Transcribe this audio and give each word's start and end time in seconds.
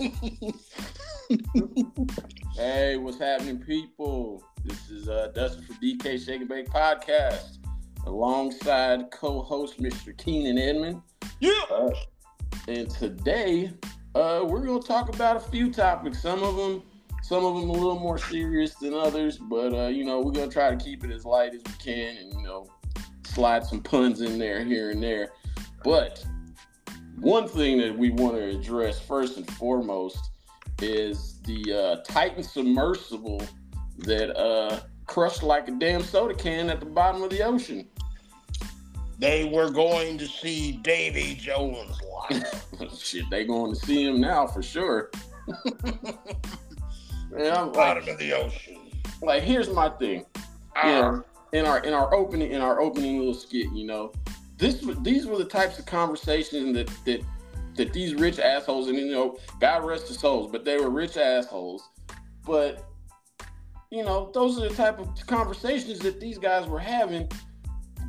hey, 2.56 2.96
what's 2.96 3.18
happening, 3.18 3.58
people? 3.58 4.42
This 4.64 4.88
is 4.88 5.10
uh, 5.10 5.30
Dustin 5.34 5.62
from 5.64 5.76
DK 5.76 6.24
Shake 6.24 6.40
and 6.40 6.48
Bake 6.48 6.70
Podcast, 6.70 7.58
alongside 8.06 9.10
co-host 9.10 9.78
Mr. 9.78 10.16
Keenan 10.16 10.56
Edmond. 10.56 11.02
Yeah. 11.40 11.52
Uh, 11.70 11.90
and 12.66 12.88
today, 12.88 13.72
uh, 14.14 14.46
we're 14.48 14.64
gonna 14.64 14.80
talk 14.80 15.14
about 15.14 15.36
a 15.36 15.40
few 15.40 15.70
topics. 15.70 16.22
Some 16.22 16.42
of 16.42 16.56
them, 16.56 16.82
some 17.22 17.44
of 17.44 17.60
them 17.60 17.68
a 17.68 17.72
little 17.72 17.98
more 17.98 18.16
serious 18.16 18.76
than 18.76 18.94
others, 18.94 19.36
but 19.36 19.74
uh, 19.74 19.88
you 19.88 20.06
know, 20.06 20.20
we're 20.20 20.32
gonna 20.32 20.50
try 20.50 20.70
to 20.70 20.82
keep 20.82 21.04
it 21.04 21.10
as 21.10 21.26
light 21.26 21.54
as 21.54 21.60
we 21.66 21.74
can, 21.74 22.16
and 22.16 22.32
you 22.32 22.42
know, 22.42 22.66
slide 23.26 23.66
some 23.66 23.82
puns 23.82 24.22
in 24.22 24.38
there 24.38 24.64
here 24.64 24.92
and 24.92 25.02
there. 25.02 25.32
But 25.84 26.24
one 27.20 27.46
thing 27.46 27.78
that 27.78 27.96
we 27.96 28.10
want 28.10 28.36
to 28.36 28.42
address 28.48 28.98
first 28.98 29.36
and 29.36 29.50
foremost 29.52 30.30
is 30.80 31.40
the 31.42 31.72
uh, 31.72 31.96
Titan 32.10 32.42
submersible 32.42 33.42
that 33.98 34.36
uh, 34.38 34.80
crushed 35.06 35.42
like 35.42 35.68
a 35.68 35.72
damn 35.72 36.02
soda 36.02 36.34
can 36.34 36.70
at 36.70 36.80
the 36.80 36.86
bottom 36.86 37.22
of 37.22 37.30
the 37.30 37.42
ocean. 37.42 37.86
They 39.18 39.44
were 39.44 39.70
going 39.70 40.16
to 40.16 40.26
see 40.26 40.72
Davy 40.72 41.34
Jones 41.34 42.00
live. 42.30 42.92
Shit, 42.98 43.28
they 43.28 43.44
going 43.44 43.74
to 43.74 43.78
see 43.78 44.06
him 44.06 44.18
now 44.18 44.46
for 44.46 44.62
sure. 44.62 45.10
I'm 47.36 47.66
like, 47.66 47.72
Bottom 47.72 48.08
of 48.08 48.18
the 48.18 48.32
ocean. 48.32 48.78
like, 49.20 49.42
here's 49.42 49.68
my 49.68 49.90
thing. 49.90 50.24
Ah, 50.74 51.20
in 51.52 51.66
our 51.66 51.80
in 51.80 51.92
our 51.92 52.14
opening 52.14 52.52
in 52.52 52.60
our 52.62 52.80
opening 52.80 53.18
little 53.18 53.34
skit, 53.34 53.70
you 53.72 53.84
know, 53.84 54.12
this 54.60 54.84
these 55.00 55.26
were 55.26 55.38
the 55.38 55.44
types 55.44 55.78
of 55.78 55.86
conversations 55.86 56.74
that 56.74 56.88
that 57.04 57.22
that 57.76 57.92
these 57.92 58.14
rich 58.14 58.38
assholes 58.38 58.88
and 58.88 58.98
you 58.98 59.10
know, 59.10 59.38
God 59.58 59.84
rest 59.84 60.08
their 60.08 60.16
souls, 60.16 60.50
but 60.52 60.64
they 60.64 60.76
were 60.76 60.90
rich 60.90 61.16
assholes. 61.16 61.88
But 62.44 62.84
you 63.90 64.04
know, 64.04 64.30
those 64.34 64.58
are 64.58 64.68
the 64.68 64.74
type 64.74 64.98
of 64.98 65.08
conversations 65.26 65.98
that 66.00 66.20
these 66.20 66.38
guys 66.38 66.68
were 66.68 66.78
having 66.78 67.28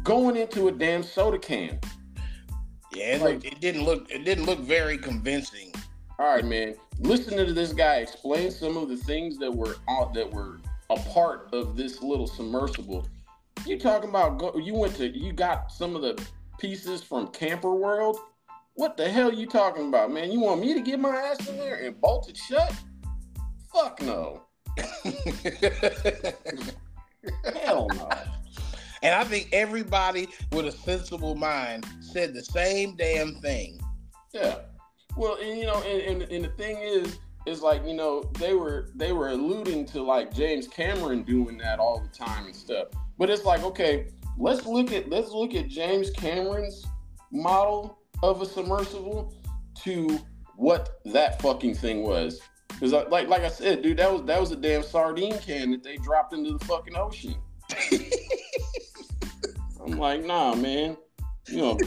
going 0.04 0.36
into 0.36 0.68
a 0.68 0.72
damn 0.72 1.04
soda 1.04 1.40
can. 1.40 1.80
yeah, 2.94 3.16
it, 3.16 3.22
like- 3.22 3.34
looked, 3.34 3.46
it 3.46 3.62
didn't 3.62 3.84
look. 3.84 4.12
It 4.12 4.26
didn't 4.26 4.46
look 4.46 4.60
very 4.60 4.98
convincing. 4.98 5.74
All 6.20 6.28
right, 6.36 6.46
man. 6.46 6.76
Listen 7.00 7.36
to 7.38 7.52
this 7.52 7.74
guy 7.74 7.96
explain 7.96 8.52
some 8.52 8.78
of 8.78 8.90
the 8.90 8.98
things 8.98 9.38
that 9.40 9.52
were 9.52 9.76
out 9.90 10.14
that 10.14 10.32
were 10.32 10.60
a 10.92 10.98
part 10.98 11.50
of 11.54 11.76
this 11.76 12.02
little 12.04 12.28
submersible. 12.28 13.08
You 13.66 13.80
talking 13.80 14.10
about 14.10 14.38
go, 14.38 14.56
you 14.58 14.76
went 14.76 14.96
to 14.96 15.08
you 15.08 15.34
got 15.34 15.72
some 15.72 15.96
of 15.96 16.02
the 16.02 16.24
pieces 16.62 17.02
from 17.02 17.28
Camper 17.30 17.74
World? 17.74 18.18
What 18.76 18.96
the 18.96 19.10
hell 19.10 19.34
you 19.34 19.48
talking 19.48 19.88
about, 19.88 20.12
man? 20.12 20.32
You 20.32 20.40
want 20.40 20.62
me 20.62 20.76
to 20.76 20.82
get 20.82 21.00
my 21.00 21.10
ass 21.10 21.50
in 21.50 21.58
there 21.58 21.84
and 21.84 22.00
bolt 22.00 22.30
it 22.30 22.38
shut? 22.38 22.72
Fuck 23.74 24.00
no. 24.02 24.44
Hell 27.62 27.88
no. 27.90 28.10
and 29.04 29.16
I 29.16 29.24
think 29.24 29.50
everybody 29.52 30.30
with 30.52 30.68
a 30.68 30.72
sensible 30.72 31.36
mind 31.36 31.86
said 32.00 32.34
the 32.34 32.44
same 32.44 32.96
damn 32.96 33.36
thing. 33.36 33.82
Yeah. 34.34 34.60
Well, 35.18 35.38
and 35.42 35.58
you 35.58 35.66
know, 35.66 35.82
and, 35.82 36.22
and, 36.22 36.32
and 36.32 36.46
the 36.46 36.50
thing 36.50 36.78
is, 36.78 37.20
is 37.46 37.62
like 37.62 37.86
you 37.86 37.94
know 37.96 38.24
they 38.40 38.54
were 38.54 38.90
they 38.96 39.12
were 39.12 39.30
alluding 39.30 39.86
to 39.88 40.02
like 40.02 40.34
James 40.34 40.68
Cameron 40.68 41.24
doing 41.24 41.58
that 41.58 41.80
all 41.80 42.00
the 42.00 42.08
time 42.18 42.46
and 42.46 42.56
stuff. 42.56 42.88
But 43.18 43.30
it's 43.30 43.46
like 43.46 43.64
okay, 43.64 44.08
let's 44.38 44.66
look 44.66 44.92
at 44.92 45.10
let's 45.10 45.32
look 45.32 45.56
at 45.56 45.68
James 45.68 46.10
Cameron's 46.12 46.86
model 47.32 48.00
of 48.24 48.42
a 48.42 48.46
submersible 48.46 49.34
to 49.84 50.20
what 50.56 51.02
that 51.06 51.42
fucking 51.42 51.76
thing 51.76 52.04
was. 52.04 52.40
Because 52.70 52.94
uh, 52.94 53.06
like 53.10 53.28
like 53.28 53.44
I 53.44 53.50
said, 53.50 53.82
dude, 53.82 53.98
that 53.98 54.12
was 54.12 54.24
that 54.24 54.40
was 54.40 54.52
a 54.52 54.56
damn 54.56 54.84
sardine 54.84 55.38
can 55.40 55.72
that 55.72 55.84
they 55.84 55.98
dropped 55.98 56.34
into 56.34 56.58
the 56.58 56.66
fucking 56.66 56.96
ocean. 56.96 57.36
I'm 59.86 59.98
like, 59.98 60.24
nah, 60.24 60.56
man. 60.56 60.98
You 61.48 61.58
know, 61.58 61.78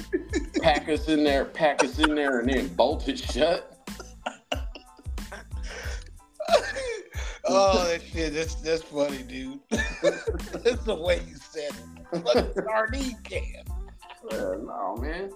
pack 0.61 0.89
us 0.89 1.09
in 1.09 1.25
there, 1.25 1.45
pack 1.45 1.83
us 1.85 1.99
in 1.99 2.15
there, 2.15 2.41
and 2.41 2.49
then 2.49 2.69
bolt 2.75 3.09
it 3.09 3.19
shut. 3.19 3.89
oh, 7.47 7.89
that 7.89 8.03
shit, 8.03 8.35
that's 8.35 8.57
that's 8.57 8.83
funny, 8.83 9.23
dude. 9.23 9.61
that's 9.71 10.85
the 10.85 10.95
way 10.95 11.23
you 11.27 11.37
said 11.37 11.71
it. 11.71 11.94
A 12.13 12.53
sardine 12.55 13.17
can. 13.25 13.65
Yeah, 14.31 14.55
no, 14.63 14.97
man. 15.01 15.31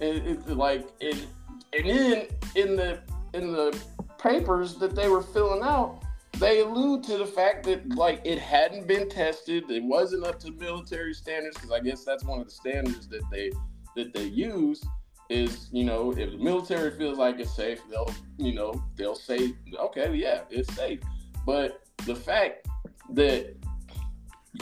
And 0.00 0.26
it's 0.26 0.46
like 0.48 0.88
it, 1.00 1.26
and 1.72 1.88
then 1.88 2.26
in 2.54 2.76
the 2.76 3.00
in 3.32 3.52
the 3.52 3.76
papers 4.18 4.76
that 4.76 4.94
they 4.94 5.08
were 5.08 5.22
filling 5.22 5.62
out, 5.62 6.02
they 6.38 6.60
allude 6.60 7.02
to 7.04 7.18
the 7.18 7.26
fact 7.26 7.64
that 7.64 7.88
like 7.94 8.20
it 8.24 8.38
hadn't 8.38 8.86
been 8.86 9.08
tested, 9.08 9.70
it 9.70 9.82
wasn't 9.82 10.24
up 10.24 10.38
to 10.40 10.52
military 10.52 11.14
standards 11.14 11.56
because 11.56 11.72
I 11.72 11.80
guess 11.80 12.04
that's 12.04 12.24
one 12.24 12.40
of 12.40 12.46
the 12.46 12.52
standards 12.52 13.08
that 13.08 13.22
they 13.30 13.50
that 13.96 14.12
they 14.12 14.24
use 14.24 14.82
is 15.30 15.68
you 15.72 15.84
know 15.84 16.12
if 16.12 16.32
the 16.32 16.36
military 16.38 16.90
feels 16.90 17.18
like 17.18 17.38
it's 17.40 17.54
safe, 17.54 17.80
they'll 17.90 18.12
you 18.36 18.54
know 18.54 18.82
they'll 18.96 19.14
say 19.14 19.54
okay, 19.78 20.14
yeah, 20.14 20.42
it's 20.50 20.72
safe. 20.74 21.00
But 21.46 21.82
the 22.06 22.14
fact 22.14 22.68
that 23.10 23.54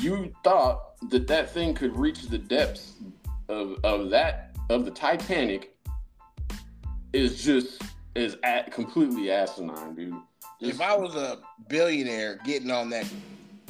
you 0.01 0.33
thought 0.43 0.92
that 1.11 1.27
that 1.27 1.51
thing 1.51 1.75
could 1.75 1.97
reach 1.97 2.23
the 2.29 2.39
depths 2.39 2.93
of, 3.49 3.77
of 3.85 4.11
that 4.11 4.57
of 4.71 4.85
the 4.85 4.91
Titanic 4.91 5.77
is 7.13 7.43
just 7.43 7.83
is 8.15 8.37
at 8.43 8.71
completely 8.73 9.31
asinine, 9.31 9.95
dude. 9.95 10.15
If 10.61 10.81
I 10.81 10.97
was 10.97 11.15
a 11.15 11.39
billionaire 11.69 12.39
getting 12.45 12.71
on 12.71 12.91
that, 12.91 13.07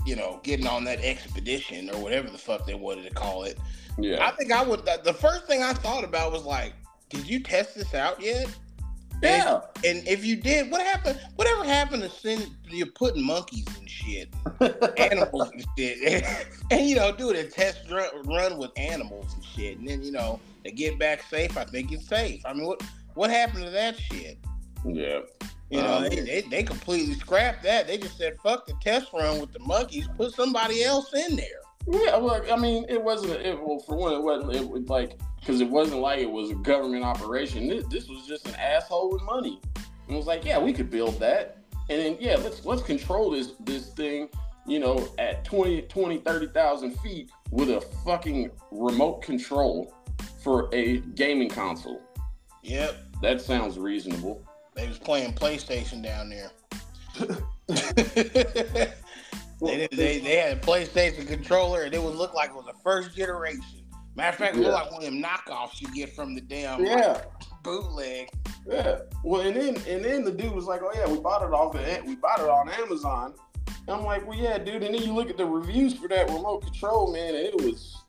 you 0.04 0.16
know, 0.16 0.40
getting 0.42 0.66
on 0.66 0.84
that 0.84 1.00
expedition 1.00 1.90
or 1.90 2.02
whatever 2.02 2.28
the 2.28 2.38
fuck 2.38 2.66
they 2.66 2.74
wanted 2.74 3.04
to 3.04 3.14
call 3.14 3.44
it, 3.44 3.58
yeah, 3.98 4.26
I 4.26 4.32
think 4.32 4.52
I 4.52 4.62
would. 4.62 4.84
The 5.04 5.14
first 5.14 5.46
thing 5.46 5.62
I 5.62 5.72
thought 5.72 6.04
about 6.04 6.32
was 6.32 6.44
like, 6.44 6.74
did 7.08 7.26
you 7.26 7.40
test 7.40 7.74
this 7.74 7.94
out 7.94 8.20
yet? 8.20 8.48
Yeah, 9.22 9.60
And 9.84 10.06
if 10.06 10.24
you 10.24 10.36
did, 10.36 10.70
what 10.70 10.82
happened? 10.82 11.20
Whatever 11.36 11.64
happened 11.64 12.02
to 12.02 12.10
send 12.10 12.48
you 12.68 12.86
putting 12.86 13.24
monkeys 13.24 13.66
and 13.78 13.88
shit, 13.88 14.28
animals 14.98 15.50
and 15.50 15.64
shit, 15.76 16.24
and 16.70 16.86
you 16.86 16.96
know, 16.96 17.12
doing 17.12 17.36
a 17.36 17.44
test 17.44 17.90
run, 17.90 18.08
run 18.24 18.58
with 18.58 18.70
animals 18.76 19.32
and 19.34 19.44
shit, 19.44 19.78
and 19.78 19.88
then 19.88 20.02
you 20.02 20.12
know 20.12 20.40
they 20.64 20.70
get 20.70 20.98
back 20.98 21.22
safe. 21.22 21.56
I 21.56 21.64
think 21.64 21.92
it's 21.92 22.06
safe. 22.06 22.42
I 22.44 22.52
mean, 22.52 22.66
what 22.66 22.82
what 23.14 23.30
happened 23.30 23.64
to 23.64 23.70
that 23.70 23.98
shit? 23.98 24.38
yeah. 24.84 25.20
You 25.70 25.80
know, 25.80 25.96
Um, 25.96 26.02
they, 26.02 26.20
they 26.20 26.40
they 26.42 26.62
completely 26.62 27.14
scrapped 27.14 27.62
that. 27.62 27.86
They 27.86 27.96
just 27.96 28.18
said, 28.18 28.36
"Fuck 28.42 28.66
the 28.66 28.74
test 28.82 29.10
run 29.14 29.40
with 29.40 29.52
the 29.52 29.58
monkeys. 29.60 30.06
Put 30.18 30.34
somebody 30.34 30.84
else 30.84 31.14
in 31.14 31.36
there." 31.36 31.61
Yeah, 31.86 32.16
well, 32.16 32.42
I 32.50 32.56
mean, 32.56 32.84
it 32.88 33.02
wasn't. 33.02 33.32
It, 33.32 33.58
well, 33.60 33.78
for 33.80 33.96
one, 33.96 34.12
it 34.14 34.22
wasn't. 34.22 34.54
It 34.56 34.68
was 34.68 34.88
like 34.88 35.18
because 35.40 35.60
it 35.60 35.68
wasn't 35.68 36.00
like 36.00 36.20
it 36.20 36.30
was 36.30 36.50
a 36.50 36.54
government 36.54 37.04
operation. 37.04 37.68
This, 37.68 37.84
this 37.86 38.08
was 38.08 38.26
just 38.26 38.46
an 38.46 38.54
asshole 38.54 39.10
with 39.12 39.22
money. 39.22 39.60
And 39.74 40.14
it 40.14 40.16
was 40.16 40.26
like, 40.26 40.44
yeah, 40.44 40.58
we 40.58 40.72
could 40.72 40.90
build 40.90 41.18
that, 41.20 41.58
and 41.90 42.00
then 42.00 42.16
yeah, 42.20 42.36
let's 42.36 42.64
let's 42.64 42.82
control 42.82 43.30
this 43.30 43.54
this 43.60 43.88
thing. 43.94 44.28
You 44.64 44.78
know, 44.78 45.08
at 45.18 45.44
20, 45.44 45.82
20 45.82 46.18
30,000 46.18 46.96
feet 47.00 47.32
with 47.50 47.68
a 47.70 47.80
fucking 48.04 48.52
remote 48.70 49.20
control 49.20 49.92
for 50.40 50.68
a 50.72 50.98
gaming 51.16 51.48
console. 51.48 52.00
Yep, 52.62 52.96
That 53.22 53.40
sounds 53.40 53.76
reasonable. 53.76 54.46
they 54.76 54.86
was 54.86 55.00
playing 55.00 55.32
PlayStation 55.32 56.00
down 56.00 56.30
there. 56.30 56.52
they, 59.64 59.88
they 59.92 60.18
they 60.18 60.36
had 60.36 60.56
a 60.58 60.60
PlayStation 60.60 61.26
controller, 61.26 61.82
and 61.82 61.94
it 61.94 62.02
would 62.02 62.14
look 62.16 62.34
like 62.34 62.50
it 62.50 62.56
was 62.56 62.66
a 62.68 62.78
first 62.82 63.16
generation. 63.16 63.64
Matter 64.14 64.30
of 64.30 64.34
fact, 64.36 64.56
it 64.56 64.60
looked 64.60 64.72
like 64.74 64.90
one 64.90 65.04
of 65.04 65.10
them 65.10 65.22
knockoffs 65.22 65.80
you 65.80 65.88
get 65.94 66.14
from 66.14 66.34
the 66.34 66.40
damn 66.40 66.84
Yeah, 66.84 67.22
bootleg. 67.62 68.28
yeah. 68.66 68.98
Well, 69.24 69.40
and 69.40 69.56
then 69.56 69.76
and 69.88 70.04
then 70.04 70.24
the 70.24 70.32
dude 70.32 70.52
was 70.52 70.66
like, 70.66 70.82
"Oh 70.82 70.92
yeah, 70.94 71.10
we 71.10 71.18
bought 71.18 71.42
it 71.42 71.52
off 71.52 71.74
of 71.74 72.04
we 72.06 72.16
bought 72.16 72.40
it 72.40 72.48
on 72.48 72.68
Amazon." 72.68 73.34
And 73.66 73.96
I'm 73.96 74.04
like, 74.04 74.26
"Well, 74.26 74.36
yeah, 74.38 74.58
dude." 74.58 74.82
And 74.82 74.94
then 74.94 75.02
you 75.02 75.14
look 75.14 75.30
at 75.30 75.36
the 75.38 75.46
reviews 75.46 75.94
for 75.94 76.08
that 76.08 76.28
remote 76.28 76.62
control, 76.62 77.12
man, 77.12 77.34
and 77.34 77.46
it 77.46 77.54
was 77.56 78.02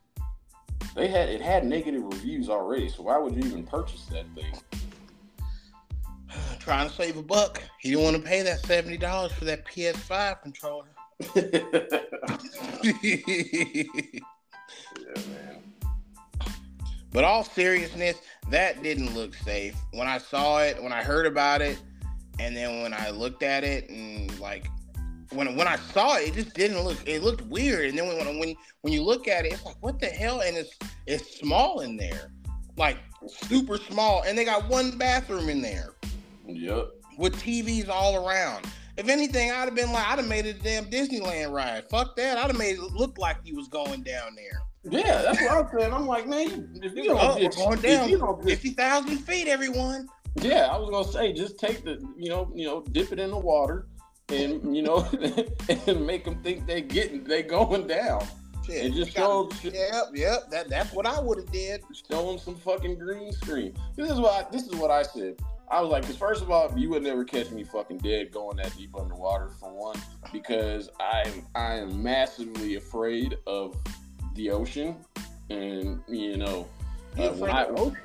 they 0.94 1.08
had 1.08 1.28
it 1.28 1.40
had 1.40 1.64
negative 1.64 2.02
reviews 2.04 2.48
already. 2.50 2.88
So 2.88 3.04
why 3.04 3.16
would 3.18 3.34
you 3.34 3.42
even 3.42 3.64
purchase 3.64 4.04
that 4.06 4.26
thing? 4.34 4.52
Trying 6.58 6.88
to 6.88 6.94
save 6.94 7.16
a 7.16 7.22
buck. 7.22 7.62
He 7.80 7.90
didn't 7.90 8.04
want 8.04 8.16
to 8.16 8.22
pay 8.22 8.42
that 8.42 8.60
seventy 8.60 8.96
dollars 8.98 9.32
for 9.32 9.44
that 9.46 9.64
PS5 9.66 10.42
controller. 10.42 10.84
Yeah, 11.34 11.44
man. 15.28 15.62
But 17.12 17.24
all 17.24 17.44
seriousness, 17.44 18.16
that 18.50 18.82
didn't 18.82 19.14
look 19.14 19.34
safe. 19.34 19.76
When 19.92 20.08
I 20.08 20.18
saw 20.18 20.60
it, 20.60 20.82
when 20.82 20.92
I 20.92 21.02
heard 21.02 21.26
about 21.26 21.62
it, 21.62 21.80
and 22.40 22.56
then 22.56 22.82
when 22.82 22.92
I 22.92 23.10
looked 23.10 23.42
at 23.44 23.62
it 23.62 23.88
and 23.88 24.36
like 24.40 24.66
when 25.32 25.54
when 25.56 25.68
I 25.68 25.76
saw 25.76 26.16
it, 26.16 26.28
it 26.28 26.34
just 26.34 26.54
didn't 26.54 26.82
look 26.82 26.98
it 27.06 27.22
looked 27.22 27.42
weird. 27.42 27.88
And 27.90 27.98
then 27.98 28.08
when 28.08 28.38
when 28.38 28.54
when 28.80 28.92
you 28.92 29.02
look 29.02 29.28
at 29.28 29.46
it, 29.46 29.52
it's 29.52 29.64
like 29.64 29.76
what 29.80 30.00
the 30.00 30.06
hell? 30.06 30.40
And 30.40 30.56
it's 30.56 30.76
it's 31.06 31.38
small 31.38 31.80
in 31.80 31.96
there. 31.96 32.32
Like 32.76 32.98
super 33.26 33.78
small. 33.78 34.22
And 34.26 34.36
they 34.36 34.44
got 34.44 34.68
one 34.68 34.98
bathroom 34.98 35.48
in 35.48 35.62
there. 35.62 35.94
Yep. 36.46 36.90
with 37.16 37.36
TVs 37.36 37.88
all 37.88 38.26
around. 38.26 38.66
If 38.96 39.08
anything, 39.08 39.50
I'd 39.50 39.64
have 39.64 39.74
been 39.74 39.90
like, 39.92 40.06
I'd 40.06 40.18
have 40.18 40.28
made 40.28 40.46
it 40.46 40.56
a 40.60 40.62
damn 40.62 40.84
Disneyland 40.86 41.52
ride. 41.52 41.88
Fuck 41.90 42.14
that. 42.16 42.38
I'd 42.38 42.46
have 42.46 42.58
made 42.58 42.76
it 42.76 42.80
look 42.80 43.18
like 43.18 43.38
you 43.44 43.56
was 43.56 43.68
going 43.68 44.02
down 44.02 44.34
there. 44.36 44.60
Yeah, 44.84 45.22
that's 45.22 45.40
what 45.40 45.50
I'm 45.50 45.78
saying. 45.78 45.92
I'm 45.94 46.06
like, 46.06 46.28
man, 46.28 46.68
if 46.82 46.94
you 46.94 47.04
don't, 47.04 47.18
Oh, 47.20 47.48
going 47.56 47.80
down 47.80 48.08
you 48.08 48.18
don't 48.18 48.44
fifty 48.44 48.70
thousand 48.70 49.18
feet, 49.18 49.48
everyone. 49.48 50.08
yeah, 50.36 50.66
I 50.70 50.76
was 50.76 50.90
gonna 50.90 51.10
say, 51.10 51.32
just 51.32 51.58
take 51.58 51.84
the, 51.84 51.98
you 52.16 52.28
know, 52.28 52.52
you 52.54 52.66
know, 52.66 52.82
dip 52.92 53.10
it 53.10 53.18
in 53.18 53.30
the 53.30 53.38
water, 53.38 53.86
and 54.28 54.76
you 54.76 54.82
know, 54.82 54.98
and 55.86 56.06
make 56.06 56.24
them 56.26 56.42
think 56.42 56.66
they 56.66 56.82
getting, 56.82 57.24
they 57.24 57.42
going 57.42 57.86
down, 57.86 58.26
Shit, 58.66 58.84
and 58.84 58.94
just 58.94 59.12
show, 59.12 59.50
Yep, 59.62 60.04
yep. 60.12 60.50
That 60.50 60.68
that's 60.68 60.92
what 60.92 61.06
I 61.06 61.18
would 61.18 61.38
have 61.38 61.50
did. 61.50 61.82
show 62.10 62.26
them 62.28 62.38
some 62.38 62.56
fucking 62.56 62.98
green 62.98 63.32
screen. 63.32 63.74
This 63.96 64.10
is 64.10 64.20
what 64.20 64.32
I, 64.46 64.50
this 64.50 64.64
is 64.64 64.74
what 64.74 64.90
I 64.90 65.02
said. 65.02 65.36
I 65.70 65.80
was 65.80 65.90
like, 65.90 66.02
because 66.02 66.16
first 66.16 66.42
of 66.42 66.50
all, 66.50 66.72
you 66.78 66.90
would 66.90 67.02
never 67.02 67.24
catch 67.24 67.50
me 67.50 67.64
fucking 67.64 67.98
dead 67.98 68.30
going 68.30 68.56
that 68.58 68.76
deep 68.76 68.94
underwater 68.98 69.48
for 69.60 69.70
one, 69.72 69.96
because 70.32 70.88
I'm 71.00 71.46
I 71.54 71.74
am 71.76 72.02
massively 72.02 72.74
afraid 72.76 73.38
of 73.46 73.76
the 74.34 74.50
ocean, 74.50 74.96
and 75.50 76.00
you 76.08 76.36
know, 76.36 76.68
You 77.16 77.24
uh, 77.24 77.28
afraid 77.30 77.50
I- 77.54 77.64
of 77.64 77.78
ocean? 77.80 77.98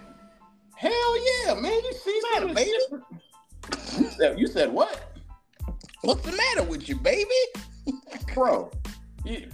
hell 0.76 1.46
yeah, 1.46 1.54
man, 1.56 1.72
you 1.74 1.94
see 1.94 2.22
some 2.34 2.50
of 2.50 2.58
You 4.00 4.10
said, 4.12 4.40
you 4.40 4.48
said 4.48 4.72
what, 4.72 5.12
What's 6.02 6.22
the 6.22 6.32
matter 6.32 6.64
with 6.64 6.88
you, 6.88 6.96
baby? 6.96 7.30
bro? 8.34 8.72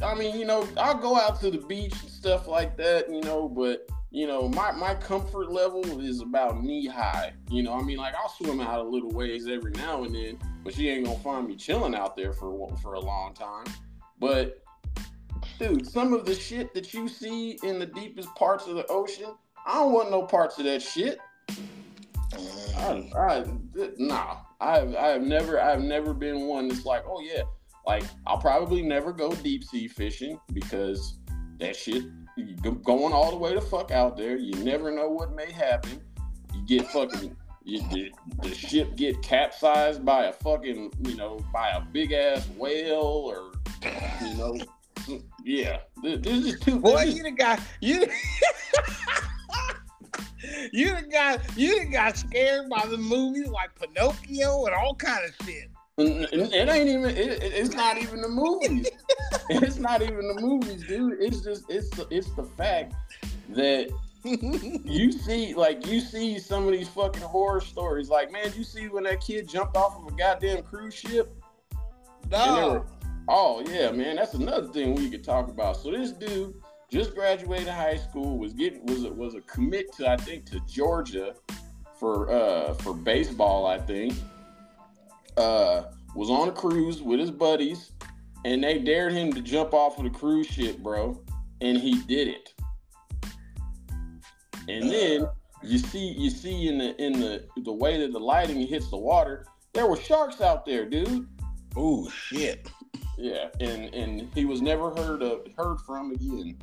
I 0.03 0.13
mean, 0.15 0.37
you 0.37 0.45
know, 0.45 0.67
I'll 0.77 0.97
go 0.97 1.17
out 1.17 1.39
to 1.41 1.49
the 1.49 1.57
beach 1.57 1.93
and 2.01 2.11
stuff 2.11 2.47
like 2.47 2.77
that, 2.77 3.09
you 3.11 3.21
know, 3.21 3.49
but 3.49 3.89
you 4.15 4.27
know, 4.27 4.47
my 4.47 4.71
my 4.71 4.95
comfort 4.95 5.51
level 5.51 5.99
is 5.99 6.21
about 6.21 6.63
knee 6.63 6.87
high. 6.87 7.33
You 7.51 7.63
know, 7.63 7.73
I 7.73 7.81
mean, 7.81 7.97
like 7.97 8.15
I'll 8.15 8.29
swim 8.29 8.61
out 8.61 8.79
a 8.79 8.83
little 8.83 9.11
ways 9.11 9.45
every 9.45 9.73
now 9.73 10.05
and 10.05 10.15
then, 10.15 10.39
but 10.63 10.73
she 10.73 10.87
ain't 10.87 11.03
gonna 11.03 11.19
find 11.19 11.45
me 11.45 11.57
chilling 11.57 11.93
out 11.93 12.15
there 12.15 12.31
for 12.31 12.73
for 12.77 12.93
a 12.93 12.99
long 13.01 13.33
time. 13.33 13.65
But 14.17 14.63
dude, 15.59 15.85
some 15.85 16.13
of 16.13 16.25
the 16.25 16.33
shit 16.33 16.73
that 16.75 16.93
you 16.93 17.09
see 17.09 17.59
in 17.61 17.77
the 17.77 17.85
deepest 17.85 18.33
parts 18.35 18.67
of 18.67 18.77
the 18.77 18.87
ocean, 18.87 19.33
I 19.67 19.73
don't 19.73 19.91
want 19.91 20.11
no 20.11 20.21
parts 20.23 20.57
of 20.59 20.63
that 20.63 20.81
shit. 20.81 21.19
I, 22.77 23.09
I 23.17 23.45
nah. 23.97 24.37
I've 24.61 24.95
I've 24.95 25.23
never 25.23 25.59
I've 25.59 25.81
never 25.81 26.13
been 26.13 26.47
one 26.47 26.69
that's 26.69 26.85
like, 26.85 27.03
oh 27.05 27.19
yeah, 27.19 27.41
like 27.85 28.05
I'll 28.25 28.39
probably 28.39 28.81
never 28.81 29.11
go 29.11 29.35
deep 29.35 29.65
sea 29.65 29.89
fishing 29.89 30.39
because 30.53 31.17
that 31.59 31.75
shit 31.75 32.05
going 32.83 33.13
all 33.13 33.31
the 33.31 33.37
way 33.37 33.53
the 33.53 33.61
fuck 33.61 33.91
out 33.91 34.17
there. 34.17 34.37
You 34.37 34.53
never 34.63 34.91
know 34.91 35.09
what 35.09 35.35
may 35.35 35.51
happen. 35.51 36.01
You 36.53 36.61
get 36.65 36.87
fucking 36.87 37.35
you, 37.63 37.81
the, 37.89 38.11
the 38.43 38.53
ship 38.53 38.95
get 38.95 39.21
capsized 39.21 40.05
by 40.05 40.25
a 40.25 40.33
fucking 40.33 40.91
you 41.03 41.15
know 41.15 41.43
by 41.51 41.69
a 41.69 41.81
big 41.81 42.11
ass 42.11 42.47
whale 42.57 43.01
or 43.01 43.51
you 44.21 44.35
know 44.35 44.57
yeah. 45.43 45.79
This, 46.01 46.19
just 46.21 46.63
too. 46.63 46.79
Boy, 46.79 46.97
there's 46.97 47.17
you 47.17 47.23
the 47.23 47.31
guy. 47.31 47.59
You. 47.81 48.05
You 50.71 50.95
the 50.95 51.01
guy, 51.01 51.39
you 51.55 51.85
got 51.85 52.17
scared 52.17 52.69
by 52.69 52.85
the 52.85 52.97
movies 52.97 53.47
like 53.47 53.71
Pinocchio 53.79 54.65
and 54.65 54.75
all 54.75 54.93
kind 54.95 55.25
of 55.25 55.45
shit. 55.45 55.69
It 55.97 56.69
ain't 56.69 56.89
even. 56.89 57.05
It, 57.11 57.17
it- 57.17 57.53
it's 57.53 57.73
not 57.73 57.97
even 57.97 58.21
the 58.21 58.27
movies. 58.29 58.89
it's 59.49 59.77
not 59.77 60.01
even 60.01 60.27
the 60.27 60.41
movies, 60.41 60.83
dude. 60.87 61.21
It's 61.21 61.41
just 61.41 61.63
it's 61.69 61.89
the 61.91 62.05
it's 62.09 62.29
the 62.35 62.43
fact 62.43 62.93
that 63.49 63.89
you 64.23 65.11
see 65.11 65.53
like 65.53 65.85
you 65.87 65.99
see 66.01 66.37
some 66.39 66.65
of 66.65 66.73
these 66.73 66.89
fucking 66.89 67.21
horror 67.21 67.61
stories. 67.61 68.09
Like 68.09 68.31
man, 68.31 68.51
you 68.57 68.63
see 68.63 68.87
when 68.89 69.03
that 69.05 69.21
kid 69.21 69.47
jumped 69.47 69.77
off 69.77 69.97
of 69.97 70.11
a 70.11 70.15
goddamn 70.17 70.63
cruise 70.63 70.93
ship. 70.95 71.33
No, 72.29 72.69
were- 72.71 72.85
oh 73.29 73.63
yeah, 73.69 73.91
man, 73.91 74.17
that's 74.17 74.33
another 74.33 74.67
thing 74.67 74.95
we 74.95 75.09
could 75.09 75.23
talk 75.23 75.47
about. 75.49 75.77
So 75.77 75.91
this 75.91 76.11
dude 76.11 76.55
just 76.91 77.15
graduated 77.15 77.67
high 77.69 77.97
school, 77.97 78.37
was 78.37 78.51
getting 78.53 78.85
was 78.87 79.05
a, 79.05 79.13
was 79.13 79.35
a 79.35 79.41
commit 79.41 79.93
to 79.93 80.09
I 80.09 80.17
think 80.17 80.45
to 80.47 80.59
Georgia 80.67 81.35
for 81.99 82.29
uh 82.33 82.73
for 82.73 82.93
baseball, 82.93 83.65
I 83.65 83.77
think. 83.77 84.13
Uh 85.37 85.83
was 86.15 86.29
on 86.29 86.47
a 86.47 86.51
cruise 86.51 87.01
with 87.01 87.19
his 87.19 87.31
buddies 87.31 87.91
and 88.45 88.63
they 88.63 88.77
dared 88.79 89.11
him 89.11 89.33
to 89.33 89.41
jump 89.41 89.73
off 89.73 89.97
of 89.97 90.03
the 90.05 90.09
cruise 90.09 90.47
ship, 90.47 90.77
bro, 90.77 91.21
and 91.61 91.77
he 91.77 92.01
did 92.03 92.27
it. 92.29 92.53
And 94.67 94.89
then 94.89 95.27
you 95.63 95.77
see 95.77 96.13
you 96.17 96.29
see 96.29 96.67
in 96.67 96.77
the 96.77 96.95
in 97.03 97.13
the 97.19 97.45
the 97.63 97.73
way 97.73 97.99
that 97.99 98.11
the 98.13 98.19
lighting 98.19 98.65
hits 98.65 98.89
the 98.89 98.97
water, 98.97 99.45
there 99.73 99.87
were 99.87 99.97
sharks 99.97 100.41
out 100.41 100.65
there, 100.65 100.85
dude. 100.87 101.27
oh 101.75 102.09
shit, 102.09 102.69
Yeah, 103.17 103.49
and 103.59 103.93
and 103.93 104.29
he 104.33 104.45
was 104.45 104.61
never 104.61 104.91
heard 104.95 105.21
of 105.21 105.45
heard 105.57 105.79
from 105.81 106.11
again. 106.11 106.57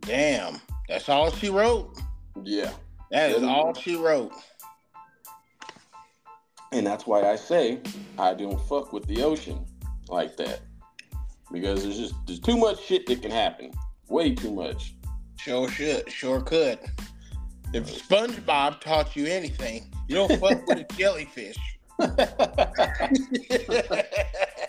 damn, 0.00 0.60
that's 0.88 1.08
all 1.08 1.30
she 1.32 1.48
wrote. 1.50 1.98
Yeah, 2.44 2.72
That 3.10 3.30
is 3.32 3.42
all 3.42 3.74
she 3.74 3.96
wrote. 3.96 4.32
And 6.72 6.86
that's 6.86 7.06
why 7.06 7.22
I 7.22 7.36
say 7.36 7.80
I 8.18 8.34
don't 8.34 8.60
fuck 8.68 8.92
with 8.92 9.06
the 9.06 9.22
ocean 9.22 9.64
like 10.08 10.36
that 10.36 10.60
because 11.52 11.82
there's 11.82 11.98
just 11.98 12.14
there's 12.26 12.40
too 12.40 12.56
much 12.56 12.80
shit 12.84 13.06
that 13.06 13.22
can 13.22 13.30
happen, 13.30 13.72
way 14.08 14.34
too 14.34 14.52
much. 14.52 14.94
Sure 15.36 15.68
should, 15.68 16.10
sure 16.10 16.40
could. 16.40 16.78
If 17.72 18.08
SpongeBob 18.08 18.80
taught 18.80 19.14
you 19.16 19.26
anything, 19.26 19.90
you 20.08 20.16
don't 20.16 20.38
fuck 20.40 20.66
with 20.66 20.78
a 20.78 20.86
jellyfish. 20.96 21.56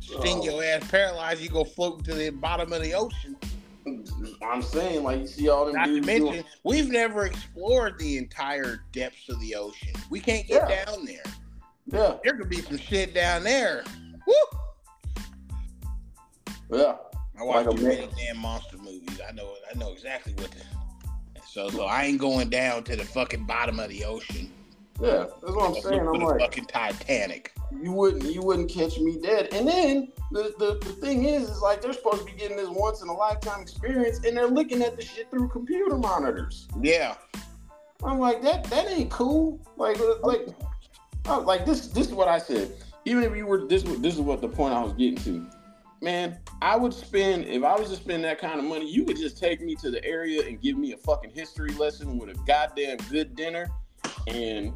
Sting 0.00 0.38
Oh. 0.38 0.44
your 0.44 0.64
ass 0.64 0.88
paralyzed, 0.90 1.40
you 1.40 1.48
go 1.48 1.64
floating 1.64 2.04
to 2.04 2.14
the 2.14 2.30
bottom 2.30 2.72
of 2.72 2.82
the 2.82 2.94
ocean. 2.94 3.36
I'm 4.42 4.62
saying 4.62 5.02
like 5.02 5.20
you 5.20 5.26
see 5.26 5.48
all 5.48 5.66
them 5.66 5.74
Not 5.76 5.86
to 5.86 6.00
mention, 6.00 6.18
doing- 6.32 6.44
we've 6.64 6.88
never 6.90 7.26
explored 7.26 7.98
the 7.98 8.18
entire 8.18 8.84
depths 8.92 9.28
of 9.28 9.40
the 9.40 9.54
ocean. 9.54 9.92
We 10.10 10.20
can't 10.20 10.46
get 10.46 10.68
Yeah. 10.68 10.84
down 10.84 11.04
there. 11.04 11.22
yeah, 11.86 12.16
There 12.24 12.36
could 12.36 12.48
be 12.48 12.60
some 12.62 12.78
shit 12.78 13.14
down 13.14 13.44
there. 13.44 13.84
Woo! 14.26 14.34
yeah. 16.72 16.96
I 17.38 17.42
watch 17.42 17.66
Like 17.66 17.76
too 17.76 17.82
many 17.86 18.08
damn 18.18 18.36
monster 18.38 18.76
movies. 18.78 19.20
I 19.26 19.32
know 19.32 19.54
I 19.72 19.78
know 19.78 19.92
exactly 19.92 20.34
what 20.34 20.50
so 21.48 21.68
so 21.70 21.84
I 21.86 22.04
ain't 22.04 22.18
going 22.20 22.48
down 22.50 22.84
to 22.84 22.96
the 22.96 23.04
fucking 23.04 23.44
bottom 23.46 23.80
of 23.80 23.88
the 23.88 24.04
ocean. 24.04 24.52
Yeah, 25.00 25.26
that's 25.42 25.54
what 25.54 25.76
I'm 25.76 25.82
saying. 25.82 26.00
I'm 26.00 26.20
like, 26.20 26.40
fucking 26.40 26.66
Titanic. 26.66 27.52
you 27.82 27.92
wouldn't 27.92 28.24
you 28.24 28.42
wouldn't 28.42 28.70
catch 28.70 28.98
me 28.98 29.18
dead. 29.22 29.48
And 29.52 29.66
then 29.66 30.12
the, 30.30 30.54
the 30.58 30.78
the 30.84 30.92
thing 30.92 31.24
is, 31.24 31.48
is 31.48 31.60
like 31.62 31.80
they're 31.80 31.92
supposed 31.92 32.18
to 32.18 32.24
be 32.24 32.32
getting 32.32 32.56
this 32.56 32.68
once 32.68 33.02
in 33.02 33.08
a 33.08 33.14
lifetime 33.14 33.62
experience, 33.62 34.24
and 34.24 34.36
they're 34.36 34.46
looking 34.46 34.82
at 34.82 34.96
the 34.96 35.04
shit 35.04 35.30
through 35.30 35.48
computer 35.48 35.96
monitors. 35.96 36.68
Yeah. 36.80 37.14
I'm 38.02 38.18
like 38.18 38.42
that 38.42 38.64
that 38.64 38.88
ain't 38.88 39.10
cool. 39.10 39.60
Like 39.76 39.98
uh, 40.00 40.14
like 40.22 40.48
oh, 41.26 41.40
like 41.40 41.66
this 41.66 41.88
this 41.88 42.08
is 42.08 42.14
what 42.14 42.28
I 42.28 42.38
said. 42.38 42.72
Even 43.04 43.24
if 43.24 43.36
you 43.36 43.46
were 43.46 43.66
this 43.66 43.82
this 43.82 44.14
is 44.14 44.20
what 44.20 44.40
the 44.40 44.48
point 44.48 44.74
I 44.74 44.82
was 44.82 44.92
getting 44.92 45.16
to. 45.16 45.46
Man, 46.02 46.38
I 46.62 46.76
would 46.76 46.94
spend 46.94 47.44
if 47.44 47.62
I 47.62 47.78
was 47.78 47.90
to 47.90 47.96
spend 47.96 48.24
that 48.24 48.38
kind 48.38 48.58
of 48.58 48.64
money, 48.64 48.90
you 48.90 49.04
could 49.04 49.16
just 49.16 49.36
take 49.36 49.60
me 49.60 49.74
to 49.76 49.90
the 49.90 50.02
area 50.04 50.46
and 50.46 50.60
give 50.60 50.78
me 50.78 50.92
a 50.92 50.96
fucking 50.96 51.30
history 51.30 51.74
lesson 51.74 52.18
with 52.18 52.30
a 52.30 52.34
goddamn 52.46 52.96
good 53.10 53.36
dinner, 53.36 53.70
and 54.26 54.72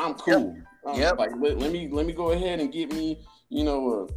I'm 0.00 0.14
cool. 0.14 0.56
Um, 0.86 0.98
Yep. 0.98 1.18
Like 1.18 1.32
let, 1.38 1.58
let 1.58 1.72
me 1.72 1.88
let 1.92 2.06
me 2.06 2.14
go 2.14 2.30
ahead 2.30 2.58
and 2.58 2.72
get 2.72 2.90
me 2.92 3.20
you 3.50 3.64
know 3.64 4.08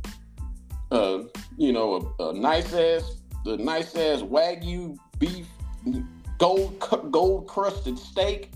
a, 0.91 0.95
a 0.95 1.25
you 1.57 1.73
know 1.73 2.15
a, 2.19 2.29
a 2.29 2.33
nice 2.33 2.73
ass 2.73 3.21
the 3.43 3.57
nice 3.57 3.93
ass 3.95 4.21
wagyu 4.21 4.97
beef 5.19 5.45
gold 6.37 6.79
gold 7.11 7.47
crusted 7.47 7.99
steak 7.99 8.53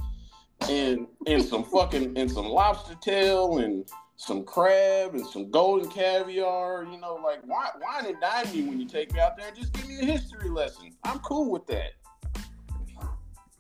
and 0.70 1.06
and 1.28 1.44
some 1.44 1.64
fucking 1.72 2.18
and 2.18 2.32
some 2.32 2.46
lobster 2.46 2.96
tail 3.02 3.58
and 3.58 3.90
some 4.16 4.44
crab 4.44 5.14
and 5.14 5.26
some 5.26 5.52
golden 5.52 5.90
caviar. 5.90 6.86
You 6.86 6.98
know, 7.00 7.16
like 7.16 7.46
wine, 7.46 7.70
wine 7.82 8.06
and 8.08 8.20
dine 8.22 8.54
me 8.54 8.64
when 8.64 8.80
you 8.80 8.88
take 8.88 9.14
me 9.14 9.20
out 9.20 9.38
there 9.38 9.52
just 9.52 9.74
give 9.74 9.88
me 9.88 10.00
a 10.00 10.06
history 10.06 10.50
lesson. 10.50 10.96
I'm 11.04 11.20
cool 11.20 11.52
with 11.52 11.68
that. 11.68 11.92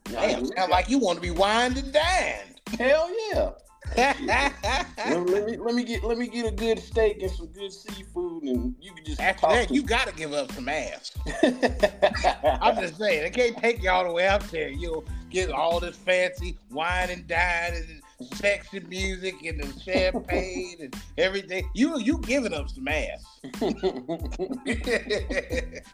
Damn, 0.05 0.45
sound 0.45 0.71
like 0.71 0.89
you 0.89 0.99
want 0.99 1.17
to 1.17 1.21
be 1.21 1.31
wined 1.31 1.77
and 1.77 1.91
dined. 1.91 2.56
Hell 2.77 3.09
yeah. 3.31 3.49
let, 3.95 5.29
let 5.29 5.45
me 5.45 5.55
let 5.57 5.73
me 5.73 5.83
get 5.83 6.03
let 6.03 6.17
me 6.17 6.27
get 6.27 6.45
a 6.45 6.51
good 6.51 6.77
steak 6.77 7.21
and 7.21 7.31
some 7.31 7.47
good 7.47 7.71
seafood 7.71 8.43
and 8.43 8.75
you 8.81 8.91
can 8.91 9.05
just 9.05 9.21
After 9.21 9.47
that, 9.47 9.69
to- 9.69 9.73
you 9.73 9.81
gotta 9.81 10.11
give 10.13 10.33
up 10.33 10.51
some 10.51 10.67
ass. 10.67 11.13
I'm 12.61 12.75
just 12.75 12.97
saying, 12.97 13.23
they 13.23 13.29
can't 13.29 13.57
take 13.57 13.81
you 13.81 13.89
all 13.89 14.03
the 14.03 14.11
way 14.11 14.27
up 14.27 14.43
there. 14.49 14.67
You'll 14.69 15.05
get 15.29 15.51
all 15.51 15.79
this 15.79 15.95
fancy 15.95 16.57
wine 16.69 17.09
and 17.09 17.25
dine 17.27 17.75
and 17.75 18.01
sexy 18.35 18.81
music 18.81 19.35
and 19.45 19.63
the 19.63 19.79
champagne 19.79 20.75
and 20.81 20.95
everything. 21.17 21.69
You 21.73 21.97
you 21.99 22.17
giving 22.19 22.53
up 22.53 22.69
some 22.69 22.87
ass. 22.89 23.39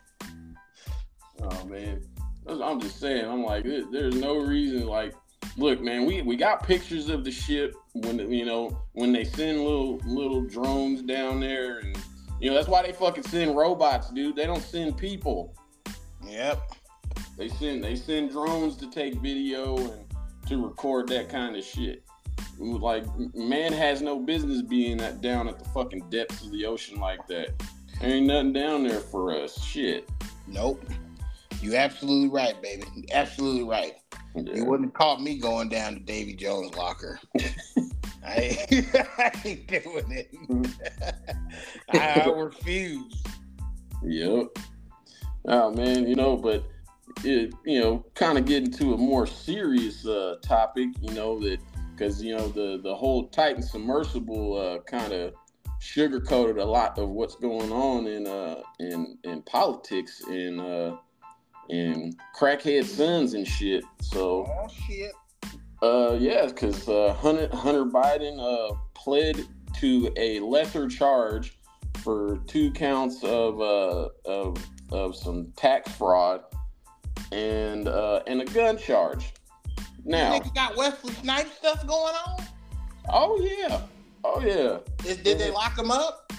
Oh 1.41 1.65
man, 1.65 2.01
I'm 2.47 2.79
just 2.79 2.99
saying. 2.99 3.25
I'm 3.25 3.43
like, 3.43 3.63
there's 3.63 4.15
no 4.15 4.37
reason. 4.37 4.85
Like, 4.87 5.13
look, 5.57 5.81
man, 5.81 6.05
we, 6.05 6.21
we 6.21 6.35
got 6.35 6.63
pictures 6.63 7.09
of 7.09 7.23
the 7.23 7.31
ship 7.31 7.75
when 7.93 8.19
you 8.31 8.45
know 8.45 8.77
when 8.93 9.11
they 9.11 9.23
send 9.23 9.59
little 9.59 9.97
little 10.05 10.41
drones 10.41 11.01
down 11.01 11.39
there, 11.39 11.79
and 11.79 11.97
you 12.39 12.49
know 12.49 12.55
that's 12.55 12.67
why 12.67 12.81
they 12.81 12.91
fucking 12.91 13.23
send 13.23 13.55
robots, 13.55 14.09
dude. 14.09 14.35
They 14.35 14.45
don't 14.45 14.63
send 14.63 14.97
people. 14.97 15.55
Yep. 16.25 16.61
They 17.37 17.49
send 17.49 17.83
they 17.83 17.95
send 17.95 18.31
drones 18.31 18.77
to 18.77 18.89
take 18.89 19.15
video 19.15 19.77
and 19.77 20.05
to 20.47 20.63
record 20.63 21.07
that 21.09 21.29
kind 21.29 21.55
of 21.55 21.63
shit. 21.63 22.03
Like 22.59 23.05
man 23.35 23.73
has 23.73 24.01
no 24.01 24.19
business 24.19 24.61
being 24.61 24.97
that 24.97 25.21
down 25.21 25.47
at 25.47 25.59
the 25.59 25.65
fucking 25.69 26.09
depths 26.09 26.45
of 26.45 26.51
the 26.51 26.65
ocean 26.65 26.99
like 26.99 27.27
that. 27.27 27.49
There 27.99 28.09
Ain't 28.09 28.27
nothing 28.27 28.53
down 28.53 28.83
there 28.83 28.99
for 28.99 29.33
us. 29.33 29.61
Shit. 29.63 30.09
Nope. 30.47 30.83
You 31.61 31.75
absolutely 31.75 32.29
right, 32.29 32.61
baby. 32.61 32.83
Absolutely 33.13 33.63
right. 33.63 33.93
Yeah. 34.35 34.55
You 34.55 34.65
wouldn't 34.65 34.89
have 34.89 34.93
caught 34.93 35.21
me 35.21 35.37
going 35.37 35.69
down 35.69 35.93
to 35.93 35.99
Davy 35.99 36.33
Jones' 36.33 36.75
locker. 36.75 37.19
I, 38.25 38.57
ain't, 38.71 38.95
I 39.17 39.31
ain't 39.45 39.67
doing 39.67 40.11
it. 40.11 40.31
I, 41.93 42.21
I 42.25 42.29
refuse. 42.29 43.23
Yep. 44.03 44.57
Oh 45.45 45.71
man, 45.71 46.07
you 46.07 46.15
know, 46.15 46.35
but 46.37 46.63
it, 47.23 47.53
you 47.65 47.81
know, 47.81 48.05
kind 48.15 48.37
of 48.37 48.45
getting 48.45 48.71
to 48.71 48.93
a 48.93 48.97
more 48.97 49.27
serious 49.27 50.05
uh, 50.05 50.35
topic, 50.41 50.89
you 51.01 51.13
know, 51.13 51.39
that 51.39 51.59
because 51.95 52.23
you 52.23 52.35
know 52.35 52.47
the 52.47 52.79
the 52.81 52.95
whole 52.95 53.27
Titan 53.27 53.61
submersible 53.61 54.57
uh, 54.57 54.79
kind 54.83 55.13
of 55.13 55.33
sugarcoated 55.79 56.61
a 56.61 56.63
lot 56.63 56.97
of 56.97 57.09
what's 57.09 57.35
going 57.35 57.71
on 57.71 58.07
in 58.07 58.25
uh 58.25 58.61
in 58.79 59.17
in 59.25 59.41
politics 59.41 60.21
and 60.29 60.61
uh 60.61 60.95
in 61.69 62.15
crackhead 62.37 62.85
sons 62.85 63.33
and 63.33 63.47
shit. 63.47 63.83
So 64.01 64.45
oh 64.49 64.67
shit. 64.87 65.11
Uh 65.81 66.17
yeah, 66.19 66.45
because 66.47 66.87
uh, 66.87 67.13
Hunter 67.19 67.49
Hunter 67.53 67.85
Biden 67.85 68.39
uh 68.39 68.75
pled 68.93 69.45
to 69.79 70.11
a 70.17 70.39
lesser 70.39 70.87
charge 70.87 71.57
for 72.03 72.39
two 72.47 72.71
counts 72.71 73.23
of 73.23 73.59
uh 73.61 74.09
of 74.25 74.57
of 74.91 75.15
some 75.15 75.51
tax 75.55 75.91
fraud 75.93 76.43
and 77.31 77.87
uh 77.87 78.21
and 78.27 78.41
a 78.41 78.45
gun 78.45 78.77
charge. 78.77 79.33
Now 80.05 80.35
you 80.35 80.51
got 80.53 80.75
Wesley 80.75 81.13
Snipes 81.13 81.51
stuff 81.57 81.85
going 81.87 82.13
on. 82.27 82.43
Oh 83.09 83.39
yeah, 83.41 83.81
oh 84.23 84.41
yeah. 84.41 84.79
Is, 85.09 85.17
did 85.17 85.39
they 85.39 85.51
lock 85.51 85.77
him 85.77 85.91
up? 85.91 86.31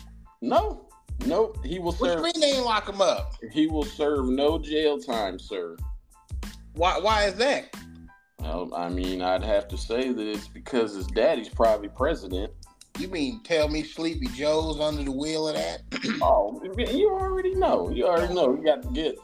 No, 0.42 0.83
nope. 1.26 1.58
He 1.64 1.78
will 1.78 1.92
serve. 1.92 2.20
Which 2.20 2.36
mean 2.36 2.40
they 2.40 2.60
lock 2.60 2.88
him 2.88 3.00
up? 3.00 3.34
He 3.52 3.66
will 3.66 3.84
serve 3.84 4.26
no 4.26 4.58
jail 4.58 4.98
time, 4.98 5.38
sir. 5.38 5.76
Why? 6.74 6.98
Why 6.98 7.24
is 7.24 7.34
that? 7.36 7.74
Well, 8.40 8.74
I 8.74 8.88
mean, 8.88 9.22
I'd 9.22 9.42
have 9.42 9.68
to 9.68 9.78
say 9.78 10.12
that 10.12 10.26
it's 10.26 10.48
because 10.48 10.94
his 10.94 11.06
daddy's 11.06 11.48
probably 11.48 11.88
president. 11.88 12.52
You 12.98 13.08
mean 13.08 13.40
tell 13.42 13.68
me 13.68 13.82
Sleepy 13.82 14.26
Joe's 14.28 14.78
under 14.78 15.02
the 15.02 15.10
wheel 15.10 15.48
of 15.48 15.54
that? 15.54 15.82
oh, 16.22 16.62
you 16.76 17.10
already 17.10 17.54
know. 17.54 17.90
You 17.90 18.06
already 18.06 18.34
know. 18.34 18.54
You 18.54 18.64
got 18.64 18.82
to 18.82 18.90
get. 18.90 19.18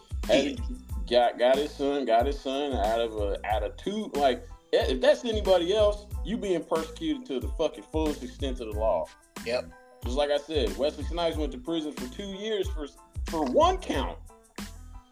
Got 1.08 1.38
got 1.38 1.56
his 1.56 1.72
son, 1.72 2.04
got 2.04 2.26
his 2.26 2.38
son 2.38 2.72
out 2.72 3.00
of 3.00 3.16
a 3.16 3.38
out 3.44 3.64
of 3.64 3.76
two. 3.76 4.10
Like 4.14 4.46
eh, 4.72 4.86
if 4.88 5.00
that's 5.00 5.24
anybody 5.24 5.74
else, 5.74 6.06
you 6.24 6.36
being 6.36 6.62
persecuted 6.62 7.26
to 7.26 7.40
the 7.40 7.48
fucking 7.58 7.84
fullest 7.90 8.22
extent 8.22 8.60
of 8.60 8.72
the 8.72 8.78
law. 8.78 9.06
Yep. 9.44 9.70
Just 10.04 10.16
like 10.16 10.30
I 10.30 10.38
said, 10.38 10.76
Wesley 10.76 11.04
Snipes 11.04 11.36
went 11.36 11.52
to 11.52 11.58
prison 11.58 11.92
for 11.92 12.06
two 12.14 12.32
years 12.32 12.68
for 12.68 12.86
for 13.26 13.44
one 13.44 13.78
count. 13.78 14.18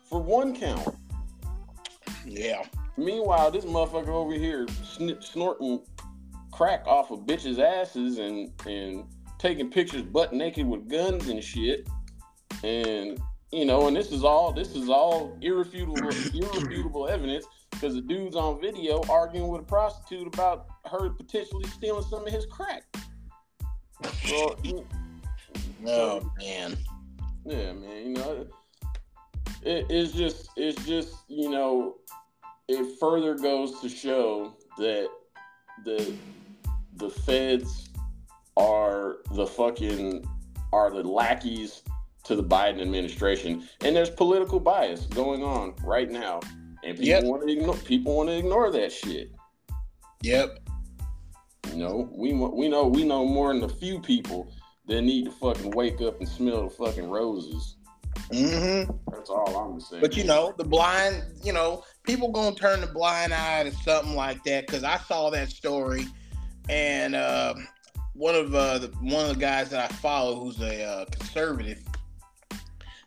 For 0.09 0.21
one 0.21 0.57
count. 0.57 0.97
Yeah. 2.25 2.65
Meanwhile, 2.97 3.51
this 3.51 3.65
motherfucker 3.65 4.09
over 4.09 4.33
here 4.33 4.67
sn- 4.83 5.21
snorting 5.21 5.81
crack 6.51 6.85
off 6.87 7.11
of 7.11 7.21
bitches' 7.21 7.59
asses 7.59 8.19
and 8.19 8.51
and 8.67 9.05
taking 9.39 9.71
pictures 9.71 10.03
butt 10.03 10.33
naked 10.33 10.67
with 10.67 10.89
guns 10.89 11.29
and 11.29 11.43
shit. 11.43 11.89
And 12.65 13.21
you 13.53 13.65
know, 13.65 13.87
and 13.87 13.97
this 13.97 14.11
is 14.11 14.25
all 14.25 14.53
this 14.53 14.75
is 14.75 14.89
all 14.89 15.39
irrefutable 15.41 15.97
irrefutable 15.99 17.09
evidence 17.09 17.47
because 17.71 17.95
the 17.95 18.01
dude's 18.01 18.35
on 18.35 18.61
video 18.61 19.01
arguing 19.09 19.49
with 19.49 19.61
a 19.61 19.65
prostitute 19.65 20.27
about 20.27 20.67
her 20.87 21.11
potentially 21.11 21.67
stealing 21.69 22.03
some 22.03 22.27
of 22.27 22.33
his 22.33 22.47
crack. 22.47 22.83
Well, 24.31 24.57
oh 25.87 26.33
man, 26.39 26.77
yeah, 27.45 27.73
man, 27.73 28.07
you 28.07 28.15
know, 28.15 28.47
it, 29.63 29.87
it's 29.89 30.13
just 30.13 30.51
it's 30.57 30.85
just 30.87 31.15
you 31.29 31.51
know, 31.51 31.97
it 32.69 32.99
further 33.01 33.35
goes 33.35 33.81
to 33.81 33.89
show 33.89 34.55
that 34.79 35.09
the 35.85 36.15
the 36.97 37.11
feds 37.11 37.89
are 38.57 39.19
the 39.33 39.47
fucking 39.47 40.29
are 40.73 40.91
the 40.91 41.03
lackeys 41.03 41.83
to 42.25 42.37
the 42.37 42.45
Biden 42.45 42.81
administration, 42.81 43.67
and 43.81 43.97
there's 43.97 44.11
political 44.11 44.61
bias 44.61 45.07
going 45.07 45.43
on 45.43 45.75
right 45.83 46.11
now, 46.11 46.41
and 46.85 46.97
people 46.97 47.05
yep. 47.05 47.25
want 47.25 47.47
to 47.47 47.53
ignore 47.53 47.77
people 47.77 48.17
want 48.17 48.29
to 48.29 48.37
ignore 48.37 48.71
that 48.71 48.93
shit. 48.93 49.33
Yep. 50.23 50.68
You 51.79 51.85
know, 51.85 52.09
we 52.11 52.33
we 52.33 52.69
know 52.69 52.89
we 52.89 53.05
know 53.05 53.25
more 53.25 53.55
than 53.55 53.63
a 53.63 53.69
few 53.69 54.01
people 54.01 54.53
that 54.89 55.01
need 55.01 55.27
to 55.27 55.31
fucking 55.31 55.71
wake 55.71 56.01
up 56.01 56.19
and 56.19 56.29
smell 56.29 56.65
the 56.65 56.71
fucking 56.71 57.09
roses. 57.09 57.77
Mm-hmm. 58.33 58.91
That's 59.13 59.31
all 59.31 59.57
I'm 59.57 59.79
saying. 59.79 60.03
But 60.03 60.17
you 60.17 60.25
know, 60.25 60.53
the 60.59 60.65
blind, 60.65 61.23
you 61.45 61.53
know, 61.53 61.85
people 62.03 62.33
gonna 62.33 62.57
turn 62.57 62.81
the 62.81 62.89
blind 62.89 63.33
eye 63.33 63.63
to 63.63 63.71
something 63.71 64.17
like 64.17 64.43
that 64.43 64.67
because 64.67 64.83
I 64.83 64.97
saw 64.97 65.31
that 65.31 65.51
story, 65.51 66.09
and 66.69 67.15
uh, 67.15 67.55
one 68.13 68.35
of 68.35 68.53
uh, 68.57 68.79
the 68.79 68.89
one 69.01 69.31
of 69.31 69.37
the 69.37 69.41
guys 69.41 69.71
that 69.71 69.89
I 69.89 69.95
follow, 69.95 70.35
who's 70.35 70.61
a 70.61 70.83
uh, 70.83 71.05
conservative, 71.05 71.81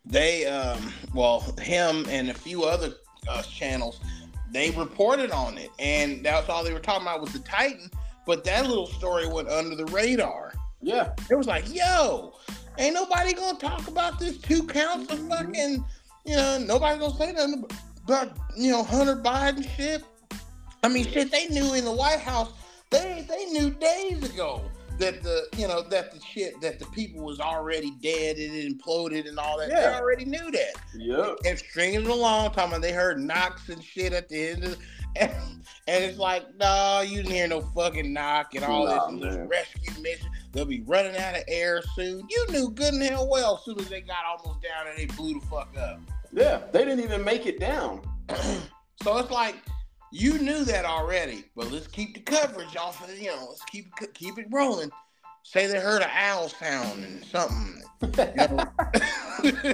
they 0.05 0.45
um 0.45 0.93
well 1.13 1.41
him 1.59 2.05
and 2.07 2.29
a 2.29 2.33
few 2.33 2.63
other 2.63 2.93
uh, 3.27 3.41
channels 3.41 3.99
they 4.53 4.71
reported 4.71 5.31
on 5.31 5.57
it 5.57 5.71
and 5.79 6.25
that's 6.25 6.47
all 6.47 6.63
they 6.63 6.73
were 6.73 6.79
talking 6.79 7.01
about 7.01 7.19
was 7.19 7.33
the 7.33 7.39
titan 7.39 7.89
but 8.25 8.43
that 8.43 8.67
little 8.67 8.87
story 8.87 9.27
went 9.27 9.49
under 9.49 9.75
the 9.75 9.85
radar 9.85 10.53
yeah 10.81 11.13
it 11.29 11.35
was 11.35 11.47
like 11.47 11.63
yo 11.73 12.33
ain't 12.77 12.93
nobody 12.93 13.33
gonna 13.33 13.57
talk 13.57 13.87
about 13.87 14.19
this 14.19 14.37
two 14.37 14.65
counts 14.65 15.11
of 15.11 15.19
mm-hmm. 15.19 15.29
fucking 15.29 15.85
you 16.25 16.35
know 16.35 16.57
nobody 16.59 16.99
gonna 16.99 17.15
say 17.15 17.31
nothing 17.31 17.65
about 18.05 18.31
you 18.55 18.71
know 18.71 18.83
hunter 18.83 19.15
biden 19.15 19.67
shit 19.75 20.03
i 20.83 20.87
mean 20.87 21.05
shit 21.05 21.31
they 21.31 21.47
knew 21.47 21.73
in 21.73 21.85
the 21.85 21.91
white 21.91 22.19
house 22.19 22.51
they 22.89 23.25
they 23.29 23.45
knew 23.45 23.69
days 23.71 24.29
ago 24.29 24.61
that 25.01 25.23
the 25.23 25.47
you 25.57 25.67
know 25.67 25.81
that 25.81 26.13
the 26.13 26.19
shit 26.21 26.61
that 26.61 26.79
the 26.79 26.85
people 26.87 27.23
was 27.23 27.39
already 27.39 27.91
dead 28.01 28.37
and 28.37 28.55
it 28.55 28.71
imploded 28.71 29.27
and 29.27 29.37
all 29.37 29.57
that. 29.57 29.69
Yeah. 29.69 29.89
They 29.89 29.95
already 29.95 30.25
knew 30.25 30.51
that. 30.51 30.73
Yeah. 30.95 31.33
And 31.45 31.57
stringing 31.57 32.01
it 32.01 32.07
along, 32.07 32.51
talking 32.51 32.69
about 32.69 32.81
they 32.81 32.93
heard 32.93 33.19
knocks 33.19 33.67
and 33.69 33.83
shit 33.83 34.13
at 34.13 34.29
the 34.29 34.49
end 34.49 34.63
of 34.63 34.71
the, 34.71 34.77
and, 35.15 35.31
and 35.87 36.03
it's 36.03 36.17
like, 36.17 36.45
no, 36.57 37.01
you 37.01 37.17
didn't 37.17 37.31
hear 37.31 37.47
no 37.47 37.61
fucking 37.61 38.11
knock 38.13 38.55
and 38.55 38.63
all 38.63 38.85
nah, 38.85 39.11
this, 39.11 39.35
this 39.35 39.47
rescue 39.49 40.01
mission. 40.01 40.29
They'll 40.51 40.65
be 40.65 40.81
running 40.81 41.15
out 41.17 41.35
of 41.35 41.43
air 41.47 41.81
soon. 41.95 42.27
You 42.29 42.45
knew 42.49 42.71
good 42.71 42.93
and 42.93 43.03
hell 43.03 43.29
well 43.29 43.57
as 43.57 43.63
soon 43.63 43.79
as 43.79 43.89
they 43.89 44.01
got 44.01 44.25
almost 44.25 44.61
down 44.61 44.87
and 44.87 44.97
they 44.97 45.05
blew 45.13 45.39
the 45.39 45.45
fuck 45.47 45.75
up. 45.77 45.99
Yeah, 46.31 46.61
they 46.71 46.85
didn't 46.85 47.03
even 47.03 47.23
make 47.23 47.45
it 47.45 47.59
down. 47.59 48.01
so 49.01 49.17
it's 49.17 49.31
like 49.31 49.55
you 50.11 50.37
knew 50.39 50.63
that 50.65 50.85
already, 50.85 51.45
but 51.55 51.71
let's 51.71 51.87
keep 51.87 52.13
the 52.13 52.19
coverage 52.19 52.75
off 52.75 53.03
of 53.03 53.17
you 53.17 53.27
know. 53.27 53.47
Let's 53.49 53.63
keep 53.65 53.91
keep 54.13 54.37
it 54.37 54.47
rolling. 54.51 54.91
Say 55.43 55.67
they 55.67 55.79
heard 55.79 56.01
an 56.01 56.09
owl 56.13 56.49
sound 56.49 57.03
and 57.03 57.25
something. 57.25 57.77
You 58.01 58.47
know? 58.47 58.65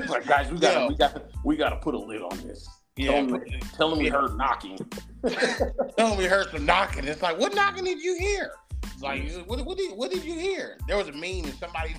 like 0.09 0.27
guys, 0.27 0.51
we 0.51 0.59
got 0.59 0.89
we 0.89 0.95
got 0.95 1.21
we 1.45 1.55
got 1.55 1.69
to 1.69 1.77
put 1.77 1.95
a 1.95 1.97
lid 1.97 2.21
on 2.21 2.37
this. 2.45 2.67
Yeah, 2.97 3.11
tell 3.11 3.27
them, 3.27 3.43
tell 3.75 3.89
them 3.91 3.99
we 3.99 4.09
heard 4.09 4.35
knocking. 4.37 4.77
tell 5.27 6.09
them 6.09 6.17
we 6.17 6.25
heard 6.25 6.49
some 6.51 6.65
knocking. 6.65 7.05
It's 7.05 7.21
like, 7.21 7.39
what 7.39 7.53
knocking 7.53 7.83
did 7.83 8.01
you 8.01 8.17
hear? 8.17 8.51
It's 8.83 9.01
like, 9.01 9.31
what, 9.45 9.63
what 9.65 9.77
did 9.77 9.95
what 9.95 10.11
did 10.11 10.23
you 10.23 10.33
hear? 10.33 10.79
There 10.87 10.97
was 10.97 11.07
a 11.07 11.11
meme 11.11 11.45
and 11.45 11.53
somebody 11.53 11.95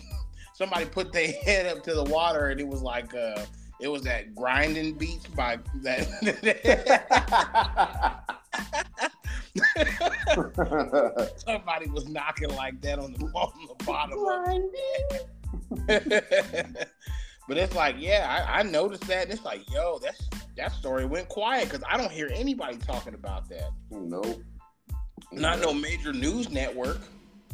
somebody 0.55 0.87
put 0.87 1.12
their 1.12 1.31
head 1.45 1.67
up 1.67 1.85
to 1.85 1.95
the 1.95 2.02
water 2.05 2.49
and 2.49 2.61
it 2.61 2.67
was 2.67 2.83
like 2.83 3.14
uh 3.14 3.45
it 3.81 3.87
was 3.87 4.02
that 4.02 4.35
grinding 4.35 4.95
beats 4.95 5.28
by 5.28 5.59
that. 5.83 6.09
Somebody 11.47 11.88
was 11.88 12.09
knocking 12.09 12.49
like 12.57 12.81
that 12.81 12.99
on 12.99 13.12
the, 13.12 13.25
on 13.26 13.52
the 13.69 13.85
bottom. 13.85 14.19
but 17.49 17.57
it's 17.57 17.76
like, 17.76 17.95
yeah, 17.99 18.26
I, 18.28 18.61
I, 18.61 18.62
noticed 18.64 19.07
that. 19.07 19.25
And 19.25 19.33
it's 19.33 19.45
like, 19.45 19.71
yo, 19.71 20.00
that's 20.02 20.28
that 20.58 20.72
story 20.72 21.06
went 21.06 21.28
quiet 21.28 21.70
because 21.70 21.82
I 21.88 21.96
don't 21.96 22.12
hear 22.12 22.30
anybody 22.34 22.76
talking 22.76 23.14
about 23.14 23.48
that. 23.48 23.70
Nope. 23.90 24.42
Not 25.32 25.60
no 25.60 25.72
major 25.72 26.12
news 26.12 26.50
network. 26.50 27.00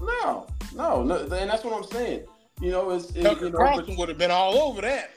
No, 0.00 0.46
no, 0.75 1.02
no, 1.02 1.16
and 1.18 1.50
that's 1.50 1.64
what 1.64 1.73
I'm 1.73 1.84
saying. 1.84 2.25
You 2.61 2.70
know, 2.70 2.90
it's, 2.90 3.12
Tucker 3.12 3.46
you 3.46 3.50
know, 3.50 3.58
Carlson 3.58 3.96
would 3.96 4.08
have 4.08 4.18
been 4.18 4.30
all 4.30 4.58
over 4.58 4.80
that. 4.82 5.11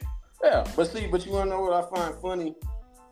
Yeah, 0.43 0.65
but 0.75 0.91
see, 0.91 1.07
but 1.07 1.25
you 1.25 1.31
wanna 1.31 1.49
know 1.49 1.61
what 1.61 1.73
I 1.73 1.95
find 1.95 2.15
funny 2.21 2.55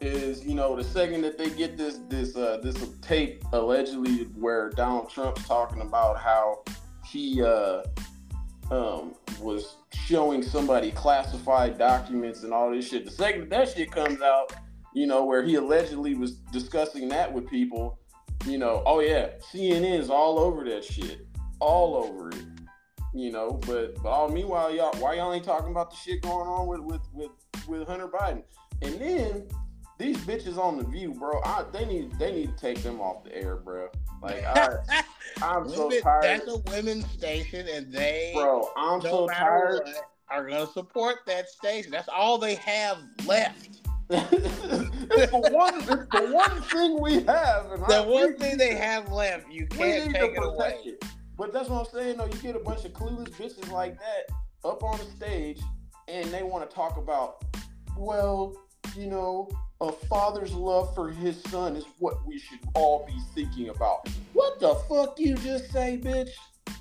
is 0.01 0.45
you 0.45 0.53
know 0.53 0.75
the 0.75 0.83
second 0.83 1.21
that 1.21 1.37
they 1.37 1.49
get 1.49 1.77
this 1.77 1.99
this 2.09 2.35
uh 2.35 2.59
this 2.61 2.75
tape 3.01 3.43
allegedly 3.53 4.25
where 4.35 4.69
Donald 4.71 5.09
Trump's 5.09 5.47
talking 5.47 5.81
about 5.81 6.19
how 6.19 6.63
he 7.05 7.41
uh 7.41 7.81
um 8.71 9.15
was 9.39 9.77
showing 9.93 10.43
somebody 10.43 10.91
classified 10.91 11.77
documents 11.77 12.43
and 12.43 12.53
all 12.53 12.71
this 12.71 12.87
shit. 12.87 13.05
The 13.05 13.11
second 13.11 13.49
that, 13.49 13.67
that 13.67 13.75
shit 13.75 13.91
comes 13.91 14.21
out, 14.21 14.53
you 14.95 15.05
know, 15.05 15.25
where 15.25 15.43
he 15.43 15.55
allegedly 15.55 16.15
was 16.15 16.35
discussing 16.53 17.09
that 17.09 17.31
with 17.31 17.47
people, 17.49 17.99
you 18.45 18.57
know, 18.57 18.81
oh 18.85 19.01
yeah, 19.01 19.31
CNN 19.51 19.99
is 19.99 20.09
all 20.09 20.39
over 20.39 20.63
that 20.63 20.85
shit. 20.85 21.27
All 21.59 21.95
over 21.97 22.29
it. 22.29 22.45
You 23.13 23.31
know, 23.31 23.59
but 23.67 24.01
but 24.01 24.09
all 24.09 24.29
meanwhile, 24.29 24.73
y'all 24.73 24.93
why 24.99 25.15
y'all 25.15 25.33
ain't 25.33 25.43
talking 25.43 25.71
about 25.71 25.91
the 25.91 25.97
shit 25.97 26.21
going 26.21 26.47
on 26.47 26.67
with 26.67 26.79
with 26.79 27.01
with, 27.13 27.31
with 27.67 27.87
Hunter 27.87 28.07
Biden? 28.07 28.43
And 28.81 28.99
then 28.99 29.47
these 29.99 30.17
bitches 30.19 30.57
on 30.57 30.77
the 30.77 30.85
View, 30.85 31.13
bro. 31.13 31.41
I, 31.43 31.65
they 31.73 31.85
need 31.85 32.17
they 32.17 32.31
need 32.31 32.57
to 32.57 32.57
take 32.57 32.81
them 32.81 33.01
off 33.01 33.25
the 33.25 33.35
air, 33.35 33.57
bro. 33.57 33.89
Like 34.21 34.45
I, 34.45 34.77
I'm 35.41 35.69
so 35.69 35.89
tired. 36.01 36.23
That's 36.23 36.47
a 36.47 36.57
women's 36.71 37.09
station, 37.11 37.67
and 37.67 37.91
they, 37.91 38.31
bro. 38.33 38.69
I'm 38.77 38.99
no 38.99 39.09
so 39.09 39.27
tired. 39.27 39.81
What, 39.83 39.95
are 40.29 40.49
gonna 40.49 40.67
support 40.67 41.17
that 41.27 41.49
station. 41.49 41.91
That's 41.91 42.09
all 42.09 42.37
they 42.37 42.55
have 42.55 42.97
left. 43.25 43.74
it's 44.09 45.31
the 45.31 45.49
one. 45.51 45.79
It's 45.79 45.87
the 45.87 46.29
one 46.31 46.61
thing 46.61 47.01
we 47.01 47.13
have. 47.23 47.69
the 47.87 48.05
one 48.07 48.37
thing 48.37 48.57
they 48.57 48.75
have 48.75 49.11
left. 49.11 49.51
You 49.51 49.65
can't 49.65 50.13
take 50.13 50.33
it 50.33 50.43
away. 50.43 50.79
It. 50.85 51.03
But 51.37 51.51
that's 51.51 51.69
what 51.69 51.87
I'm 51.87 51.93
saying. 51.93 52.17
Though 52.17 52.25
you 52.25 52.37
get 52.37 52.55
a 52.55 52.59
bunch 52.59 52.85
of 52.85 52.93
clueless 52.93 53.29
bitches 53.29 53.71
like 53.71 53.97
that 53.97 54.35
up 54.63 54.83
on 54.83 54.99
the 54.99 55.05
stage, 55.05 55.59
and 56.07 56.31
they 56.31 56.43
want 56.43 56.69
to 56.69 56.75
talk 56.75 56.97
about, 56.97 57.43
well, 57.97 58.55
you 58.95 59.07
know, 59.07 59.49
a 59.81 59.91
father's 59.91 60.53
love 60.53 60.93
for 60.93 61.09
his 61.09 61.41
son 61.43 61.75
is 61.75 61.85
what 61.99 62.25
we 62.27 62.37
should 62.37 62.59
all 62.75 63.07
be 63.07 63.17
thinking 63.33 63.69
about. 63.69 64.07
What 64.33 64.59
the 64.59 64.75
fuck 64.87 65.19
you 65.19 65.35
just 65.35 65.71
say, 65.71 65.99
bitch? 66.01 66.29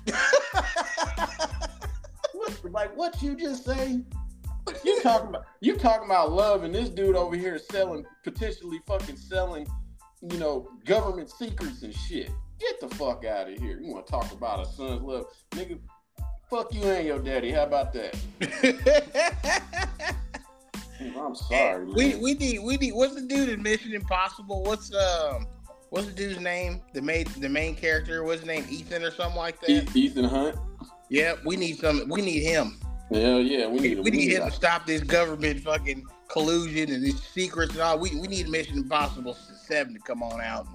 what, 2.33 2.71
like 2.71 2.95
what 2.95 3.21
you 3.21 3.35
just 3.35 3.65
say? 3.65 4.01
You 4.83 5.01
talking 5.01 5.29
about 5.29 5.45
you 5.61 5.77
talking 5.77 6.05
about 6.05 6.31
love 6.31 6.63
and 6.63 6.73
this 6.73 6.89
dude 6.89 7.15
over 7.15 7.35
here 7.35 7.57
selling 7.57 8.05
potentially 8.23 8.79
fucking 8.87 9.17
selling, 9.17 9.67
you 10.21 10.37
know, 10.37 10.67
government 10.85 11.29
secrets 11.29 11.83
and 11.83 11.93
shit. 11.93 12.31
Get 12.59 12.79
the 12.79 12.89
fuck 12.95 13.25
out 13.25 13.49
of 13.49 13.57
here. 13.59 13.79
You 13.79 13.93
want 13.93 14.05
to 14.07 14.11
talk 14.11 14.31
about 14.31 14.65
a 14.65 14.65
son's 14.65 15.01
love, 15.01 15.25
nigga? 15.51 15.79
Fuck 16.49 16.73
you 16.73 16.83
and 16.83 17.05
your 17.05 17.19
daddy. 17.19 17.51
How 17.51 17.63
about 17.63 17.93
that? 17.93 18.15
I'm 21.17 21.35
sorry. 21.35 21.85
we 21.85 22.15
we 22.15 22.33
need 22.35 22.59
we 22.59 22.77
need 22.77 22.93
what's 22.93 23.15
the 23.15 23.21
dude 23.21 23.49
in 23.49 23.61
Mission 23.61 23.93
Impossible? 23.93 24.63
What's 24.63 24.93
um 24.93 25.47
what's 25.89 26.07
the 26.07 26.13
dude's 26.13 26.39
name? 26.39 26.81
The 26.93 27.01
main 27.01 27.25
the 27.39 27.49
main 27.49 27.75
character, 27.75 28.23
what's 28.23 28.41
his 28.41 28.47
name? 28.47 28.65
Ethan 28.69 29.03
or 29.03 29.11
something 29.11 29.37
like 29.37 29.59
that? 29.61 29.95
Ethan 29.95 30.25
Hunt. 30.25 30.57
Yeah, 31.09 31.35
we 31.45 31.55
need 31.55 31.77
some 31.79 32.07
we 32.09 32.21
need 32.21 32.41
him. 32.41 32.79
Hell 33.11 33.39
yeah, 33.39 33.67
we 33.67 33.79
need 33.79 33.97
we, 33.97 34.03
we 34.03 34.11
need 34.11 34.31
him 34.31 34.43
to 34.43 34.51
stop 34.51 34.85
this 34.85 35.01
government 35.01 35.61
fucking 35.61 36.05
collusion 36.27 36.91
and 36.91 37.03
these 37.03 37.21
secrets 37.21 37.73
and 37.73 37.81
all. 37.81 37.99
We 37.99 38.15
we 38.15 38.27
need 38.27 38.49
Mission 38.49 38.77
Impossible 38.77 39.37
seven 39.67 39.93
to 39.93 39.99
come 39.99 40.23
on 40.23 40.41
out. 40.41 40.67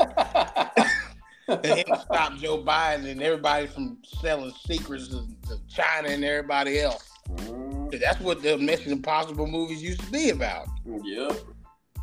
and 1.49 1.67
him 1.67 1.87
stop 2.05 2.37
Joe 2.37 2.63
Biden 2.63 3.11
and 3.11 3.23
everybody 3.23 3.67
from 3.67 3.99
selling 4.05 4.53
secrets 4.65 5.09
to, 5.09 5.27
to 5.49 5.59
China 5.69 6.09
and 6.09 6.25
everybody 6.25 6.81
else. 6.81 7.11
Mm. 7.29 8.01
That's 8.01 8.21
what 8.21 8.43
the 8.43 8.57
Mission 8.59 8.93
Impossible 8.93 9.47
movies 9.47 9.83
used 9.83 10.01
to 10.01 10.11
be 10.13 10.31
about. 10.31 10.69
Yep. 10.87 11.33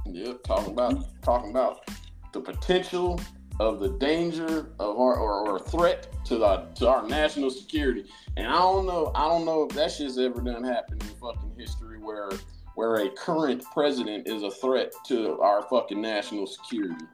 Yep. 0.07 0.43
Talking 0.43 0.73
about 0.73 1.21
talking 1.21 1.51
about 1.51 1.87
the 2.33 2.41
potential 2.41 3.19
of 3.59 3.79
the 3.79 3.89
danger 3.89 4.69
of 4.79 4.97
our 4.97 5.15
or, 5.15 5.49
or 5.49 5.59
threat 5.59 6.07
to 6.25 6.37
the 6.37 6.67
to 6.75 6.87
our 6.87 7.07
national 7.07 7.49
security. 7.49 8.05
And 8.35 8.47
I 8.47 8.53
don't 8.53 8.85
know, 8.85 9.11
I 9.15 9.27
don't 9.27 9.45
know 9.45 9.63
if 9.63 9.75
that 9.75 9.91
shit's 9.91 10.17
ever 10.17 10.41
done 10.41 10.63
happen 10.63 10.99
in 11.01 11.07
fucking 11.19 11.53
history 11.57 11.99
where 11.99 12.29
where 12.75 12.95
a 12.97 13.09
current 13.09 13.63
president 13.73 14.27
is 14.27 14.43
a 14.43 14.51
threat 14.51 14.93
to 15.07 15.39
our 15.41 15.63
fucking 15.63 15.99
national 15.99 16.45
security. 16.45 17.05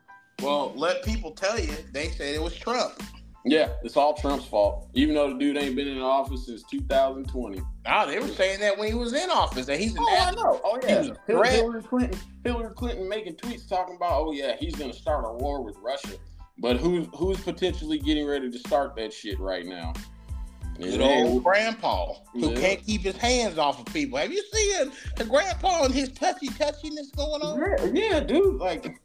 Well, 0.42 0.74
let 0.76 1.04
people 1.04 1.32
tell 1.32 1.58
you, 1.58 1.74
they 1.94 2.10
said 2.10 2.36
it 2.36 2.42
was 2.42 2.54
Trump. 2.54 3.02
Yeah, 3.46 3.70
it's 3.84 3.98
all 3.98 4.14
Trump's 4.14 4.46
fault. 4.46 4.90
Even 4.94 5.16
though 5.16 5.34
the 5.34 5.38
dude 5.38 5.58
ain't 5.58 5.76
been 5.76 5.88
in 5.88 6.00
office 6.00 6.46
since 6.46 6.64
2020. 6.64 7.60
Oh, 7.60 7.66
ah, 7.86 8.06
they 8.06 8.20
were 8.20 8.28
saying 8.30 8.62
that 8.62 8.78
when 8.78 8.88
he 8.88 8.94
was 8.94 9.14
in 9.14 9.30
office 9.30 9.66
that 9.66 9.80
he's. 9.80 9.96
Oh, 9.98 10.18
I 10.20 10.32
know. 10.32 10.62
Oh 10.64 10.80
yeah. 10.84 11.14
Hillary 11.28 11.84
Clinton. 11.84 12.20
Hillary 12.44 12.74
Clinton 12.74 13.10
making 13.10 13.36
tweets 13.36 13.68
talking 13.68 13.96
about, 13.96 14.22
oh 14.22 14.32
yeah, 14.32 14.56
he's 14.58 14.76
gonna 14.76 14.94
start 14.94 15.26
a 15.28 15.34
war 15.34 15.62
with 15.62 15.76
Russia. 15.82 16.16
But 16.58 16.78
who's 16.78 17.08
who's 17.16 17.40
potentially 17.42 18.00
getting 18.00 18.26
ready 18.26 18.50
to 18.50 18.60
start 18.60 18.96
that 18.96 19.12
shit 19.12 19.40
right 19.40 19.66
now? 19.66 19.94
Good 20.78 21.02
old 21.02 21.44
grandpa 21.44 22.16
who 22.34 22.52
yeah. 22.52 22.60
can't 22.60 22.86
keep 22.86 23.02
his 23.02 23.16
hands 23.16 23.58
off 23.58 23.80
of 23.80 23.94
people. 23.94 24.18
Have 24.18 24.32
you 24.32 24.44
seen 24.52 24.92
the 25.18 25.26
grandpa 25.26 25.86
and 25.86 25.94
his 25.94 26.12
touchy 26.12 26.48
touchiness 26.48 27.16
going 27.16 27.42
on? 27.42 27.60
Yeah, 27.96 28.12
yeah, 28.12 28.20
dude. 28.20 28.56
Like, 28.56 29.00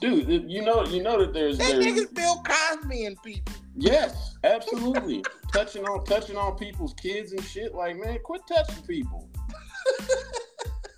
dude, 0.00 0.50
you 0.50 0.62
know, 0.62 0.84
you 0.86 1.02
know 1.02 1.20
that 1.20 1.34
there's 1.34 1.58
that 1.58 1.72
there's, 1.72 1.84
nigga's 1.84 2.06
Bill 2.06 2.42
Cosby 2.42 3.04
and 3.04 3.22
people. 3.22 3.52
Yes, 3.76 4.36
absolutely. 4.44 5.24
touching 5.52 5.84
on 5.84 6.04
touching 6.04 6.36
on 6.36 6.56
people's 6.56 6.94
kids 6.94 7.32
and 7.32 7.44
shit. 7.44 7.74
Like, 7.74 7.96
man, 7.98 8.18
quit 8.24 8.42
touching 8.48 8.82
people. 8.84 9.28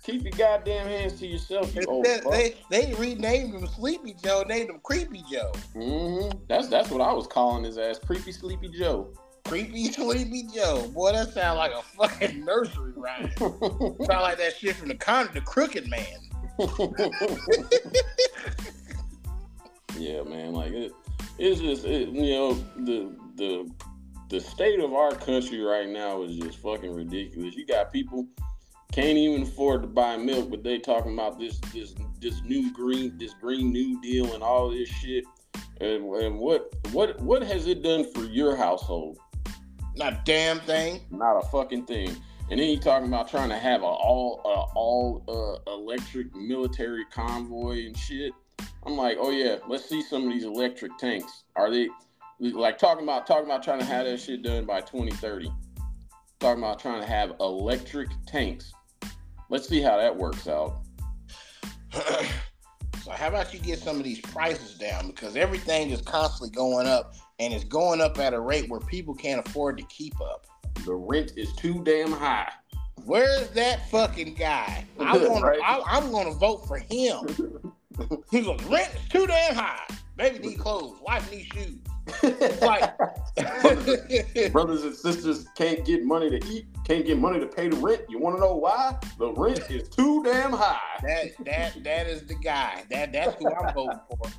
Keep 0.03 0.23
your 0.23 0.31
goddamn 0.31 0.87
hands 0.87 1.17
to 1.19 1.27
yourself. 1.27 1.73
You 1.73 1.85
old 1.87 2.03
they, 2.03 2.55
they 2.69 2.93
renamed 2.95 3.53
him 3.53 3.65
Sleepy 3.67 4.13
Joe, 4.21 4.43
named 4.45 4.69
him 4.69 4.81
Creepy 4.83 5.23
Joe. 5.31 5.53
Mm-hmm. 5.73 6.39
That's 6.49 6.67
that's 6.67 6.89
what 6.89 6.99
I 6.99 7.13
was 7.13 7.25
calling 7.25 7.63
his 7.63 7.77
ass, 7.77 7.99
Creepy 7.99 8.33
Sleepy 8.33 8.67
Joe. 8.67 9.13
Creepy 9.45 9.85
Sleepy 9.93 10.43
Joe. 10.53 10.89
Boy, 10.89 11.13
that 11.13 11.29
sounds 11.33 11.57
like 11.57 11.71
a 11.71 11.81
fucking 11.81 12.43
nursery 12.43 12.91
rhyme. 12.97 13.31
sound 13.37 13.99
like 14.07 14.37
that 14.39 14.55
shit 14.59 14.75
from 14.75 14.89
the 14.89 14.95
con 14.95 15.29
the 15.33 15.39
Crooked 15.39 15.87
Man. 15.87 16.03
yeah, 19.97 20.21
man. 20.23 20.51
Like 20.51 20.73
it, 20.73 20.91
it's 21.37 21.61
just 21.61 21.85
it, 21.85 22.09
you 22.09 22.33
know 22.33 22.53
the 22.75 23.15
the 23.37 23.71
the 24.27 24.41
state 24.41 24.81
of 24.81 24.93
our 24.93 25.11
country 25.15 25.61
right 25.61 25.87
now 25.87 26.23
is 26.23 26.35
just 26.35 26.57
fucking 26.57 26.93
ridiculous. 26.93 27.55
You 27.55 27.65
got 27.65 27.93
people 27.93 28.27
can't 28.93 29.17
even 29.17 29.41
afford 29.41 29.81
to 29.81 29.87
buy 29.87 30.17
milk, 30.17 30.51
but 30.51 30.63
they 30.63 30.77
talking 30.77 31.13
about 31.13 31.39
this 31.39 31.57
this 31.73 31.95
this 32.21 32.43
new 32.43 32.71
green 32.73 33.17
this 33.17 33.33
green 33.33 33.71
new 33.71 33.99
deal 34.01 34.33
and 34.35 34.43
all 34.43 34.69
this 34.69 34.87
shit. 34.87 35.25
And, 35.81 36.05
and 36.05 36.37
what 36.37 36.71
what 36.91 37.19
what 37.21 37.41
has 37.41 37.65
it 37.65 37.81
done 37.81 38.05
for 38.13 38.23
your 38.25 38.55
household? 38.55 39.17
Not 39.95 40.13
a 40.13 40.21
damn 40.25 40.59
thing. 40.59 41.01
Not 41.09 41.37
a 41.37 41.47
fucking 41.47 41.87
thing. 41.87 42.15
And 42.51 42.59
then 42.59 42.69
you 42.69 42.79
talking 42.79 43.07
about 43.07 43.29
trying 43.29 43.49
to 43.49 43.57
have 43.57 43.81
a 43.81 43.85
all 43.85 44.41
uh, 44.45 44.77
all 44.77 45.23
uh, 45.27 45.71
electric 45.71 46.35
military 46.35 47.05
convoy 47.05 47.87
and 47.87 47.97
shit. 47.97 48.31
I'm 48.85 48.95
like, 48.95 49.17
oh 49.19 49.31
yeah, 49.31 49.57
let's 49.67 49.89
see 49.89 50.03
some 50.03 50.27
of 50.27 50.33
these 50.33 50.43
electric 50.43 50.99
tanks. 50.99 51.45
Are 51.55 51.71
they 51.71 51.89
like 52.39 52.77
talking 52.77 53.03
about 53.03 53.25
talking 53.25 53.45
about 53.45 53.63
trying 53.63 53.79
to 53.79 53.85
have 53.85 54.05
that 54.05 54.19
shit 54.19 54.43
done 54.43 54.65
by 54.65 54.81
2030? 54.81 55.51
Talking 56.39 56.63
about 56.63 56.79
trying 56.79 57.01
to 57.01 57.07
have 57.07 57.33
electric 57.39 58.09
tanks. 58.27 58.71
Let's 59.49 59.67
see 59.67 59.81
how 59.81 59.97
that 59.97 60.15
works 60.15 60.47
out. 60.47 60.81
so 63.03 63.11
how 63.11 63.27
about 63.27 63.53
you 63.53 63.59
get 63.59 63.79
some 63.79 63.97
of 63.97 64.03
these 64.03 64.19
prices 64.19 64.75
down 64.75 65.07
because 65.07 65.35
everything 65.35 65.89
is 65.89 66.01
constantly 66.01 66.49
going 66.49 66.87
up 66.87 67.13
and 67.39 67.53
it's 67.53 67.63
going 67.63 68.01
up 68.01 68.17
at 68.19 68.33
a 68.33 68.39
rate 68.39 68.69
where 68.69 68.79
people 68.79 69.13
can't 69.13 69.45
afford 69.45 69.77
to 69.77 69.83
keep 69.85 70.19
up. 70.21 70.47
The 70.85 70.95
rent 70.95 71.33
is 71.37 71.53
too 71.53 71.83
damn 71.83 72.11
high. 72.11 72.51
Where's 73.05 73.49
that 73.49 73.89
fucking 73.89 74.35
guy? 74.35 74.85
I 74.99 75.17
want. 75.27 75.43
right? 75.43 75.59
I, 75.63 75.99
going 76.09 76.31
to 76.31 76.37
vote 76.37 76.67
for 76.67 76.77
him. 76.77 77.72
He's 78.31 78.45
like, 78.45 78.69
rent 78.69 78.93
is 78.95 79.09
too 79.09 79.27
damn 79.27 79.55
high. 79.55 79.85
Baby 80.15 80.47
need 80.47 80.59
clothes. 80.59 80.99
Wife 81.01 81.31
need 81.31 81.45
shoes. 81.53 81.79
like 82.61 82.97
brothers 84.51 84.83
and 84.83 84.93
sisters 84.93 85.47
can't 85.55 85.85
get 85.85 86.03
money 86.03 86.29
to 86.29 86.45
eat, 86.47 86.67
can't 86.83 87.05
get 87.05 87.17
money 87.17 87.39
to 87.39 87.47
pay 87.47 87.69
the 87.69 87.77
rent. 87.77 88.01
You 88.09 88.19
want 88.19 88.35
to 88.35 88.41
know 88.41 88.55
why? 88.55 88.97
The 89.17 89.31
rent 89.31 89.71
is 89.71 89.87
too 89.89 90.21
damn 90.23 90.51
high. 90.51 90.79
That 91.01 91.31
that 91.45 91.83
that 91.83 92.07
is 92.07 92.23
the 92.23 92.35
guy. 92.35 92.83
That 92.89 93.13
that's 93.13 93.35
who 93.41 93.49
I'm 93.49 93.73
voting 93.73 93.99
for. 94.09 94.29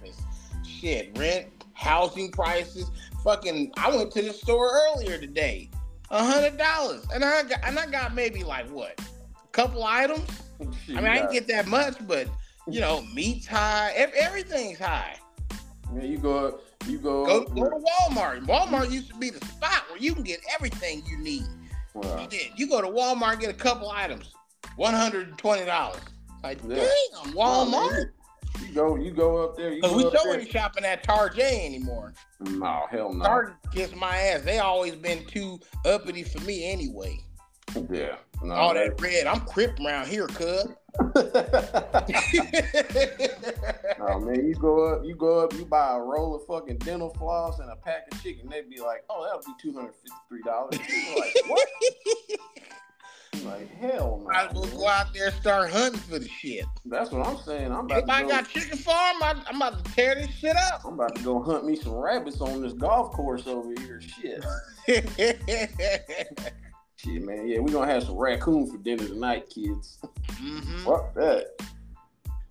Shit, 0.64 1.16
rent, 1.18 1.46
housing 1.72 2.30
prices. 2.30 2.90
Fucking, 3.24 3.72
I 3.78 3.94
went 3.96 4.12
to 4.12 4.22
the 4.22 4.32
store 4.32 4.70
earlier 4.70 5.18
today. 5.18 5.70
A 6.10 6.22
hundred 6.22 6.58
dollars, 6.58 7.04
and 7.12 7.24
I 7.24 7.42
got 7.44 7.64
and 7.64 7.78
I 7.78 7.86
got 7.86 8.14
maybe 8.14 8.44
like 8.44 8.68
what, 8.70 9.00
a 9.00 9.48
couple 9.48 9.82
items. 9.84 10.28
I 10.60 10.64
mean, 10.92 11.06
I 11.06 11.16
didn't 11.16 11.32
get 11.32 11.48
that 11.48 11.66
much, 11.66 11.96
but 12.06 12.28
you 12.68 12.80
know, 12.80 13.02
meat's 13.14 13.46
high. 13.46 13.92
Everything's 13.92 14.78
high. 14.78 15.16
Yeah, 15.94 16.02
you 16.02 16.18
go 16.18 16.60
you 16.86 16.98
go 16.98 17.24
go, 17.24 17.44
go 17.44 17.70
to 17.70 17.76
Walmart. 17.76 18.46
Walmart 18.46 18.90
used 18.90 19.08
to 19.10 19.16
be 19.16 19.30
the 19.30 19.44
spot 19.46 19.84
where 19.88 19.98
you 19.98 20.14
can 20.14 20.22
get 20.22 20.40
everything 20.54 21.02
you 21.06 21.18
need. 21.18 21.44
Wow. 21.94 22.20
You, 22.20 22.28
did. 22.28 22.50
you 22.56 22.68
go 22.68 22.80
to 22.80 22.88
Walmart, 22.88 23.40
get 23.40 23.50
a 23.50 23.54
couple 23.54 23.90
items, 23.90 24.34
one 24.76 24.94
hundred 24.94 25.28
and 25.28 25.38
twenty 25.38 25.64
dollars. 25.64 26.00
Like, 26.42 26.58
yeah. 26.66 26.76
damn, 26.76 27.32
Walmart. 27.32 28.10
You 28.60 28.74
go, 28.74 28.96
you 28.96 29.10
go 29.10 29.42
up 29.42 29.56
there. 29.56 29.72
You 29.72 29.82
go 29.82 29.96
we 29.96 30.10
there. 30.10 30.38
ain't 30.38 30.48
shopping 30.48 30.84
at 30.84 31.02
Tarjay 31.04 31.64
anymore. 31.64 32.12
No, 32.40 32.86
hell 32.90 33.12
no. 33.12 33.24
Target 33.24 33.56
kiss 33.72 33.94
my 33.96 34.16
ass. 34.16 34.42
They 34.42 34.58
always 34.58 34.94
been 34.94 35.24
too 35.26 35.58
uppity 35.84 36.22
for 36.22 36.40
me 36.40 36.70
anyway. 36.70 37.18
Yeah. 37.90 38.16
No, 38.42 38.54
All 38.54 38.74
that 38.74 39.00
red, 39.00 39.26
I'm 39.26 39.40
crip 39.40 39.78
around 39.80 40.08
here, 40.08 40.26
cuz. 40.28 40.68
oh 44.00 44.20
man, 44.20 44.46
you 44.46 44.54
go 44.54 44.94
up, 44.94 45.04
you 45.04 45.16
go 45.16 45.40
up, 45.40 45.52
you 45.54 45.64
buy 45.64 45.96
a 45.96 46.00
roll 46.00 46.36
of 46.36 46.46
fucking 46.46 46.78
dental 46.78 47.10
floss 47.14 47.58
and 47.58 47.68
a 47.68 47.76
pack 47.76 48.06
of 48.12 48.22
chicken. 48.22 48.48
They'd 48.48 48.70
be 48.70 48.80
like, 48.80 49.04
"Oh, 49.10 49.24
that'll 49.24 49.40
be 49.40 49.52
two 49.60 49.72
hundred 49.72 49.94
fifty-three 49.94 50.42
dollars." 50.42 50.78
Like 50.78 51.34
what? 51.48 51.68
I'm 53.32 53.44
like 53.44 53.76
hell 53.78 54.24
no. 54.24 54.30
As 54.30 54.54
well 54.54 54.66
go 54.66 54.86
out 54.86 55.12
there 55.12 55.26
and 55.26 55.36
start 55.36 55.70
hunting 55.72 56.00
for 56.00 56.20
the 56.20 56.28
shit. 56.28 56.64
That's 56.84 57.10
what 57.10 57.26
I'm 57.26 57.38
saying. 57.38 57.72
I'm 57.72 57.86
about 57.86 57.98
Anybody 57.98 58.22
to 58.22 58.28
go, 58.28 58.34
got 58.36 58.48
chicken 58.48 58.78
farm? 58.78 59.16
I'm 59.22 59.56
about 59.56 59.84
to 59.84 59.92
tear 59.92 60.14
this 60.14 60.30
shit 60.30 60.54
up. 60.56 60.82
I'm 60.84 60.94
about 60.94 61.16
to 61.16 61.22
go 61.22 61.42
hunt 61.42 61.66
me 61.66 61.74
some 61.74 61.94
rabbits 61.94 62.40
on 62.40 62.62
this 62.62 62.72
golf 62.72 63.10
course 63.12 63.48
over 63.48 63.72
here. 63.80 64.00
Shit. 64.00 64.44
Shit, 67.04 67.22
man. 67.24 67.46
Yeah, 67.48 67.58
we're 67.58 67.72
gonna 67.72 67.90
have 67.92 68.04
some 68.04 68.16
raccoon 68.16 68.66
for 68.70 68.78
dinner 68.78 69.06
tonight, 69.06 69.50
kids. 69.50 69.98
hmm 70.32 70.84
Fuck 70.84 71.14
that. 71.14 71.48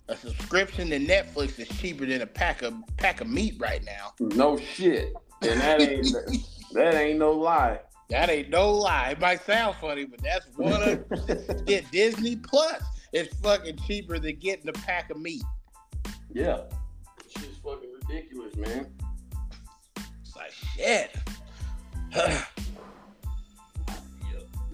A 0.08 0.16
subscription 0.16 0.90
to 0.90 0.98
Netflix 0.98 1.58
is 1.58 1.66
cheaper 1.78 2.04
than 2.06 2.20
a 2.22 2.26
pack 2.26 2.62
of 2.62 2.74
pack 2.98 3.20
of 3.20 3.26
meat 3.28 3.54
right 3.58 3.82
now. 3.84 4.12
No 4.20 4.58
shit. 4.58 5.12
And 5.42 5.60
that 5.60 5.80
ain't 5.80 6.06
that 6.72 6.94
ain't 6.94 7.18
no 7.18 7.32
lie. 7.32 7.80
That 8.10 8.28
ain't 8.28 8.50
no 8.50 8.70
lie. 8.70 9.10
It 9.12 9.20
might 9.20 9.44
sound 9.44 9.76
funny, 9.80 10.04
but 10.04 10.20
that's 10.22 10.46
one 10.56 10.82
of 10.82 11.64
Get 11.66 11.90
Disney 11.90 12.36
Plus 12.36 12.82
It's 13.12 13.34
fucking 13.38 13.78
cheaper 13.86 14.18
than 14.18 14.36
getting 14.36 14.68
a 14.68 14.72
pack 14.72 15.10
of 15.10 15.18
meat. 15.18 15.42
yeah. 16.32 16.60
Shit's 17.26 17.56
fucking 17.64 17.90
ridiculous, 18.06 18.54
man. 18.56 18.92
It's 20.22 20.36
like 20.36 20.52
shit. 20.52 21.16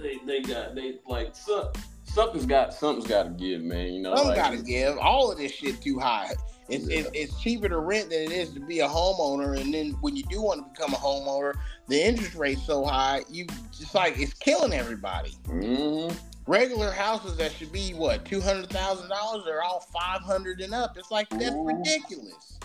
They 0.03 0.19
they 0.27 0.41
got 0.43 0.75
they 0.75 0.99
like 1.07 1.35
some, 1.37 1.69
something's 2.05 2.47
got 2.47 2.73
something's 2.75 3.07
got 3.09 3.25
to 3.25 3.31
give, 3.31 3.61
man. 3.63 3.93
You 3.93 4.03
know, 4.03 4.15
Some 4.17 4.29
like, 4.29 4.37
gotta 4.37 4.63
give. 4.63 4.97
All 4.99 5.31
of 5.31 5.39
this 5.39 5.53
shit 5.53 5.81
too 5.81 5.99
high. 5.99 6.33
It's, 6.69 6.89
Yeah. 6.89 6.99
it's, 7.01 7.11
it's 7.15 7.41
cheaper 7.41 7.69
to 7.69 7.79
rent 7.79 8.11
than 8.11 8.21
it 8.23 8.31
is 8.33 8.51
to 8.51 8.61
be 8.61 8.81
a 8.81 8.89
homeowner. 8.89 9.61
And 9.61 9.75
then 9.75 9.91
when 10.01 10.15
you 10.17 10.23
do 10.25 10.41
want 10.41 10.63
to 10.65 10.71
become 10.71 10.95
a 10.95 10.97
homeowner, 10.97 11.55
the 11.89 12.01
interest 12.01 12.35
rate's 12.37 12.65
so 12.65 12.85
high, 12.85 13.25
you 13.29 13.47
just 13.77 13.95
like 13.95 14.19
it's 14.19 14.35
killing 14.35 14.73
everybody. 14.73 15.33
Mhm. 15.49 16.15
Regular 16.47 16.91
houses 16.91 17.37
that 17.37 17.53
should 17.53 17.71
be 17.73 17.93
what 17.95 18.25
two 18.25 18.41
hundred 18.41 18.71
thousand 18.71 19.09
dollars, 19.09 19.45
they're 19.45 19.63
all 19.63 19.81
five 19.93 20.21
hundred 20.23 20.61
and 20.61 20.73
up. 20.75 20.97
It's 20.97 21.11
like 21.11 21.29
that's 21.31 21.55
Ooh. 21.55 21.67
ridiculous. 21.67 22.59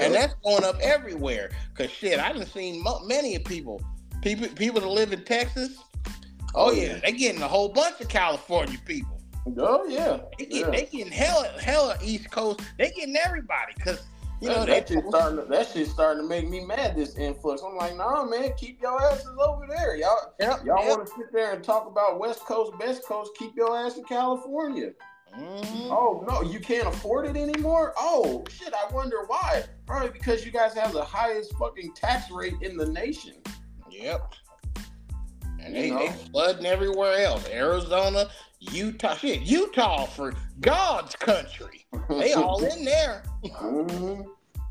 And 0.00 0.14
that's 0.14 0.34
going 0.44 0.64
up 0.64 0.76
everywhere. 0.80 1.50
Cause 1.74 1.90
shit, 1.90 2.18
I 2.20 2.32
done 2.32 2.46
seen 2.46 2.82
mo- 2.82 3.00
many 3.04 3.34
of 3.34 3.44
people, 3.44 3.82
people, 4.22 4.48
people 4.48 4.80
that 4.80 4.88
live 4.88 5.12
in 5.12 5.24
Texas. 5.24 5.78
Oh 6.54 6.70
yeah, 6.70 6.98
they 7.02 7.12
getting 7.12 7.42
a 7.42 7.48
whole 7.48 7.68
bunch 7.68 8.00
of 8.00 8.08
California 8.08 8.78
people. 8.86 9.20
Oh 9.58 9.86
yeah. 9.86 10.20
They 10.38 10.46
get, 10.46 10.58
yeah. 10.60 10.70
they 10.70 10.82
getting 10.84 11.12
hella, 11.12 11.48
hella 11.60 11.96
East 12.02 12.30
Coast. 12.30 12.60
They 12.78 12.90
getting 12.90 13.16
everybody 13.16 13.72
because 13.76 14.02
you 14.40 14.48
know 14.48 14.64
that, 14.66 14.86
that 14.86 14.88
shit 14.88 15.04
starting 15.08 15.38
to, 15.38 15.44
that 15.44 15.68
shit's 15.68 15.90
starting 15.90 16.22
to 16.22 16.28
make 16.28 16.48
me 16.48 16.64
mad. 16.64 16.96
This 16.96 17.16
influx. 17.16 17.62
I'm 17.62 17.76
like, 17.76 17.96
nah, 17.96 18.24
man, 18.24 18.52
keep 18.56 18.80
your 18.82 19.00
asses 19.02 19.36
over 19.38 19.66
there. 19.68 19.96
Y'all, 19.96 20.34
Yep, 20.40 20.64
y'all 20.64 20.84
yep. 20.84 20.88
want 20.88 21.06
to 21.06 21.12
sit 21.16 21.32
there 21.32 21.52
and 21.52 21.64
talk 21.64 21.86
about 21.86 22.18
West 22.18 22.40
Coast, 22.40 22.72
Best 22.78 23.04
Coast? 23.04 23.32
Keep 23.38 23.56
your 23.56 23.76
ass 23.76 23.96
in 23.96 24.04
California. 24.04 24.90
Mhm. 25.38 25.90
Oh 25.90 26.24
no, 26.28 26.42
you 26.42 26.60
can't 26.60 26.86
afford 26.86 27.26
it 27.26 27.36
anymore. 27.36 27.94
Oh 27.96 28.44
shit, 28.50 28.74
I 28.74 28.92
wonder 28.92 29.24
why. 29.26 29.64
Probably 29.86 30.10
because 30.10 30.44
you 30.44 30.52
guys 30.52 30.74
have 30.74 30.92
the 30.92 31.02
highest 31.02 31.54
fucking 31.56 31.94
tax 31.94 32.30
rate 32.30 32.54
in 32.60 32.76
the 32.76 32.86
nation. 32.86 33.34
Yep. 33.92 34.34
And 35.60 35.74
they, 35.76 35.86
You 35.88 35.94
know? 35.94 35.98
they 36.00 36.12
flooding 36.30 36.66
everywhere 36.66 37.18
else. 37.24 37.48
Arizona, 37.48 38.26
Utah, 38.60 39.14
shit, 39.14 39.42
Utah 39.42 40.06
for 40.06 40.34
God's 40.60 41.14
country. 41.16 41.86
They 42.08 42.32
all 42.34 42.64
in 42.64 42.84
there. 42.84 43.22
Mhm. 43.44 44.24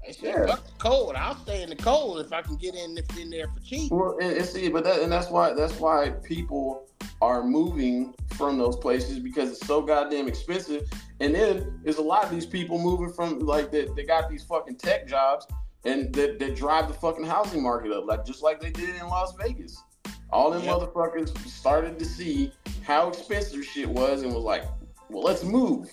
They 0.05 0.13
said, 0.13 0.35
Yeah. 0.35 0.45
fuck 0.47 0.65
the 0.65 0.71
cold. 0.79 1.15
I'll 1.15 1.35
stay 1.37 1.61
in 1.61 1.69
the 1.69 1.75
cold 1.75 2.19
if 2.19 2.33
I 2.33 2.41
can 2.41 2.55
get 2.55 2.73
in, 2.75 2.97
if 2.97 3.17
in 3.17 3.29
there 3.29 3.47
for 3.47 3.59
cheap. 3.61 3.91
Well, 3.91 4.17
and, 4.21 4.35
and 4.35 4.45
see, 4.45 4.67
but 4.69 4.83
that 4.83 5.01
and 5.01 5.11
that's 5.11 5.29
why 5.29 5.53
that's 5.53 5.79
why 5.79 6.09
people 6.23 6.87
are 7.21 7.43
moving 7.43 8.15
from 8.33 8.57
those 8.57 8.75
places 8.77 9.19
because 9.19 9.51
it's 9.51 9.65
so 9.67 9.81
goddamn 9.81 10.27
expensive. 10.27 10.89
And 11.19 11.35
then 11.35 11.79
there's 11.83 11.97
a 11.97 12.01
lot 12.01 12.23
of 12.23 12.31
these 12.31 12.47
people 12.47 12.79
moving 12.79 13.13
from 13.13 13.39
like 13.39 13.71
that 13.71 13.95
they 13.95 14.03
got 14.03 14.27
these 14.29 14.43
fucking 14.43 14.77
tech 14.77 15.07
jobs 15.07 15.45
and 15.83 16.13
that, 16.13 16.39
that 16.39 16.55
drive 16.55 16.87
the 16.87 16.93
fucking 16.93 17.25
housing 17.25 17.61
market 17.63 17.91
up, 17.91 18.05
like 18.05 18.25
just 18.25 18.43
like 18.43 18.59
they 18.59 18.69
did 18.69 18.89
in 18.95 19.07
Las 19.07 19.33
Vegas. 19.35 19.83
All 20.31 20.51
them 20.51 20.63
Yep. 20.63 20.75
motherfuckers 20.75 21.37
started 21.47 21.99
to 21.99 22.05
see 22.05 22.53
how 22.83 23.09
expensive 23.09 23.65
shit 23.65 23.87
was 23.89 24.21
and 24.23 24.33
was 24.33 24.43
like, 24.43 24.63
well, 25.09 25.23
let's 25.23 25.43
move. 25.43 25.91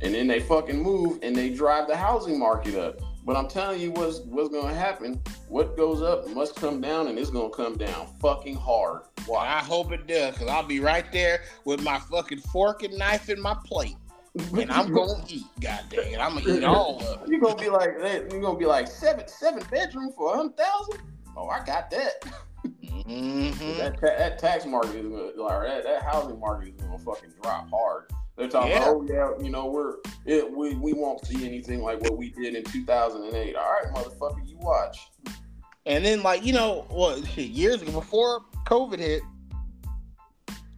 And 0.00 0.14
then 0.14 0.26
they 0.26 0.40
fucking 0.40 0.80
move 0.80 1.18
and 1.22 1.34
they 1.34 1.50
drive 1.50 1.88
the 1.88 1.96
housing 1.96 2.38
market 2.38 2.74
up. 2.76 3.00
But 3.24 3.36
I'm 3.36 3.48
telling 3.48 3.80
you 3.80 3.90
what's 3.92 4.20
what's 4.20 4.48
gonna 4.48 4.74
happen. 4.74 5.20
What 5.48 5.76
goes 5.76 6.00
up 6.02 6.28
must 6.30 6.56
come 6.56 6.80
down 6.80 7.08
and 7.08 7.18
it's 7.18 7.30
gonna 7.30 7.50
come 7.50 7.76
down 7.76 8.06
fucking 8.20 8.56
hard. 8.56 9.02
Well, 9.26 9.40
I 9.40 9.58
hope 9.58 9.92
it 9.92 10.06
does, 10.06 10.34
because 10.34 10.48
I'll 10.48 10.66
be 10.66 10.80
right 10.80 11.10
there 11.12 11.42
with 11.66 11.82
my 11.82 11.98
fucking 11.98 12.38
fork 12.38 12.84
and 12.84 12.96
knife 12.96 13.28
in 13.28 13.40
my 13.40 13.54
plate. 13.66 13.96
And 14.60 14.70
I'm 14.70 14.92
gonna 14.92 15.24
eat, 15.28 15.44
god 15.60 15.84
dang 15.90 16.12
it. 16.12 16.20
I'm 16.20 16.34
gonna 16.38 16.56
eat 16.56 16.64
all 16.64 17.00
of 17.00 17.22
it. 17.22 17.28
You're 17.28 17.40
gonna 17.40 17.56
be 17.56 17.68
like 17.68 17.90
you're 18.30 18.40
gonna 18.40 18.58
be 18.58 18.66
like 18.66 18.86
seven 18.86 19.26
seven 19.28 19.62
bedroom 19.70 20.12
for 20.16 20.32
a 20.34 20.36
hundred 20.36 20.56
thousand? 20.56 21.00
Oh, 21.36 21.48
I 21.48 21.64
got 21.64 21.90
that. 21.90 22.24
Mhm. 22.64 23.78
That, 23.78 24.00
that 24.00 24.38
tax 24.38 24.66
market 24.66 24.96
is 24.96 25.06
gonna 25.08 25.30
like 25.36 25.66
that, 25.66 25.84
that 25.84 26.02
housing 26.02 26.38
market 26.40 26.74
is 26.74 26.82
gonna 26.82 26.98
fucking 26.98 27.30
drop 27.42 27.68
hard. 27.70 28.10
They're 28.36 28.48
talking 28.48 28.70
Yeah. 28.70 28.84
oh 28.86 29.02
yeah, 29.08 29.42
you 29.42 29.50
know, 29.50 29.66
we're 29.66 29.94
it, 30.24 30.50
we 30.50 30.74
we 30.74 30.92
won't 30.92 31.24
see 31.26 31.44
anything 31.46 31.82
like 31.82 32.00
what 32.00 32.16
we 32.16 32.30
did 32.30 32.54
in 32.54 32.64
2008. 32.64 33.56
All 33.56 33.62
right, 33.62 33.94
motherfucker, 33.94 34.46
you 34.48 34.56
watch. 34.58 35.08
And 35.86 36.04
then, 36.04 36.22
like, 36.22 36.44
you 36.44 36.52
know, 36.52 36.86
well, 36.90 37.18
years 37.18 37.80
ago, 37.80 37.92
before 37.92 38.42
COVID 38.66 38.98
hit, 38.98 39.22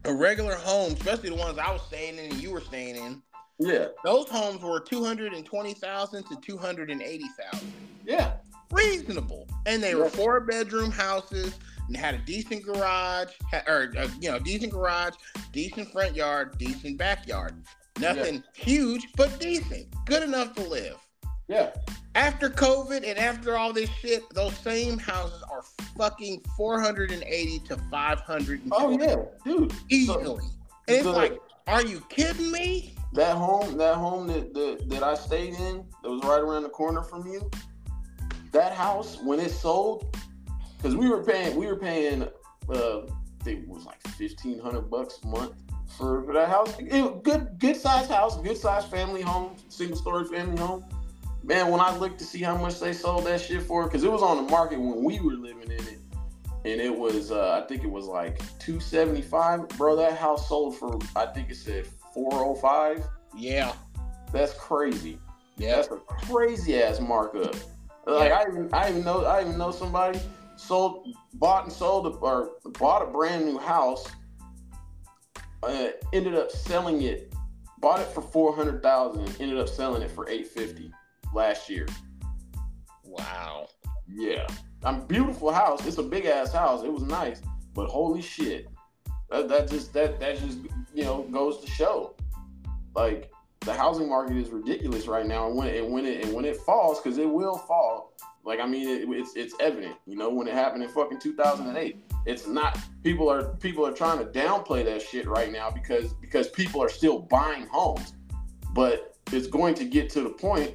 a 0.04 0.14
regular 0.14 0.54
home, 0.54 0.92
especially 0.92 1.30
the 1.30 1.34
ones 1.34 1.58
I 1.58 1.72
was 1.72 1.82
staying 1.82 2.16
in 2.16 2.30
and 2.30 2.34
you 2.40 2.52
were 2.52 2.60
staying 2.60 2.94
in, 2.94 3.20
Yeah, 3.62 3.88
those 4.04 4.26
homes 4.28 4.62
were 4.62 4.80
220000 4.80 6.24
to 6.24 6.36
280000 6.40 7.72
yeah, 8.06 8.32
Reasonable. 8.72 9.46
And 9.66 9.82
they 9.82 9.94
were 9.94 10.08
four 10.08 10.40
bedroom 10.40 10.90
houses 10.90 11.58
and 11.86 11.96
had 11.96 12.14
a 12.14 12.18
decent 12.18 12.62
garage, 12.64 13.28
or, 13.66 13.92
uh, 13.98 14.08
you 14.20 14.30
know, 14.30 14.38
decent 14.38 14.72
garage, 14.72 15.14
decent 15.52 15.90
front 15.92 16.14
yard, 16.16 16.56
decent 16.56 16.96
backyard. 16.96 17.54
Nothing 17.98 18.42
huge, 18.54 19.06
but 19.16 19.38
decent. 19.40 19.86
Good 20.06 20.22
enough 20.22 20.54
to 20.54 20.62
live. 20.62 20.96
yeah. 21.48 21.70
After 22.16 22.48
COVID 22.50 23.08
and 23.08 23.18
after 23.18 23.56
all 23.56 23.72
this 23.72 23.88
shit, 24.00 24.22
those 24.30 24.56
same 24.58 24.98
houses 24.98 25.42
are 25.50 25.62
fucking 25.96 26.42
480 26.56 27.58
to 27.68 27.76
500 27.90 28.60
Oh 28.72 28.98
yeah, 28.98 29.16
dude. 29.44 29.72
easily. 29.90 30.44
and 30.88 30.96
it's 30.96 31.04
so- 31.04 31.12
like, 31.12 31.38
are 31.68 31.84
you 31.84 32.00
kidding 32.08 32.50
me? 32.50 32.94
That 33.12 33.36
home, 33.36 33.76
that 33.76 33.96
home 33.96 34.28
that, 34.28 34.54
that 34.54 34.88
that 34.88 35.02
I 35.02 35.14
stayed 35.14 35.54
in, 35.54 35.84
that 36.02 36.08
was 36.08 36.22
right 36.22 36.40
around 36.40 36.62
the 36.62 36.68
corner 36.68 37.02
from 37.02 37.26
you. 37.26 37.50
That 38.52 38.72
house, 38.72 39.18
when 39.22 39.40
it 39.40 39.50
sold, 39.50 40.16
because 40.76 40.94
we 40.94 41.08
were 41.08 41.24
paying, 41.24 41.56
we 41.56 41.66
were 41.66 41.76
paying, 41.76 42.22
uh, 42.68 42.98
I 43.00 43.42
think 43.42 43.64
it 43.64 43.68
was 43.68 43.84
like 43.84 44.00
fifteen 44.10 44.60
hundred 44.60 44.90
bucks 44.90 45.18
a 45.24 45.26
month 45.26 45.54
for, 45.98 46.24
that 46.32 46.48
house. 46.48 46.72
It, 46.78 47.24
good, 47.24 47.58
good 47.58 47.76
size 47.76 48.08
house, 48.08 48.40
good 48.40 48.56
size 48.56 48.84
family 48.84 49.22
home, 49.22 49.56
single 49.68 49.96
story 49.96 50.24
family 50.26 50.60
home. 50.62 50.84
Man, 51.42 51.68
when 51.68 51.80
I 51.80 51.96
looked 51.96 52.18
to 52.20 52.24
see 52.24 52.42
how 52.42 52.56
much 52.56 52.78
they 52.78 52.92
sold 52.92 53.24
that 53.26 53.40
shit 53.40 53.62
for, 53.62 53.84
because 53.84 54.04
it 54.04 54.12
was 54.12 54.22
on 54.22 54.36
the 54.36 54.50
market 54.50 54.78
when 54.78 55.02
we 55.02 55.18
were 55.18 55.32
living 55.32 55.64
in 55.64 55.72
it, 55.72 55.98
and 56.64 56.80
it 56.80 56.96
was, 56.96 57.32
uh, 57.32 57.60
I 57.60 57.66
think 57.66 57.82
it 57.82 57.90
was 57.90 58.06
like 58.06 58.40
two 58.60 58.78
seventy 58.78 59.22
five. 59.22 59.66
Bro, 59.70 59.96
that 59.96 60.16
house 60.16 60.48
sold 60.48 60.76
for, 60.76 60.98
I 61.16 61.26
think 61.26 61.50
it 61.50 61.56
said 61.56 61.88
four 62.14 62.32
oh 62.32 62.54
five. 62.54 63.04
Yeah. 63.36 63.72
That's 64.32 64.54
crazy. 64.54 65.18
Yeah. 65.56 65.76
That's 65.76 65.88
a 65.88 65.96
crazy 65.96 66.82
ass 66.82 67.00
markup. 67.00 67.54
Like 68.06 68.32
I 68.32 68.42
even 68.48 68.68
I 68.72 68.90
even 68.90 69.04
know 69.04 69.24
I 69.24 69.42
even 69.42 69.58
know 69.58 69.70
somebody 69.70 70.20
sold 70.56 71.06
bought 71.34 71.64
and 71.64 71.72
sold 71.72 72.06
a, 72.06 72.10
or 72.10 72.52
bought 72.78 73.02
a 73.02 73.06
brand 73.06 73.44
new 73.44 73.58
house. 73.58 74.10
Uh, 75.62 75.88
ended 76.14 76.34
up 76.34 76.50
selling 76.50 77.02
it, 77.02 77.34
bought 77.78 78.00
it 78.00 78.08
for 78.08 78.22
four 78.22 78.56
hundred 78.56 78.82
thousand. 78.82 79.28
Ended 79.38 79.58
up 79.58 79.68
selling 79.68 80.02
it 80.02 80.10
for 80.10 80.28
eight 80.28 80.46
fifty 80.46 80.90
last 81.34 81.68
year. 81.68 81.86
Wow. 83.04 83.68
Yeah, 84.12 84.46
I'm 84.82 85.06
beautiful 85.06 85.52
house. 85.52 85.86
It's 85.86 85.98
a 85.98 86.02
big 86.02 86.24
ass 86.24 86.52
house. 86.52 86.82
It 86.82 86.92
was 86.92 87.02
nice, 87.02 87.42
but 87.74 87.86
holy 87.86 88.22
shit, 88.22 88.66
that, 89.30 89.48
that 89.48 89.70
just 89.70 89.92
that 89.92 90.20
that 90.20 90.38
just 90.38 90.58
you 90.94 91.04
know 91.04 91.22
goes 91.30 91.60
to 91.60 91.70
show, 91.70 92.14
like 92.94 93.30
the 93.60 93.74
housing 93.74 94.08
market 94.08 94.36
is 94.36 94.50
ridiculous 94.50 95.06
right 95.06 95.26
now, 95.26 95.46
and 95.46 95.56
when 95.56 95.68
it, 95.68 95.82
and 95.82 95.92
when 95.92 96.04
it 96.04 96.24
and 96.24 96.34
when 96.34 96.44
it 96.44 96.56
falls, 96.56 97.00
because 97.00 97.18
it 97.18 97.28
will 97.28 97.58
fall. 97.58 98.12
Like 98.44 98.58
I 98.58 98.66
mean, 98.66 98.88
it, 98.88 99.08
it's 99.08 99.36
it's 99.36 99.54
evident. 99.60 99.96
You 100.06 100.16
know, 100.16 100.30
when 100.30 100.48
it 100.48 100.54
happened 100.54 100.82
in 100.82 100.88
fucking 100.88 101.20
2008, 101.20 102.02
it's 102.26 102.46
not. 102.46 102.78
People 103.02 103.30
are 103.30 103.54
people 103.56 103.86
are 103.86 103.92
trying 103.92 104.18
to 104.18 104.24
downplay 104.24 104.84
that 104.84 105.02
shit 105.02 105.26
right 105.26 105.52
now 105.52 105.70
because 105.70 106.14
because 106.14 106.48
people 106.48 106.82
are 106.82 106.88
still 106.88 107.18
buying 107.18 107.66
homes, 107.66 108.14
but 108.72 109.16
it's 109.32 109.46
going 109.46 109.74
to 109.74 109.84
get 109.84 110.10
to 110.10 110.22
the 110.22 110.30
point 110.30 110.74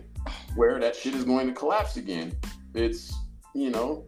where 0.56 0.80
that 0.80 0.96
shit 0.96 1.14
is 1.14 1.24
going 1.24 1.48
to 1.48 1.54
collapse 1.54 1.98
again. 1.98 2.36
It's 2.74 3.14
you 3.54 3.72
know. 3.72 4.06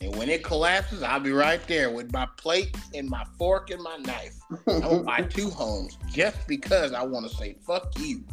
And 0.00 0.14
when 0.16 0.28
it 0.28 0.44
collapses, 0.44 1.02
I'll 1.02 1.20
be 1.20 1.32
right 1.32 1.64
there 1.66 1.90
with 1.90 2.12
my 2.12 2.26
plate 2.36 2.76
and 2.94 3.08
my 3.08 3.24
fork 3.38 3.70
and 3.70 3.82
my 3.82 3.96
knife. 3.98 4.34
I'm 4.66 4.80
gonna 4.80 5.02
buy 5.02 5.20
two 5.30 5.50
homes 5.50 5.98
just 6.12 6.46
because 6.46 6.92
I 6.92 7.02
want 7.02 7.28
to 7.28 7.34
say 7.34 7.56
fuck 7.66 7.98
you. 7.98 8.24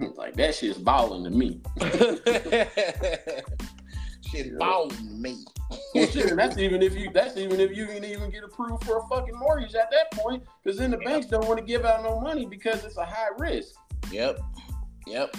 like 0.16 0.34
that 0.36 0.54
shit's 0.54 0.78
balling 0.78 1.24
to 1.24 1.30
me. 1.30 1.60
shit 4.30 4.46
yeah. 4.46 4.58
balling 4.58 4.90
to 4.90 5.02
me. 5.02 5.44
well, 5.94 6.06
shit, 6.06 6.36
that's 6.36 6.58
even 6.58 6.82
if 6.82 6.96
you 6.96 7.10
that's 7.12 7.36
even 7.36 7.60
if 7.60 7.76
you 7.76 7.86
can 7.86 8.04
even 8.04 8.30
get 8.30 8.44
approved 8.44 8.84
for 8.84 8.98
a 8.98 9.06
fucking 9.08 9.36
mortgage 9.36 9.74
at 9.74 9.90
that 9.90 10.12
point, 10.12 10.44
because 10.62 10.78
then 10.78 10.90
the 10.90 10.98
banks 10.98 11.26
don't 11.26 11.46
want 11.46 11.58
to 11.58 11.64
give 11.64 11.84
out 11.84 12.02
no 12.02 12.20
money 12.20 12.46
because 12.46 12.84
it's 12.84 12.98
a 12.98 13.04
high 13.04 13.30
risk. 13.38 13.74
Yep. 14.12 14.38
Yep. 15.06 15.36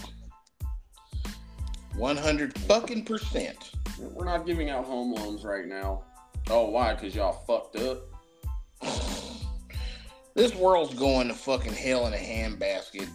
One 1.97 2.15
hundred 2.15 2.57
fucking 2.59 3.05
percent. 3.05 3.71
We're 3.99 4.25
not 4.25 4.45
giving 4.45 4.69
out 4.69 4.85
home 4.85 5.13
loans 5.13 5.43
right 5.43 5.65
now. 5.65 6.03
Oh, 6.49 6.69
why? 6.69 6.93
Because 6.93 7.15
y'all 7.15 7.43
fucked 7.47 7.75
up. 7.77 8.03
this 10.35 10.53
world's 10.55 10.93
going 10.93 11.27
to 11.27 11.33
fucking 11.33 11.73
hell 11.73 12.05
in 12.05 12.13
a 12.13 12.17
handbasket. 12.17 13.09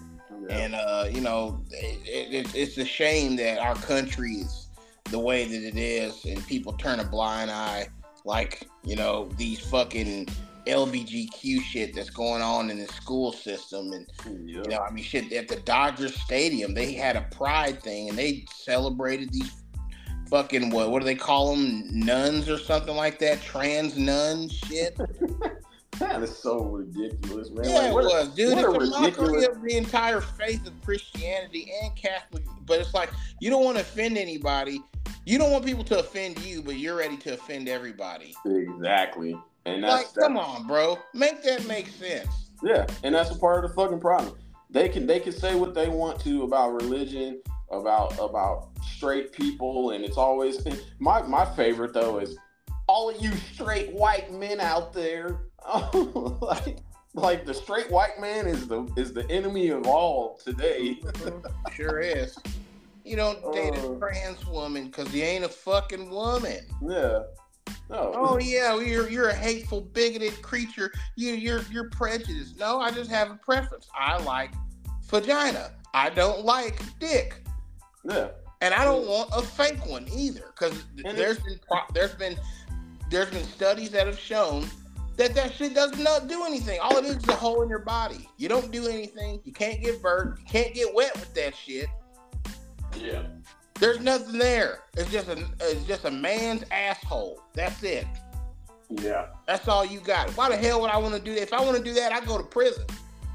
Yeah. 0.49 0.57
And 0.57 0.75
uh, 0.75 1.07
you 1.11 1.21
know, 1.21 1.65
it, 1.71 2.35
it, 2.35 2.55
it's 2.55 2.77
a 2.79 2.85
shame 2.85 3.37
that 3.37 3.59
our 3.59 3.77
country 3.77 4.33
is 4.33 4.69
the 5.11 5.19
way 5.19 5.45
that 5.45 5.63
it 5.63 5.77
is, 5.77 6.25
and 6.25 6.45
people 6.49 6.73
turn 6.73 6.99
a 6.99 7.05
blind 7.05 7.53
eye, 7.53 7.87
like 8.25 8.67
you 8.85 8.97
know 8.97 9.29
these 9.37 9.61
fucking 9.61 10.27
LBGQ 10.67 11.61
shit 11.63 11.95
that's 11.95 12.11
going 12.11 12.43
on 12.43 12.71
in 12.71 12.79
the 12.79 12.87
school 12.87 13.33
system, 13.33 13.93
and 13.93 14.07
you 14.47 14.63
know, 14.63 14.79
I 14.79 14.91
mean, 14.91 15.05
shit 15.05 15.33
at 15.33 15.49
the 15.49 15.57
Dodgers 15.57 16.15
Stadium, 16.15 16.75
they 16.75 16.93
had 16.93 17.17
a 17.17 17.23
pride 17.33 17.83
thing, 17.83 18.09
and 18.09 18.19
they 18.19 18.45
celebrated 18.51 19.33
these 19.33 19.51
fucking 20.33 20.71
what? 20.71 20.91
What 20.91 21.01
do 21.01 21.05
they 21.05 21.15
call 21.15 21.55
them? 21.55 21.85
Nuns 21.93 22.49
or 22.49 22.59
something 22.59 22.97
like 22.97 23.19
that? 23.19 23.43
Trans 23.43 23.99
nun 23.99 24.49
shit. 24.49 24.97
that 25.99 26.23
is 26.23 26.37
so 26.37 26.65
ridiculous, 26.65 27.51
man. 27.51 27.69
Yeah, 27.69 27.75
like, 27.75 27.89
it 27.89 27.95
was, 27.95 28.29
dude. 28.35 28.59
It's 28.59 28.67
a 28.67 29.01
mockery 29.01 29.45
of 29.45 29.63
the 29.63 29.77
entire 29.77 30.23
faith 30.23 30.67
of 30.67 30.73
Christianity 30.83 31.71
and 31.83 31.95
Catholic. 31.95 32.45
But 32.67 32.81
it's 32.81 32.95
like 32.95 33.11
you 33.41 33.51
don't 33.51 33.65
want 33.65 33.77
to 33.77 33.83
offend 33.83 34.17
anybody. 34.17 34.81
You 35.27 35.39
don't 35.39 35.53
want 35.53 35.65
people 35.65 35.85
to 35.85 36.01
offend 36.01 36.41
you, 36.41 36.63
but 36.63 36.79
you're 36.79 36.97
ready 36.97 37.17
to 37.19 37.35
offend 37.35 37.69
everybody. 37.69 38.35
Exactly. 38.45 39.37
And 39.65 39.85
that's, 39.85 39.93
like, 39.93 40.15
that's, 40.15 40.27
come 40.27 40.37
on, 40.37 40.67
bro, 40.67 40.99
make 41.15 41.43
that 41.45 41.67
make 41.67 41.89
sense. 41.89 42.51
Yeah, 42.63 42.87
and 43.03 43.15
that's 43.15 43.31
a 43.31 43.39
part 43.39 43.65
of 43.65 43.71
the 43.71 43.75
fucking 43.75 44.01
problem. 44.01 44.37
They 44.71 44.89
can 44.89 45.07
they 45.07 45.21
can 45.21 45.33
say 45.33 45.55
what 45.55 45.75
they 45.75 45.89
want 45.89 46.21
to 46.21 46.43
about 46.45 46.73
religion, 46.81 47.41
about 47.71 48.19
about 48.19 48.71
straight 48.83 49.33
people, 49.33 49.91
and 49.91 50.05
it's 50.05 50.17
always 50.17 50.67
my 50.99 51.23
my 51.23 51.45
favorite 51.45 51.93
though 51.93 52.19
is 52.19 52.37
all 52.89 53.11
of 53.11 53.21
you 53.23 53.31
straight 53.53 53.93
white 53.93 54.33
men 54.33 54.61
out 54.61 54.93
there. 54.93 55.41
like 55.95 56.79
like 57.15 57.45
the 57.45 57.55
straight 57.55 57.91
white 57.91 58.21
man 58.21 58.47
is 58.47 58.67
the 58.67 58.91
is 58.97 59.13
the 59.13 59.29
enemy 59.31 59.69
of 59.69 59.87
all 59.87 60.39
today. 60.43 61.01
sure 61.73 62.01
is. 62.01 62.37
You 63.05 63.17
don't 63.17 63.53
date 63.53 63.75
uh, 63.79 63.93
a 63.93 63.99
trans 63.99 64.47
woman 64.47 64.87
because 64.87 65.13
you 65.13 65.25
ain't 65.25 65.45
a 65.45 65.49
fucking 65.49 66.09
woman. 66.09 66.61
Yeah. 66.81 67.23
No. 67.89 68.13
Oh 68.15 68.39
yeah, 68.39 68.79
you're 68.81 69.09
you're 69.09 69.29
a 69.29 69.35
hateful, 69.35 69.83
bigoted 69.83 70.41
creature. 70.43 70.91
You 71.17 71.35
you're 71.35 71.63
you're 71.71 71.91
prejudiced. 71.91 72.59
No, 72.59 72.81
I 72.81 72.91
just 72.91 73.11
have 73.11 73.31
a 73.31 73.35
preference. 73.35 73.87
I 73.95 74.19
like 74.23 74.51
vagina. 75.05 75.73
I 75.93 76.09
don't 76.09 76.45
like 76.45 76.81
dick. 76.99 77.43
Yeah. 78.05 78.29
And 78.63 78.73
I 78.73 78.85
don't 78.85 79.07
want 79.07 79.31
a 79.35 79.43
fake 79.43 79.85
one 79.87 80.07
either, 80.09 80.55
because 80.59 80.85
there's 80.97 81.39
been 81.41 81.61
there's 81.93 82.15
been 82.15 82.37
there's 83.11 83.31
been 83.31 83.45
studies 83.45 83.91
that 83.91 84.07
have 84.07 84.19
shown 84.19 84.67
that 85.17 85.35
that 85.35 85.53
shit 85.53 85.75
does 85.75 85.99
not 85.99 86.29
do 86.29 86.45
anything. 86.45 86.81
All 86.81 86.97
it 86.97 87.05
is 87.05 87.17
is 87.17 87.29
a 87.29 87.35
hole 87.35 87.63
in 87.63 87.69
your 87.69 87.81
body. 87.81 88.29
You 88.39 88.49
don't 88.49 88.71
do 88.71 88.87
anything. 88.87 89.41
You 89.45 89.53
can't 89.53 89.83
get 89.83 90.01
burnt. 90.01 90.39
You 90.39 90.47
can't 90.47 90.73
get 90.73 90.95
wet 90.95 91.13
with 91.15 91.35
that 91.35 91.55
shit. 91.55 91.89
Yeah. 92.97 93.25
There's 93.75 94.01
nothing 94.01 94.39
there. 94.39 94.81
It's 94.97 95.11
just 95.11 95.29
a 95.29 95.45
it's 95.61 95.85
just 95.85 96.05
a 96.05 96.11
man's 96.11 96.65
asshole. 96.71 97.43
That's 97.55 97.83
it. 97.83 98.07
Yeah. 98.91 99.27
That's 99.47 99.67
all 99.69 99.85
you 99.85 100.01
got. 100.01 100.31
Why 100.31 100.51
the 100.51 100.57
hell 100.57 100.81
would 100.83 100.91
I 100.91 100.99
want 100.99 101.15
to 101.15 101.21
do 101.21 101.35
that? 101.35 101.43
If 101.43 101.53
I 101.53 101.61
want 101.61 101.77
to 101.79 101.83
do 101.83 101.95
that, 101.95 102.13
I 102.13 102.21
go 102.25 102.39
to 102.39 102.45
prison. 102.45 102.85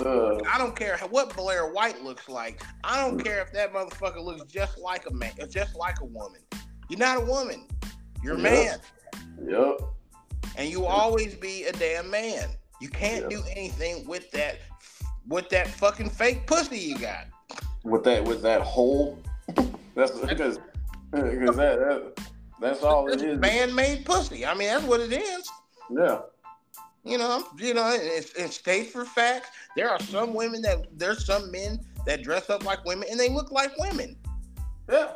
Uh, 0.00 0.40
I 0.50 0.56
don't 0.56 0.74
care 0.74 0.96
what 1.10 1.36
Blair 1.36 1.70
White 1.70 2.02
looks 2.02 2.28
like. 2.28 2.62
I 2.82 2.96
don't 2.96 3.22
care 3.22 3.42
if 3.42 3.52
that 3.52 3.74
motherfucker 3.74 4.24
looks 4.24 4.50
just 4.50 4.78
like 4.78 5.06
a 5.08 5.12
man, 5.12 5.32
just 5.50 5.76
like 5.76 6.00
a 6.00 6.06
woman. 6.06 6.40
You're 6.88 6.98
not 6.98 7.18
a 7.18 7.24
woman. 7.26 7.66
You're 8.22 8.36
a 8.36 8.40
yep. 8.40 8.80
man. 9.44 9.48
Yep. 9.48 9.80
And 10.56 10.68
you 10.68 10.80
will 10.80 10.86
always 10.86 11.34
be 11.34 11.64
a 11.64 11.72
damn 11.72 12.10
man. 12.10 12.48
You 12.80 12.88
can't 12.88 13.30
yep. 13.30 13.30
do 13.30 13.42
anything 13.50 14.06
with 14.06 14.30
that 14.32 14.60
with 15.28 15.48
that 15.50 15.68
fucking 15.68 16.10
fake 16.10 16.46
pussy 16.46 16.78
you 16.78 16.98
got. 16.98 17.26
With 17.84 18.04
that 18.04 18.24
with 18.24 18.42
that 18.42 18.62
hole. 18.62 19.18
that's 19.94 20.18
because 20.20 20.58
because 21.10 21.56
that, 21.56 21.78
that 21.78 22.20
that's 22.60 22.82
all 22.82 23.10
it 23.10 23.20
is. 23.20 23.38
Man-made 23.38 24.04
pussy. 24.04 24.46
I 24.46 24.54
mean, 24.54 24.68
that's 24.68 24.84
what 24.84 25.00
it 25.00 25.12
is. 25.12 25.48
Yeah. 25.90 26.20
You 27.04 27.18
know, 27.18 27.44
you 27.58 27.74
know, 27.74 27.90
it's, 27.92 28.32
it 28.34 28.52
states 28.52 28.92
for 28.92 29.04
facts. 29.04 29.50
There 29.76 29.90
are 29.90 30.00
some 30.00 30.32
women 30.32 30.62
that 30.62 30.86
there's 30.96 31.26
some 31.26 31.50
men 31.50 31.80
that 32.06 32.22
dress 32.22 32.48
up 32.48 32.64
like 32.64 32.84
women 32.84 33.08
and 33.10 33.18
they 33.18 33.28
look 33.28 33.50
like 33.50 33.76
women. 33.78 34.16
Yeah. 34.90 35.14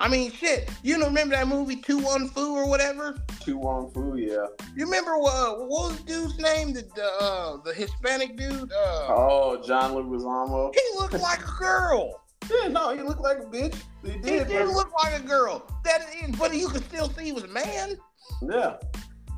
I 0.00 0.08
mean, 0.08 0.30
shit. 0.30 0.70
You 0.82 0.96
know, 0.96 1.06
remember 1.06 1.34
that 1.34 1.48
movie 1.48 1.76
To 1.76 1.98
Wong 1.98 2.28
Foo 2.28 2.54
or 2.54 2.68
whatever? 2.68 3.18
To 3.40 3.56
Wong 3.58 3.90
Foo, 3.90 4.16
yeah. 4.16 4.46
You 4.76 4.84
remember 4.84 5.14
uh, 5.14 5.54
what 5.54 5.68
was 5.68 5.98
the 5.98 6.04
dude's 6.04 6.38
name? 6.38 6.72
The 6.72 6.82
the, 6.94 7.10
uh, 7.20 7.56
the 7.64 7.74
Hispanic 7.74 8.36
dude. 8.36 8.72
Uh, 8.72 9.06
oh, 9.08 9.62
John 9.66 9.92
Leguizamo. 9.92 10.72
He 10.74 10.98
looked 10.98 11.14
like 11.14 11.40
a 11.40 11.58
girl. 11.58 12.22
Yeah, 12.48 12.68
no, 12.68 12.94
he 12.94 13.02
looked 13.02 13.20
like 13.20 13.38
a 13.38 13.46
bitch. 13.46 13.76
He 14.04 14.18
did. 14.18 14.46
He 14.46 14.54
did 14.54 14.68
look 14.68 14.92
like 15.02 15.20
a 15.20 15.22
girl. 15.22 15.66
That 15.84 16.02
is, 16.22 16.34
but 16.36 16.54
you 16.54 16.68
could 16.68 16.84
still 16.84 17.10
see 17.10 17.24
he 17.24 17.32
was 17.32 17.44
a 17.44 17.48
man. 17.48 17.96
Yeah. 18.42 18.76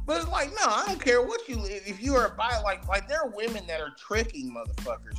But 0.07 0.23
it's 0.23 0.29
like, 0.29 0.51
no, 0.51 0.67
I 0.67 0.85
don't 0.87 1.01
care 1.01 1.23
what 1.23 1.49
you 1.49 1.59
if 1.65 2.03
you 2.03 2.15
are 2.17 2.27
a 2.27 2.35
bi 2.35 2.61
like 2.63 2.87
like 2.89 3.09
there 3.09 3.21
are 3.23 3.31
women 3.31 3.67
that 3.67 3.81
are 3.81 3.95
tricking 3.97 4.55
motherfuckers 4.55 5.19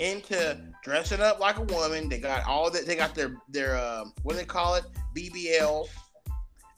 into 0.00 0.56
dressing 0.82 1.20
up 1.20 1.40
like 1.40 1.58
a 1.58 1.62
woman. 1.62 2.08
They 2.08 2.18
got 2.18 2.44
all 2.44 2.70
that 2.70 2.86
they 2.86 2.96
got 2.96 3.14
their 3.14 3.36
their 3.48 3.78
um, 3.78 4.12
what 4.22 4.32
do 4.32 4.38
they 4.38 4.44
call 4.44 4.74
it? 4.76 4.84
BBLs. 5.16 5.88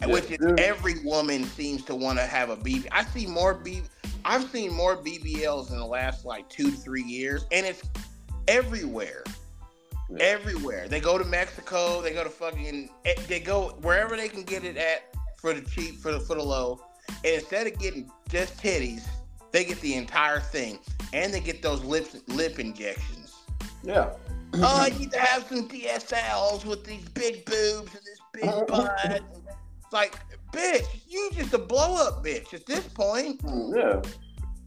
Yeah, 0.01 0.09
which 0.09 0.31
is 0.31 0.39
every 0.59 1.05
woman 1.05 1.45
seems 1.45 1.85
to 1.85 1.95
want 1.95 2.19
to 2.19 2.25
have 2.25 2.51
a 2.51 2.57
BB. 2.57 2.89
I 2.91 3.05
see 3.05 3.27
more 3.27 3.55
B 3.55 3.83
I've 4.25 4.51
seen 4.51 4.73
more 4.73 4.97
BBLs 4.97 5.71
in 5.71 5.79
the 5.79 5.87
last 5.87 6.25
like 6.25 6.49
two 6.49 6.71
to 6.71 6.77
three 6.77 7.05
years, 7.05 7.45
and 7.53 7.67
it's 7.67 7.83
everywhere. 8.49 9.25
Yeah. 10.11 10.19
Everywhere. 10.19 10.89
They 10.89 11.01
go 11.01 11.19
to 11.19 11.25
Mexico, 11.25 12.03
they 12.03 12.13
go 12.13 12.25
to 12.25 12.31
fucking 12.31 12.91
eh, 13.05 13.15
they 13.29 13.41
go 13.41 13.79
wherever 13.81 14.17
they 14.17 14.29
can 14.29 14.43
get 14.43 14.65
it 14.65 14.77
at 14.77 15.15
for 15.39 15.55
the 15.55 15.63
cheap, 15.63 15.97
for 15.97 16.13
the 16.13 16.21
for 16.21 16.35
the 16.35 16.43
low 16.43 16.81
and 17.25 17.35
instead 17.35 17.67
of 17.67 17.79
getting 17.79 18.11
just 18.29 18.57
titties, 18.59 19.07
they 19.53 19.65
get 19.65 19.81
the 19.81 19.95
entire 19.95 20.41
thing, 20.41 20.79
and 21.13 21.33
they 21.33 21.41
get 21.41 21.63
those 21.63 21.85
lip 21.85 22.09
lip 22.29 22.59
injections. 22.59 23.22
Yeah. 23.83 24.13
oh, 24.55 24.81
I 24.81 24.91
need 24.99 25.11
to 25.13 25.19
have 25.19 25.47
some 25.47 25.69
DSLs 25.69 26.65
with 26.65 26.85
these 26.85 27.09
big 27.11 27.45
boobs 27.45 27.95
and 27.95 28.03
this 28.05 28.21
big 28.33 28.67
butt. 28.67 28.93
It's 29.05 29.93
like, 29.93 30.15
bitch, 30.53 30.87
you 31.09 31.31
just 31.35 31.53
a 31.55 31.59
blow 31.59 31.97
up 31.97 32.25
bitch 32.25 32.55
at 32.55 32.67
this 32.67 32.87
point. 32.89 33.43
Mm, 33.43 33.77
yeah. 33.77 34.11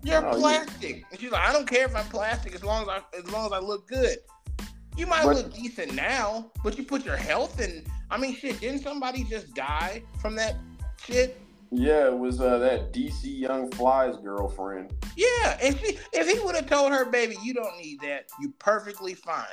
You're 0.04 0.26
oh, 0.28 0.40
plastic. 0.40 0.98
Yeah. 0.98 1.06
And 1.12 1.20
she's 1.20 1.32
like, 1.32 1.48
I 1.48 1.54
don't 1.54 1.68
care 1.68 1.86
if 1.86 1.96
I'm 1.96 2.06
plastic 2.06 2.54
as 2.54 2.64
long 2.64 2.84
as 2.84 2.90
I 2.90 3.18
as 3.18 3.32
long 3.32 3.46
as 3.48 3.52
I 3.52 3.60
look 3.60 3.88
good. 3.88 4.18
You 4.98 5.08
might 5.08 5.26
but, 5.26 5.36
look 5.36 5.54
decent 5.54 5.94
now, 5.94 6.52
but 6.64 6.78
you 6.78 6.84
put 6.84 7.06
your 7.06 7.18
health 7.18 7.60
in. 7.60 7.84
I 8.10 8.18
mean, 8.18 8.36
shit. 8.36 8.60
Didn't 8.62 8.82
somebody 8.82 9.24
just 9.24 9.54
die 9.54 10.04
from 10.22 10.36
that 10.36 10.56
shit? 11.04 11.42
Yeah, 11.72 12.08
it 12.08 12.18
was 12.18 12.40
uh, 12.40 12.58
that 12.60 12.94
DC 12.94 13.24
Young 13.24 13.72
Fly's 13.72 14.18
girlfriend. 14.18 14.94
Yeah, 15.18 15.58
if 15.62 15.80
she 15.80 15.98
if 16.14 16.28
he 16.30 16.40
would 16.46 16.56
have 16.56 16.68
told 16.68 16.92
her, 16.92 17.06
baby, 17.06 17.36
you 17.44 17.54
don't 17.54 17.78
need 17.78 18.00
that, 18.02 18.30
you 18.40 18.54
perfectly 18.60 19.14
fine. 19.14 19.46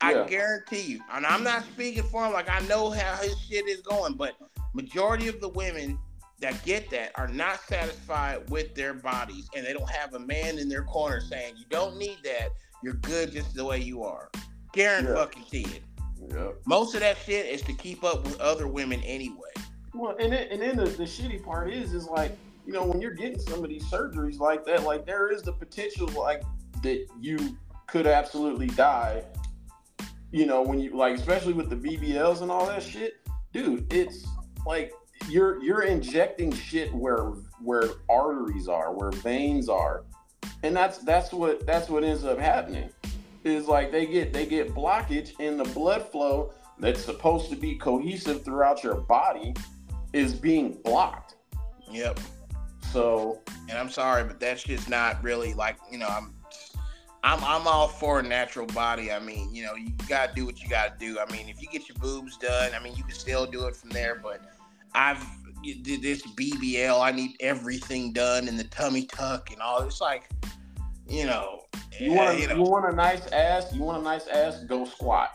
I 0.00 0.14
yeah. 0.14 0.26
guarantee 0.26 0.82
you. 0.82 1.00
And 1.12 1.26
I'm 1.26 1.44
not 1.44 1.64
speaking 1.64 2.04
for 2.04 2.24
him 2.24 2.32
like 2.32 2.48
I 2.48 2.60
know 2.66 2.90
how 2.90 3.16
his 3.16 3.38
shit 3.38 3.68
is 3.68 3.80
going, 3.82 4.14
but 4.14 4.34
majority 4.74 5.28
of 5.28 5.40
the 5.40 5.48
women 5.48 5.98
that 6.40 6.62
get 6.64 6.90
that 6.90 7.12
are 7.16 7.28
not 7.28 7.60
satisfied 7.60 8.48
with 8.50 8.74
their 8.74 8.94
bodies 8.94 9.48
and 9.54 9.64
they 9.64 9.72
don't 9.72 9.90
have 9.90 10.14
a 10.14 10.18
man 10.18 10.58
in 10.58 10.68
their 10.68 10.84
corner 10.84 11.20
saying 11.20 11.54
you 11.56 11.64
don't 11.68 11.96
need 11.96 12.18
that 12.24 12.50
you're 12.82 12.94
good 12.94 13.30
just 13.30 13.54
the 13.54 13.64
way 13.64 13.78
you 13.78 14.02
are 14.02 14.30
guarantee 14.72 15.08
Yeah. 15.08 15.14
fucking 15.14 15.44
it 15.52 15.82
Yeah. 16.30 16.48
most 16.66 16.94
of 16.94 17.00
that 17.00 17.18
shit 17.18 17.46
is 17.46 17.62
to 17.62 17.72
keep 17.74 18.04
up 18.04 18.24
with 18.24 18.40
other 18.40 18.66
women 18.66 19.00
anyway 19.02 19.50
Well, 19.94 20.16
and 20.18 20.32
then, 20.32 20.48
and 20.50 20.60
then 20.62 20.76
the, 20.76 20.84
the 20.84 21.04
shitty 21.04 21.44
part 21.44 21.72
is, 21.72 21.94
is 21.94 22.06
like, 22.06 22.36
you 22.66 22.72
know, 22.72 22.84
when 22.84 23.00
you're 23.00 23.14
getting 23.14 23.38
some 23.38 23.64
of 23.64 23.68
these 23.68 23.84
surgeries 23.84 24.38
like 24.38 24.64
that, 24.66 24.84
like 24.84 25.04
there 25.04 25.32
is 25.32 25.42
the 25.42 25.52
potential, 25.52 26.06
like 26.08 26.42
that 26.82 27.06
you 27.20 27.56
could 27.86 28.06
absolutely 28.06 28.68
die. 28.68 29.24
You 30.30 30.46
know, 30.46 30.62
when 30.62 30.78
you 30.78 30.96
like, 30.96 31.16
especially 31.16 31.54
with 31.54 31.70
the 31.70 31.76
BBLs 31.76 32.42
and 32.42 32.50
all 32.50 32.66
that 32.66 32.82
shit, 32.82 33.26
dude, 33.52 33.92
it's 33.92 34.24
like 34.64 34.92
you're 35.28 35.60
you're 35.62 35.82
injecting 35.82 36.52
shit 36.52 36.94
where 36.94 37.32
where 37.60 37.84
arteries 38.08 38.68
are, 38.68 38.92
where 38.92 39.10
veins 39.10 39.68
are, 39.68 40.04
and 40.62 40.76
that's 40.76 40.98
that's 40.98 41.32
what 41.32 41.66
that's 41.66 41.88
what 41.88 42.04
ends 42.04 42.24
up 42.24 42.38
happening. 42.38 42.90
Is 43.42 43.66
like 43.66 43.90
they 43.90 44.06
get 44.06 44.32
they 44.32 44.46
get 44.46 44.72
blockage 44.72 45.40
in 45.40 45.56
the 45.56 45.64
blood 45.64 46.08
flow 46.08 46.52
that's 46.78 47.04
supposed 47.04 47.50
to 47.50 47.56
be 47.56 47.74
cohesive 47.74 48.44
throughout 48.44 48.84
your 48.84 48.94
body 48.94 49.54
is 50.12 50.34
being 50.34 50.78
blocked. 50.84 51.36
yep 51.90 52.18
So 52.92 53.40
and 53.68 53.78
i'm 53.78 53.90
sorry 53.90 54.24
but 54.24 54.40
that's 54.40 54.62
just 54.64 54.88
not 54.88 55.22
really 55.22 55.54
like 55.54 55.76
you 55.90 55.98
know 55.98 56.08
i'm 56.08 56.34
I'm, 57.22 57.44
I'm 57.44 57.66
all 57.66 57.86
for 57.86 58.20
a 58.20 58.22
natural 58.22 58.66
body. 58.66 59.12
I 59.12 59.18
mean, 59.18 59.54
you 59.54 59.62
know, 59.62 59.74
you 59.74 59.92
gotta 60.08 60.32
do 60.34 60.46
what 60.46 60.62
you 60.62 60.68
gotta 60.70 60.94
do. 60.98 61.18
I 61.18 61.30
mean, 61.30 61.48
if 61.48 61.60
you 61.60 61.68
get 61.68 61.86
your 61.88 61.98
boobs 61.98 62.38
done, 62.38 62.72
I 62.74 62.82
mean, 62.82 62.94
you 62.96 63.04
can 63.04 63.12
still 63.12 63.44
do 63.44 63.66
it 63.66 63.76
from 63.76 63.90
there. 63.90 64.18
But 64.22 64.40
I've 64.94 65.22
you 65.62 65.82
did 65.82 66.02
this 66.02 66.26
BBL. 66.26 67.00
I 67.00 67.12
need 67.12 67.36
everything 67.40 68.12
done 68.12 68.48
and 68.48 68.58
the 68.58 68.64
tummy 68.64 69.04
tuck 69.04 69.52
and 69.52 69.60
all. 69.60 69.82
It's 69.82 70.00
like, 70.00 70.30
you 71.06 71.26
know, 71.26 71.64
you 71.98 72.12
eh, 72.12 72.16
want 72.16 72.38
you 72.38 72.48
you, 72.48 72.54
know, 72.54 72.62
want 72.62 72.90
a 72.90 72.96
nice 72.96 73.26
ass, 73.32 73.72
you 73.74 73.82
want 73.82 74.00
a 74.00 74.02
nice 74.02 74.26
ass, 74.26 74.64
go 74.64 74.84
squat. 74.84 75.30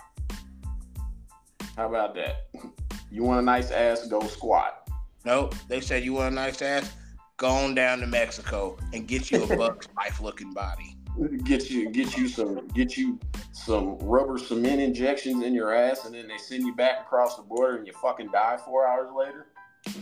How 1.78 1.88
about 1.88 2.16
that? 2.16 2.48
You 3.12 3.24
want 3.24 3.40
a 3.40 3.44
nice 3.44 3.72
ass, 3.72 4.08
go 4.08 4.22
squat. 4.22 4.90
Nope. 5.26 5.56
They 5.68 5.82
said 5.82 6.04
you 6.04 6.14
want 6.14 6.34
a 6.34 6.36
nice 6.36 6.62
ass. 6.62 6.94
Go 7.38 7.50
on 7.50 7.76
down 7.76 8.00
to 8.00 8.08
Mexico 8.08 8.78
and 8.94 9.08
get 9.08 9.32
you 9.32 9.44
a 9.44 9.48
Buck's 9.58 9.88
life 9.98 10.22
looking 10.22 10.54
body. 10.54 10.96
Get 11.44 11.70
you 11.70 11.90
get 11.90 12.18
you 12.18 12.28
some 12.28 12.68
get 12.70 12.98
you 12.98 13.18
some 13.54 13.98
rubber 14.00 14.38
cement 14.38 14.82
injections 14.82 15.44
in 15.44 15.54
your 15.54 15.74
ass, 15.74 16.06
and 16.06 16.14
then 16.14 16.28
they 16.28 16.38
send 16.38 16.64
you 16.64 16.76
back 16.76 17.02
across 17.02 17.38
the 17.38 17.44
border, 17.44 17.78
and 17.78 17.88
you 17.88 17.94
fucking 17.94 18.32
die 18.32 18.58
four 18.66 18.86
hours 18.86 19.10
later. 19.18 19.48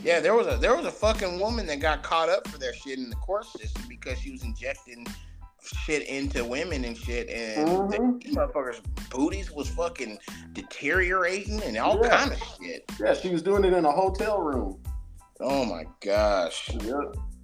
Yeah, 0.04 0.20
there 0.20 0.34
was 0.34 0.48
a 0.48 0.58
there 0.58 0.76
was 0.76 0.86
a 0.86 0.92
fucking 0.92 1.40
woman 1.40 1.68
that 1.68 1.80
got 1.80 2.02
caught 2.02 2.30
up 2.30 2.48
for 2.48 2.58
their 2.58 2.74
shit 2.74 2.98
in 2.98 3.10
the 3.10 3.16
court 3.18 3.46
system 3.46 3.84
because 3.88 4.20
she 4.20 4.32
was 4.32 4.44
injecting 4.44 5.06
shit 5.86 6.08
into 6.08 6.44
women 6.46 6.84
and 6.86 6.98
shit, 6.98 7.30
and 7.30 7.68
Mhm. 7.68 8.24
these 8.24 8.36
motherfuckers' 8.36 8.82
booties 9.10 9.52
was 9.52 9.70
fucking 9.70 10.18
deteriorating 10.54 11.62
and 11.64 11.78
all 11.78 12.00
Yeah. 12.04 12.10
kind 12.18 12.32
of 12.34 12.40
shit. 12.62 12.84
Yeah, 13.00 13.14
she 13.14 13.30
was 13.30 13.42
doing 13.42 13.64
it 13.64 13.74
in 13.74 13.86
a 13.86 13.92
hotel 13.92 14.40
room. 14.40 14.80
Oh 15.40 15.66
my 15.66 15.86
gosh. 16.02 16.70
Yeah, 16.84 16.94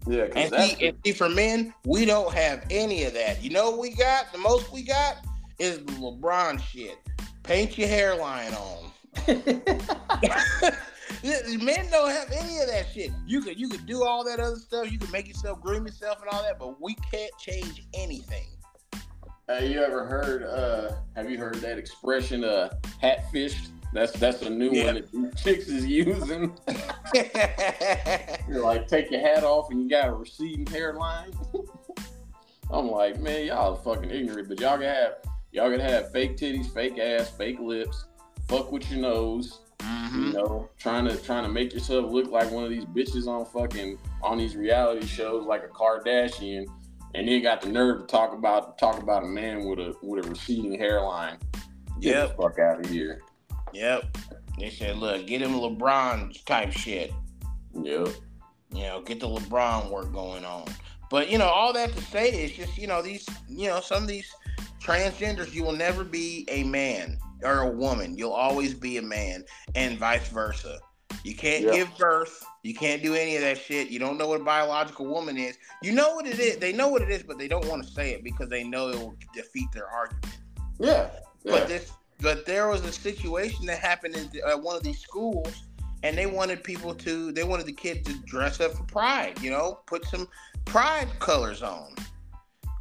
yeah. 0.07 0.23
And 0.35 0.53
see, 0.53 0.87
and 0.87 0.97
see, 1.05 1.11
for 1.13 1.29
men, 1.29 1.73
we 1.85 2.05
don't 2.05 2.33
have 2.33 2.65
any 2.69 3.03
of 3.03 3.13
that. 3.13 3.43
You 3.43 3.49
know 3.49 3.71
what 3.71 3.79
we 3.79 3.89
got? 3.95 4.31
The 4.31 4.37
most 4.37 4.71
we 4.71 4.83
got 4.83 5.17
is 5.57 5.77
the 5.79 5.93
LeBron 5.93 6.61
shit. 6.61 6.97
Paint 7.43 7.77
your 7.77 7.87
hairline 7.87 8.53
on. 8.53 8.91
Men 11.23 11.89
don't 11.91 12.09
have 12.11 12.31
any 12.31 12.59
of 12.59 12.67
that 12.67 12.87
shit. 12.93 13.11
You 13.25 13.41
could 13.41 13.59
you 13.59 13.67
could 13.69 13.85
do 13.85 14.03
all 14.03 14.23
that 14.25 14.39
other 14.39 14.55
stuff. 14.57 14.91
You 14.91 14.97
could 14.99 15.11
make 15.11 15.27
yourself 15.27 15.61
groom 15.61 15.85
yourself 15.85 16.21
and 16.21 16.29
all 16.31 16.41
that, 16.43 16.59
but 16.59 16.79
we 16.81 16.95
can't 17.11 17.31
change 17.37 17.85
anything. 17.93 18.45
Hey, 19.47 19.71
you 19.73 19.81
ever 19.83 20.05
heard? 20.05 20.43
Uh, 20.43 20.91
have 21.15 21.29
you 21.29 21.37
heard 21.39 21.55
that 21.55 21.77
expression? 21.77 22.43
Uh, 22.43 22.69
hat 23.01 23.31
fished. 23.31 23.71
That's 23.91 24.11
that's 24.13 24.43
a 24.43 24.49
new 24.49 24.69
Yeah. 24.71 24.85
one 24.85 24.95
that 24.95 25.35
chicks 25.43 25.67
is 25.67 25.85
using. 25.85 26.55
You're 28.47 28.63
like, 28.63 28.87
take 28.87 29.09
your 29.09 29.21
hat 29.21 29.43
off 29.43 29.71
and 29.71 29.81
you 29.81 29.89
got 29.89 30.09
a 30.09 30.13
receding 30.13 30.65
hairline. 30.67 31.31
I'm 32.71 32.87
like, 32.91 33.19
man, 33.19 33.47
y'all 33.47 33.73
are 33.75 33.83
fucking 33.83 34.11
ignorant, 34.11 34.47
but 34.47 34.59
y'all 34.59 34.77
can 34.77 34.85
have 34.85 35.13
y'all 35.51 35.71
can 35.71 35.79
have 35.79 36.11
fake 36.11 36.37
titties, 36.37 36.71
fake 36.71 36.99
ass, 36.99 37.31
fake 37.31 37.59
lips, 37.59 38.05
fuck 38.47 38.71
with 38.71 38.89
your 38.91 38.99
nose. 39.01 39.61
You 39.81 39.85
Mhm. 39.87 40.33
know, 40.33 40.69
trying 40.77 41.05
to 41.05 41.15
trying 41.17 41.43
to 41.43 41.49
make 41.49 41.73
yourself 41.73 42.11
look 42.11 42.29
like 42.29 42.51
one 42.51 42.63
of 42.63 42.69
these 42.69 42.85
bitches 42.85 43.27
on 43.27 43.45
fucking 43.45 43.97
on 44.21 44.37
these 44.37 44.55
reality 44.55 45.05
shows 45.05 45.45
like 45.45 45.63
a 45.63 45.67
Kardashian, 45.67 46.65
and 47.15 47.27
then 47.27 47.41
got 47.41 47.61
the 47.61 47.69
nerve 47.69 48.01
to 48.01 48.07
talk 48.07 48.33
about 48.33 48.77
talk 48.77 49.01
about 49.01 49.23
a 49.23 49.27
man 49.27 49.65
with 49.65 49.79
a 49.79 49.95
with 50.01 50.25
a 50.25 50.29
receding 50.29 50.77
hairline. 50.77 51.37
Get 52.01 52.15
Yep. 52.15 52.37
the 52.37 52.43
fuck 52.43 52.59
out 52.59 52.79
of 52.85 52.91
here. 52.91 53.21
Yep. 53.73 54.17
They 54.57 54.69
said, 54.69 54.97
look, 54.97 55.25
get 55.27 55.41
him 55.41 55.53
LeBron 55.53 56.43
type 56.45 56.71
shit. 56.71 57.13
Yep. 57.73 58.09
You 58.73 58.81
know, 58.83 59.01
get 59.01 59.19
the 59.19 59.27
LeBron 59.27 59.89
work 59.89 60.11
going 60.11 60.43
on. 60.43 60.65
But 61.09 61.29
you 61.29 61.37
know, 61.37 61.47
all 61.47 61.71
that 61.73 61.93
to 61.95 62.01
say 62.05 62.29
is 62.43 62.51
just, 62.51 62.77
you 62.77 62.87
know, 62.87 63.01
these 63.01 63.25
you 63.47 63.67
know, 63.67 63.79
some 63.79 64.03
of 64.03 64.09
these 64.09 64.29
transgenders, 64.81 65.53
you 65.53 65.63
will 65.63 65.71
never 65.75 66.03
be 66.03 66.45
a 66.49 66.63
man 66.63 67.17
or 67.43 67.61
a 67.61 67.69
woman. 67.69 68.17
You'll 68.17 68.31
always 68.31 68.73
be 68.73 68.97
a 68.97 69.01
man 69.01 69.43
and 69.75 69.97
vice 69.97 70.27
versa. 70.29 70.79
You 71.23 71.35
can't 71.35 71.71
give 71.71 71.89
birth. 71.97 72.45
You 72.63 72.73
can't 72.73 73.01
do 73.01 73.13
any 73.13 73.35
of 73.35 73.41
that 73.41 73.57
shit. 73.57 73.89
You 73.89 73.99
don't 73.99 74.17
know 74.17 74.27
what 74.27 74.41
a 74.41 74.43
biological 74.43 75.05
woman 75.05 75.37
is. 75.37 75.57
You 75.81 75.91
know 75.91 76.15
what 76.15 76.25
it 76.25 76.39
is. 76.39 76.57
They 76.57 76.73
know 76.73 76.87
what 76.87 77.01
it 77.01 77.09
is, 77.09 77.23
but 77.23 77.37
they 77.37 77.47
don't 77.47 77.67
want 77.67 77.83
to 77.83 77.89
say 77.89 78.11
it 78.11 78.23
because 78.23 78.49
they 78.49 78.63
know 78.63 78.89
it 78.89 78.97
will 78.97 79.15
defeat 79.33 79.67
their 79.73 79.87
argument. 79.87 80.37
Yeah. 80.79 81.09
Yeah. 81.43 81.51
But 81.51 81.67
this, 81.67 81.91
but 82.21 82.45
there 82.45 82.67
was 82.67 82.83
a 82.85 82.91
situation 82.91 83.65
that 83.65 83.79
happened 83.79 84.15
in 84.15 84.29
uh, 84.45 84.57
one 84.57 84.75
of 84.75 84.83
these 84.83 84.99
schools, 84.99 85.63
and 86.03 86.17
they 86.17 86.25
wanted 86.25 86.63
people 86.63 86.93
to, 86.95 87.31
they 87.31 87.43
wanted 87.43 87.65
the 87.65 87.73
kids 87.73 88.07
to 88.09 88.17
dress 88.25 88.59
up 88.59 88.73
for 88.73 88.83
Pride. 88.83 89.41
You 89.41 89.51
know, 89.51 89.79
put 89.87 90.05
some 90.05 90.27
Pride 90.65 91.07
colors 91.19 91.61
on. 91.63 91.95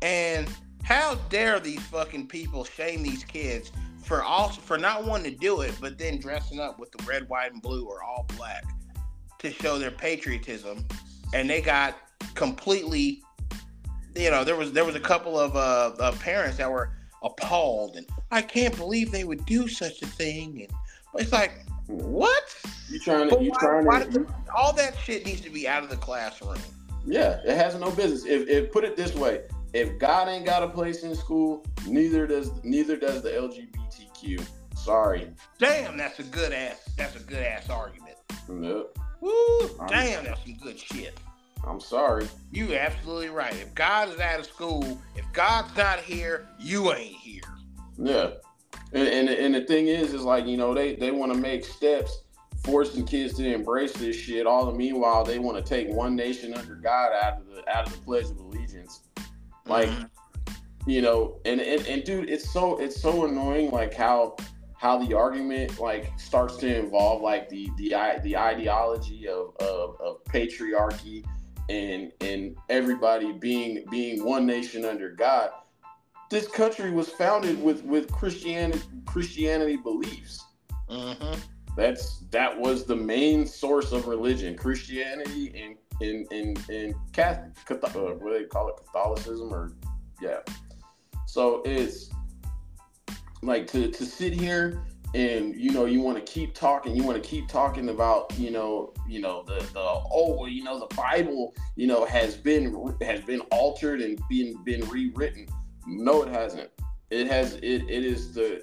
And 0.03 0.49
how 0.85 1.17
dare 1.29 1.59
these 1.61 1.83
fucking 1.87 2.29
people 2.29 2.65
shame 2.65 3.03
these 3.03 3.25
kids 3.25 3.73
for 4.03 4.23
also 4.23 4.61
for 4.61 4.79
not 4.79 5.05
wanting 5.05 5.33
to 5.33 5.39
do 5.39 5.61
it, 5.61 5.75
but 5.81 5.99
then 5.99 6.19
dressing 6.19 6.61
up 6.61 6.79
with 6.79 6.91
the 6.93 7.03
red, 7.05 7.29
white, 7.29 7.53
and 7.53 7.63
blue 7.63 7.87
or 7.87 8.03
all 8.03 8.27
black 8.37 8.65
to 9.39 9.53
show 9.53 9.79
their 9.79 9.91
patriotism, 9.91 10.85
and 11.35 11.49
they 11.49 11.61
got 11.61 11.97
completely. 12.35 13.23
You 14.17 14.31
know, 14.31 14.43
there 14.43 14.57
was 14.57 14.73
there 14.73 14.85
was 14.85 14.97
a 14.97 15.01
couple 15.01 15.39
of 15.39 15.55
uh, 15.55 16.03
uh, 16.03 16.13
parents 16.13 16.57
that 16.59 16.71
were 16.71 16.93
appalled 17.23 17.97
and 17.97 18.07
I 18.31 18.43
can't 18.43 18.77
believe 18.77 19.11
they 19.11 19.25
would 19.25 19.45
do 19.47 19.69
such 19.69 20.03
a 20.03 20.07
thing. 20.07 20.63
And 20.63 21.21
it's 21.21 21.33
like, 21.33 21.53
what? 21.87 22.45
you 22.91 22.99
trying 23.01 23.31
to 23.31 23.43
you 23.43 23.51
trying 23.59 23.87
why 23.87 24.05
to 24.05 24.11
the- 24.11 24.27
all 24.55 24.73
that 24.75 24.97
shit 24.99 25.25
needs 25.25 25.41
to 25.43 25.51
be 25.51 25.67
out 25.69 25.83
of 25.83 25.91
the 25.91 25.97
classroom. 25.97 26.59
Yeah, 27.07 27.41
it 27.45 27.57
has 27.57 27.75
no 27.75 27.91
business. 27.91 28.25
If, 28.27 28.49
if 28.49 28.71
put 28.73 28.85
it 28.85 28.97
this 28.97 29.15
way, 29.15 29.43
if 29.73 29.99
God 29.99 30.29
ain't 30.29 30.47
got 30.47 30.63
a 30.63 30.69
place 30.69 31.03
in 31.03 31.15
school, 31.15 31.65
neither 31.87 32.27
does 32.27 32.51
neither 32.65 32.97
does 32.97 33.23
the 33.23 33.31
LGBTQ. 33.31 34.45
Sorry. 34.77 35.31
Damn, 35.59 35.97
that's 35.97 36.19
a 36.19 36.23
good 36.25 36.53
ass. 36.53 36.81
That's 36.97 37.17
a 37.17 37.21
good 37.21 37.43
ass 37.43 37.69
argument. 37.69 38.17
Nope. 38.49 38.99
Woo! 39.21 39.59
I'm- 39.81 39.89
Damn, 39.89 40.25
that's 40.25 40.43
some 40.43 40.57
good 40.63 40.79
shit. 40.79 41.19
I'm 41.67 41.81
sorry. 41.81 42.29
You 42.53 42.75
absolutely 42.77 43.29
right. 43.31 43.53
If 43.55 43.75
God 43.75 44.09
is 44.11 44.21
out 44.21 44.39
of 44.41 44.47
school, 44.47 45.01
if 45.17 45.25
God's 45.33 45.77
not 45.77 45.99
here, 45.99 46.47
you 46.59 46.93
ain't 46.93 47.17
here. 47.17 47.43
Yeah. 47.99 48.31
And, 48.93 49.09
and 49.09 49.29
and 49.29 49.55
the 49.55 49.63
thing 49.63 49.89
is, 49.89 50.15
is 50.15 50.23
like 50.23 50.47
you 50.47 50.57
know 50.57 50.73
they 50.73 50.95
they 50.95 51.11
want 51.11 51.33
to 51.33 51.39
make 51.39 51.65
steps, 51.65 52.23
forcing 52.65 53.05
kids 53.05 53.35
to 53.35 53.53
embrace 53.53 53.93
this 53.95 54.17
shit. 54.17 54.47
All 54.47 54.65
the 54.67 54.73
meanwhile, 54.73 55.25
they 55.25 55.39
want 55.39 55.59
to 55.59 55.63
take 55.63 55.89
one 55.89 56.15
nation 56.17 56.55
under 56.55 56.77
God 56.77 57.13
out 57.13 57.39
of 57.41 57.47
the 57.49 57.69
out 57.69 57.87
of 57.87 57.93
the 57.93 57.99
Pledge 57.99 58.27
of 58.27 58.39
Allegiance. 58.39 59.01
Like 59.69 59.89
Mhm. 59.91 60.11
you 60.87 61.03
know, 61.03 61.39
and, 61.45 61.61
and 61.61 61.87
and 61.87 62.05
dude, 62.05 62.31
it's 62.31 62.51
so 62.51 62.79
it's 62.79 63.01
so 63.01 63.25
annoying, 63.27 63.71
like 63.71 63.95
how 63.95 64.37
how 64.77 64.97
the 64.97 65.13
argument 65.15 65.79
like 65.79 66.13
starts 66.19 66.57
to 66.59 66.79
involve 66.79 67.21
like 67.21 67.49
the 67.49 67.71
the 67.77 67.95
the 68.23 68.37
ideology 68.37 69.29
of 69.29 69.55
of, 69.61 70.01
of 70.01 70.25
patriarchy 70.25 71.25
and 71.69 72.13
and 72.21 72.57
everybody 72.69 73.33
being 73.33 73.85
being 73.91 74.25
one 74.25 74.47
nation 74.47 74.85
under 74.85 75.11
God. 75.11 75.51
This 76.31 76.47
country 76.47 76.91
was 76.91 77.09
founded 77.09 77.63
with 77.63 77.83
with 77.85 78.11
Christianity 78.13 78.81
Christianity 79.07 79.77
beliefs. 79.77 80.45
Mhm. 80.89 81.39
That's 81.77 82.21
that 82.31 82.59
was 82.59 82.85
the 82.85 82.97
main 82.97 83.47
source 83.47 83.93
of 83.93 84.09
religion, 84.09 84.57
Christianity 84.57 85.53
and 85.61 85.77
in 86.01 86.27
in 86.31 86.57
in 86.69 86.95
Catholic, 87.13 87.53
uh, 87.71 87.89
what 87.91 88.33
do 88.33 88.39
they 88.39 88.45
call 88.45 88.69
it, 88.69 88.77
Catholicism 88.87 89.53
or 89.53 89.73
yeah. 90.21 90.39
So 91.27 91.63
it's 91.65 92.11
like 93.43 93.67
to 93.69 93.91
to 93.91 94.05
sit 94.05 94.33
here 94.33 94.83
and 95.15 95.55
you 95.55 95.71
know 95.71 95.87
you 95.87 96.01
want 96.01 96.17
to 96.19 96.33
keep 96.33 96.55
talking 96.55 96.95
you 96.95 97.03
want 97.03 97.23
to 97.23 97.27
keep 97.27 97.49
talking 97.49 97.89
about 97.89 98.37
you 98.39 98.51
know 98.51 98.93
you 99.09 99.21
know 99.21 99.43
the 99.47 99.59
the 99.73 99.81
oh 99.81 100.45
you 100.47 100.63
know 100.63 100.79
the 100.79 100.95
bible 100.95 101.55
you 101.77 101.87
know 101.87 102.05
has 102.05 102.37
been 102.37 102.95
has 103.01 103.21
been 103.23 103.41
altered 103.53 104.01
and 104.01 104.21
been 104.29 104.63
been 104.65 104.87
rewritten. 104.89 105.47
No 105.87 106.23
it 106.23 106.29
hasn't. 106.29 106.71
It 107.11 107.27
has 107.29 107.55
it 107.57 107.89
it 107.89 108.05
is 108.05 108.35
the 108.35 108.63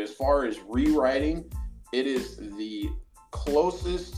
as 0.00 0.12
far 0.12 0.44
as 0.44 0.58
rewriting 0.68 1.50
it 1.92 2.06
is 2.06 2.36
the 2.36 2.88
closest 3.32 4.16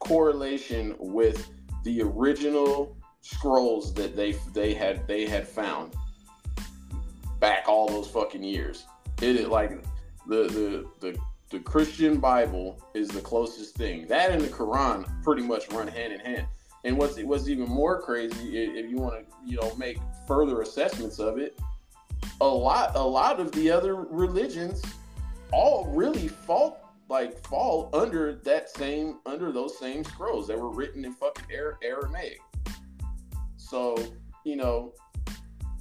correlation 0.00 0.94
with 0.98 1.50
the 1.88 2.02
original 2.02 2.96
scrolls 3.22 3.94
that 3.94 4.14
they 4.14 4.32
they 4.52 4.74
had 4.74 5.06
they 5.06 5.26
had 5.26 5.48
found 5.48 5.94
back 7.40 7.64
all 7.66 7.88
those 7.88 8.08
fucking 8.08 8.44
years 8.44 8.84
it 9.22 9.36
is 9.36 9.48
like 9.48 9.70
the 10.26 10.44
the 10.44 10.86
the 11.00 11.18
the 11.50 11.58
Christian 11.60 12.18
Bible 12.18 12.78
is 12.92 13.08
the 13.08 13.22
closest 13.22 13.74
thing. 13.74 14.06
That 14.06 14.30
and 14.30 14.42
the 14.42 14.48
Quran 14.48 15.06
pretty 15.22 15.42
much 15.42 15.70
run 15.72 15.88
hand 15.88 16.12
in 16.12 16.20
hand. 16.20 16.46
And 16.84 16.98
what's 16.98 17.18
what's 17.22 17.48
even 17.48 17.68
more 17.68 18.02
crazy, 18.02 18.58
if 18.58 18.90
you 18.90 18.98
want 18.98 19.14
to 19.14 19.34
you 19.46 19.56
know 19.56 19.74
make 19.76 19.98
further 20.26 20.60
assessments 20.60 21.18
of 21.18 21.38
it, 21.38 21.58
a 22.40 22.46
lot 22.46 22.94
a 22.96 23.02
lot 23.02 23.40
of 23.40 23.50
the 23.52 23.70
other 23.70 23.94
religions 23.94 24.82
all 25.52 25.86
really 25.86 26.28
fall 26.28 26.87
like 27.08 27.46
fall 27.46 27.90
under 27.92 28.34
that 28.44 28.68
same 28.70 29.18
under 29.26 29.52
those 29.52 29.78
same 29.78 30.04
scrolls 30.04 30.46
that 30.48 30.58
were 30.58 30.70
written 30.70 31.04
in 31.04 31.14
fucking 31.14 31.44
Aramaic. 31.82 32.40
So 33.56 33.96
you 34.44 34.56
know 34.56 34.92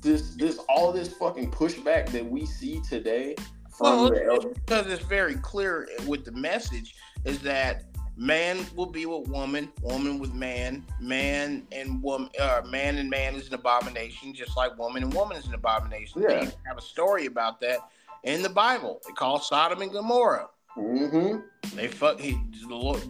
this 0.01 0.35
this 0.35 0.57
all 0.69 0.91
this 0.91 1.13
fucking 1.13 1.51
pushback 1.51 2.09
that 2.09 2.25
we 2.25 2.45
see 2.45 2.81
today 2.87 3.35
well, 3.79 4.09
because 4.09 4.87
it's 4.87 5.03
very 5.03 5.35
clear 5.35 5.87
with 6.07 6.25
the 6.25 6.31
message 6.31 6.95
is 7.25 7.39
that 7.41 7.83
man 8.15 8.65
will 8.75 8.87
be 8.87 9.05
with 9.05 9.27
woman, 9.27 9.71
woman 9.81 10.17
with 10.17 10.33
man, 10.33 10.83
man 10.99 11.67
and 11.71 12.01
woman, 12.01 12.29
uh, 12.39 12.61
man 12.67 12.97
and 12.97 13.09
man 13.09 13.35
is 13.35 13.47
an 13.47 13.53
abomination, 13.53 14.33
just 14.33 14.57
like 14.57 14.77
woman 14.77 15.03
and 15.03 15.13
woman 15.13 15.37
is 15.37 15.45
an 15.45 15.53
abomination. 15.53 16.23
Yeah. 16.23 16.43
You 16.43 16.51
have 16.65 16.77
a 16.77 16.81
story 16.81 17.27
about 17.27 17.61
that 17.61 17.79
in 18.23 18.41
the 18.41 18.49
Bible. 18.49 18.99
They 19.05 19.13
call 19.13 19.39
Sodom 19.39 19.81
and 19.81 19.91
Gomorrah. 19.91 20.49
Mm-hmm. 20.77 21.75
They 21.75 21.87
fuck, 21.87 22.19
he, 22.19 22.39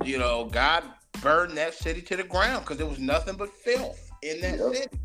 you 0.05 0.17
know, 0.17 0.45
God 0.45 0.83
burned 1.21 1.57
that 1.57 1.73
city 1.73 2.01
to 2.03 2.15
the 2.15 2.23
ground 2.23 2.63
because 2.63 2.77
there 2.77 2.87
was 2.87 2.99
nothing 2.99 3.35
but 3.35 3.49
filth 3.49 4.09
in 4.23 4.41
that 4.41 4.59
yep. 4.59 4.75
city. 4.75 4.99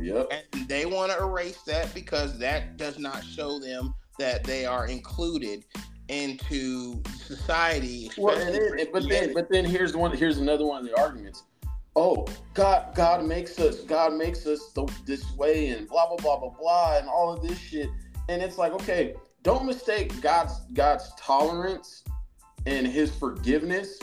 Yep. 0.00 0.32
And 0.32 0.68
they 0.68 0.86
want 0.86 1.12
to 1.12 1.18
erase 1.18 1.62
that 1.62 1.94
because 1.94 2.38
that 2.38 2.76
does 2.76 2.98
not 2.98 3.22
show 3.24 3.58
them 3.58 3.94
that 4.18 4.44
they 4.44 4.64
are 4.64 4.86
included 4.86 5.64
into 6.08 7.02
society. 7.16 8.10
Well, 8.18 8.36
and 8.36 8.54
then, 8.54 8.86
but 8.92 9.08
then, 9.08 9.32
but 9.32 9.48
then 9.50 9.64
here's 9.64 9.96
one. 9.96 10.16
Here's 10.16 10.38
another 10.38 10.64
one 10.66 10.80
of 10.80 10.86
the 10.86 10.98
arguments. 10.98 11.44
Oh, 11.96 12.26
God, 12.54 12.94
God 12.94 13.24
makes 13.24 13.58
us. 13.58 13.80
God 13.82 14.14
makes 14.14 14.46
us 14.46 14.74
this 15.06 15.32
way, 15.36 15.68
and 15.68 15.88
blah 15.88 16.08
blah 16.08 16.16
blah 16.16 16.38
blah 16.38 16.50
blah, 16.50 16.98
and 16.98 17.08
all 17.08 17.32
of 17.32 17.42
this 17.42 17.58
shit. 17.58 17.88
And 18.28 18.42
it's 18.42 18.58
like, 18.58 18.72
okay, 18.72 19.14
don't 19.44 19.66
mistake 19.66 20.20
God's 20.20 20.60
God's 20.72 21.12
tolerance 21.16 22.02
and 22.66 22.84
His 22.86 23.14
forgiveness 23.14 23.98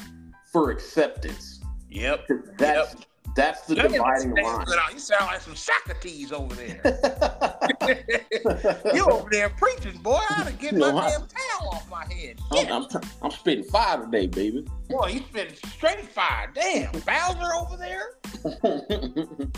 for 0.52 0.72
acceptance. 0.72 1.60
Yep. 1.89 2.28
That's 2.58 2.94
yep. 2.94 3.04
That's 3.36 3.66
the 3.66 3.76
dividing 3.76 4.36
line. 4.36 4.66
You 4.92 5.00
sound 5.00 5.26
like 5.28 5.42
some 5.42 5.56
Socrates 5.56 6.34
over 6.34 6.54
there. 6.54 6.82
you 8.94 9.06
over 9.06 9.30
there 9.32 9.48
preaching, 9.50 9.98
boy. 10.02 10.20
I 10.30 10.42
ought 10.42 10.48
to 10.48 10.54
get 10.54 10.76
my 10.76 10.92
damn 10.92 11.28
towel 11.28 11.70
off 11.72 11.89
my 11.89 12.06
head. 12.14 12.39
I'm, 12.52 12.70
I'm, 12.70 12.86
I'm, 13.22 13.32
spitting 13.32 13.64
fire 13.64 14.04
today, 14.04 14.28
baby. 14.28 14.68
Boy, 14.89 15.08
you 15.08 15.22
spitting 15.22 15.56
straight 15.56 16.10
fire. 16.10 16.52
Damn, 16.54 16.92
Bowser 16.92 17.56
over 17.56 17.78
there. 17.78 18.18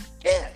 yeah. 0.23 0.49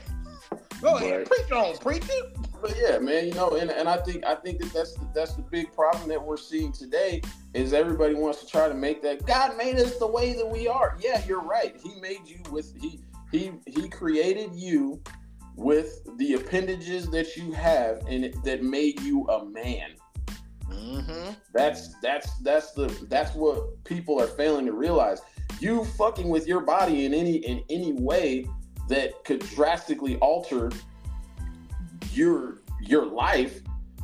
Go 0.82 0.98
ahead, 0.98 1.28
but, 1.28 1.38
preach 1.38 1.52
on, 1.52 1.78
preacher. 1.78 2.14
But 2.62 2.76
yeah, 2.80 3.00
man, 3.00 3.28
you 3.28 3.34
know, 3.34 3.52
and, 3.52 3.70
and 3.70 3.88
I 3.88 3.98
think 3.98 4.26
I 4.26 4.36
think 4.36 4.60
that 4.60 4.74
that's 4.74 4.94
the, 4.94 5.08
that's 5.14 5.34
the 5.34 5.42
big 5.44 5.72
problem 5.74 6.10
that 6.10 6.24
we're 6.24 6.38
seeing 6.38 6.72
today 6.72 7.22
is 7.54 7.74
everybody 7.74 8.14
wants 8.14 8.42
to 8.42 8.48
try 8.48 8.68
to 8.68 8.74
make 8.74 9.02
that 9.04 9.26
God 9.26 9.58
made 9.58 9.78
us 9.78 9.98
the 9.98 10.08
way 10.08 10.34
that 10.34 10.48
we 10.48 10.68
are. 10.68 10.98
Yeah, 11.00 11.24
you're 11.26 11.42
right. 11.42 11.76
He 11.82 12.00
made 12.00 12.22
you 12.26 12.40
with 12.52 12.76
he 12.80 13.00
he 13.32 13.52
he 13.66 13.90
created 13.90 14.54
you 14.54 15.02
with 15.56 16.00
the 16.18 16.34
appendages 16.34 17.10
that 17.10 17.36
you 17.36 17.52
have 17.52 18.02
and 18.08 18.26
it, 18.26 18.44
that 18.44 18.64
made 18.64 19.02
you 19.02 19.24
a 19.28 19.46
man. 19.46 19.92
Mm-hmm. 20.70 21.32
That's 21.54 21.96
that's 22.02 22.38
that's 22.40 22.72
the 22.72 22.88
that's 23.10 23.34
what 23.36 23.84
people 23.84 24.22
are 24.22 24.28
failing 24.28 24.66
to 24.66 24.74
realize. 24.74 25.22
You 25.60 25.86
fucking 25.86 26.30
with 26.30 26.48
your 26.48 26.62
body 26.62 27.06
in 27.06 27.14
any 27.14 27.38
in 27.38 27.64
any 27.70 27.94
way 27.94 28.48
that 28.88 29.24
could 29.24 29.40
drastically 29.40 30.18
alter 30.18 30.72
your 32.12 32.62
your 32.82 33.06
life. 33.06 33.62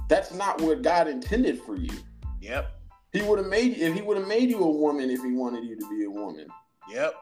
That's 0.09 0.33
not 0.33 0.61
what 0.61 0.81
God 0.81 1.07
intended 1.07 1.61
for 1.61 1.75
you. 1.75 1.93
Yep. 2.41 2.79
He 3.13 3.21
would 3.21 3.39
have 3.39 3.47
made 3.47 3.77
if 3.77 3.93
he 3.93 4.01
would 4.01 4.17
have 4.17 4.27
made 4.27 4.49
you 4.49 4.59
a 4.59 4.71
woman 4.71 5.09
if 5.09 5.21
he 5.21 5.31
wanted 5.31 5.63
you 5.63 5.77
to 5.77 5.89
be 5.89 6.05
a 6.05 6.09
woman. 6.09 6.47
Yep. 6.91 7.13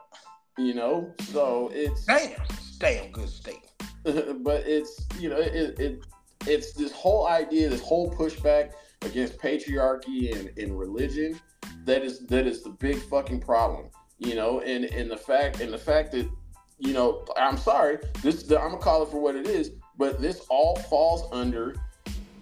You 0.57 0.73
know, 0.73 1.13
so 1.31 1.69
it's 1.73 2.05
damn, 2.05 2.31
damn 2.79 3.11
good 3.11 3.29
state. 3.29 3.65
but 4.03 4.63
it's 4.65 5.05
you 5.19 5.29
know 5.29 5.37
it, 5.37 5.79
it 5.79 6.05
it's 6.47 6.73
this 6.73 6.91
whole 6.91 7.27
idea, 7.27 7.69
this 7.69 7.81
whole 7.81 8.11
pushback 8.11 8.71
against 9.03 9.37
patriarchy 9.37 10.35
and, 10.35 10.57
and 10.57 10.77
religion 10.77 11.39
that 11.85 12.03
is 12.03 12.19
that 12.27 12.47
is 12.47 12.63
the 12.63 12.69
big 12.69 12.97
fucking 12.97 13.39
problem. 13.39 13.89
You 14.19 14.35
know, 14.35 14.61
and 14.61 14.85
and 14.85 15.09
the 15.09 15.17
fact 15.17 15.61
and 15.61 15.73
the 15.73 15.77
fact 15.77 16.11
that 16.13 16.29
you 16.81 16.93
know 16.93 17.25
I'm 17.37 17.57
sorry, 17.57 17.99
this 18.21 18.43
I'm 18.51 18.71
gonna 18.71 18.77
call 18.77 19.03
it 19.03 19.09
for 19.09 19.21
what 19.21 19.35
it 19.35 19.47
is, 19.47 19.71
but 19.97 20.21
this 20.21 20.45
all 20.49 20.75
falls 20.75 21.31
under 21.31 21.75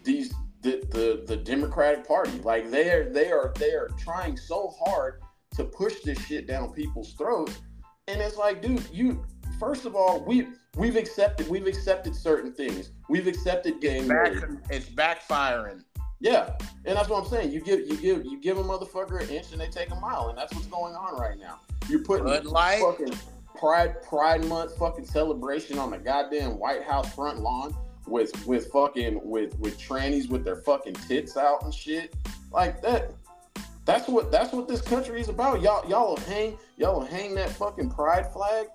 these 0.03 0.33
the 0.61 0.83
the, 0.91 1.23
the 1.27 1.37
Democratic 1.37 2.07
Party. 2.07 2.39
Like 2.43 2.71
they 2.71 2.89
are 2.89 3.09
they 3.09 3.31
are 3.31 3.53
they 3.57 3.71
are 3.71 3.89
trying 3.97 4.37
so 4.37 4.73
hard 4.83 5.21
to 5.55 5.63
push 5.63 6.01
this 6.01 6.19
shit 6.25 6.47
down 6.47 6.71
people's 6.73 7.13
throats 7.13 7.59
and 8.09 8.21
it's 8.21 8.37
like, 8.37 8.61
dude, 8.61 8.83
you 8.91 9.23
first 9.59 9.85
of 9.85 9.95
all, 9.95 10.19
we 10.25 10.47
we've 10.75 10.95
accepted 10.95 11.47
we've 11.47 11.67
accepted 11.67 12.15
certain 12.15 12.51
things. 12.51 12.91
We've 13.07 13.27
accepted 13.27 13.79
game. 13.81 14.09
It's, 14.11 14.41
back, 14.41 14.49
it's 14.69 14.85
backfiring. 14.89 15.83
Yeah, 16.19 16.51
and 16.85 16.97
that's 16.97 17.07
what 17.07 17.23
I'm 17.23 17.29
saying. 17.29 17.51
You 17.51 17.61
give 17.61 17.81
you 17.81 17.97
give 17.97 18.25
you 18.25 18.41
give 18.41 18.57
a 18.57 18.63
motherfucker 18.63 19.21
an 19.21 19.29
inch 19.29 19.51
and 19.51 19.61
they 19.61 19.67
take 19.67 19.91
a 19.91 19.95
mile, 19.95 20.29
and 20.29 20.37
that's 20.37 20.53
what's 20.53 20.67
going 20.67 20.95
on 20.95 21.19
right 21.19 21.37
now. 21.37 21.59
You're 21.87 22.03
putting 22.03 22.27
fucking 22.81 23.13
Pride 23.59 24.01
Pride 24.01 24.45
Month 24.45 24.77
fucking 24.77 25.05
celebration 25.05 25.77
on 25.77 25.91
the 25.91 25.97
goddamn 25.97 26.57
White 26.57 26.83
House 26.83 27.13
front 27.13 27.41
lawn 27.41 27.75
with 28.07 28.31
with 28.47 28.71
fucking 28.71 29.19
with 29.23 29.57
with 29.59 29.77
trannies 29.77 30.29
with 30.29 30.45
their 30.45 30.55
fucking 30.55 30.93
tits 30.93 31.35
out 31.35 31.63
and 31.63 31.73
shit 31.73 32.15
like 32.51 32.81
that. 32.81 33.11
That's 33.85 34.07
what 34.07 34.31
that's 34.31 34.53
what 34.53 34.67
this 34.67 34.81
country 34.81 35.19
is 35.19 35.27
about. 35.27 35.61
Y'all 35.61 35.87
y'all 35.89 36.11
will 36.11 36.23
hang 36.23 36.57
y'all 36.77 36.99
will 36.99 37.05
hang 37.05 37.35
that 37.35 37.49
fucking 37.49 37.89
pride 37.89 38.31
flag, 38.31 38.67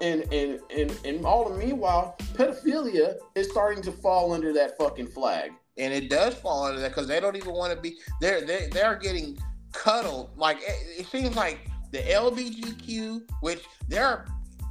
and 0.00 0.22
and 0.32 0.60
and 0.74 0.98
and 1.04 1.26
all 1.26 1.48
the 1.48 1.56
meanwhile, 1.56 2.16
pedophilia 2.34 3.16
is 3.34 3.50
starting 3.50 3.82
to 3.82 3.92
fall 3.92 4.32
under 4.32 4.52
that 4.54 4.78
fucking 4.78 5.08
flag. 5.08 5.52
And 5.76 5.92
it 5.92 6.08
does 6.08 6.34
fall 6.34 6.64
under 6.64 6.80
that 6.80 6.88
because 6.88 7.06
they 7.06 7.20
don't 7.20 7.36
even 7.36 7.52
want 7.52 7.74
to 7.74 7.80
be. 7.80 7.96
They're 8.20 8.40
they 8.40 8.68
they're 8.72 8.96
getting 8.96 9.38
cuddled. 9.72 10.30
Like 10.36 10.58
it, 10.58 11.00
it 11.00 11.06
seems 11.08 11.36
like 11.36 11.58
the 11.90 11.98
LBGQ, 11.98 13.22
which 13.40 13.64
there 13.88 14.06
are 14.06 14.26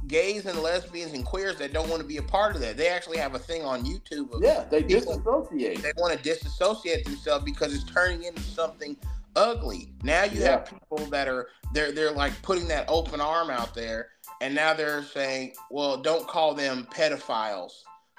gays 0.06 0.46
and 0.46 0.58
lesbians 0.58 1.12
and 1.12 1.24
queers 1.24 1.56
that 1.56 1.72
don't 1.72 1.88
want 1.88 2.00
to 2.00 2.06
be 2.06 2.16
a 2.16 2.22
part 2.22 2.54
of 2.54 2.60
that. 2.62 2.76
They 2.76 2.88
actually 2.88 3.18
have 3.18 3.34
a 3.34 3.38
thing 3.38 3.62
on 3.62 3.84
YouTube. 3.84 4.28
yeah, 4.40 4.64
they 4.70 4.82
disassociate. 4.82 5.82
They 5.82 5.92
want 5.96 6.16
to 6.16 6.22
disassociate 6.22 7.04
themselves 7.04 7.44
because 7.44 7.74
it's 7.74 7.84
turning 7.84 8.24
into 8.24 8.42
something 8.42 8.96
ugly. 9.36 9.92
Now 10.02 10.24
you 10.24 10.40
yeah. 10.40 10.50
have 10.50 10.66
people 10.66 10.98
that 11.06 11.28
are 11.28 11.48
they're 11.72 11.92
they're 11.92 12.12
like 12.12 12.40
putting 12.42 12.68
that 12.68 12.86
open 12.88 13.20
arm 13.20 13.50
out 13.50 13.74
there, 13.74 14.08
and 14.40 14.54
now 14.54 14.74
they're 14.74 15.04
saying, 15.04 15.54
well, 15.70 15.96
don't 15.96 16.26
call 16.26 16.54
them 16.54 16.86
pedophiles. 16.90 17.72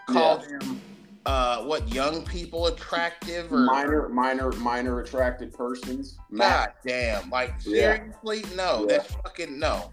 Call 0.07 0.41
yeah. 0.41 0.59
them 0.59 0.81
uh, 1.25 1.63
what 1.63 1.93
young 1.93 2.25
people 2.25 2.67
attractive 2.67 3.51
or 3.51 3.59
minor 3.59 4.09
minor 4.09 4.51
minor 4.53 4.99
attracted 5.01 5.53
persons. 5.53 6.17
God 6.35 6.73
damn! 6.85 7.29
Like 7.29 7.61
seriously, 7.61 8.39
yeah. 8.39 8.55
no, 8.55 8.85
that's 8.85 9.13
fucking 9.13 9.59
no, 9.59 9.91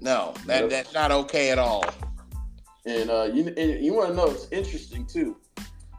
no. 0.00 0.34
That 0.46 0.62
yep. 0.62 0.70
that's 0.70 0.94
not 0.94 1.10
okay 1.10 1.50
at 1.50 1.58
all. 1.58 1.84
And 2.84 3.10
uh, 3.10 3.30
you 3.32 3.52
and 3.56 3.84
you 3.84 3.94
want 3.94 4.10
to 4.10 4.14
know 4.14 4.26
it's 4.26 4.48
interesting 4.50 5.06
too. 5.06 5.36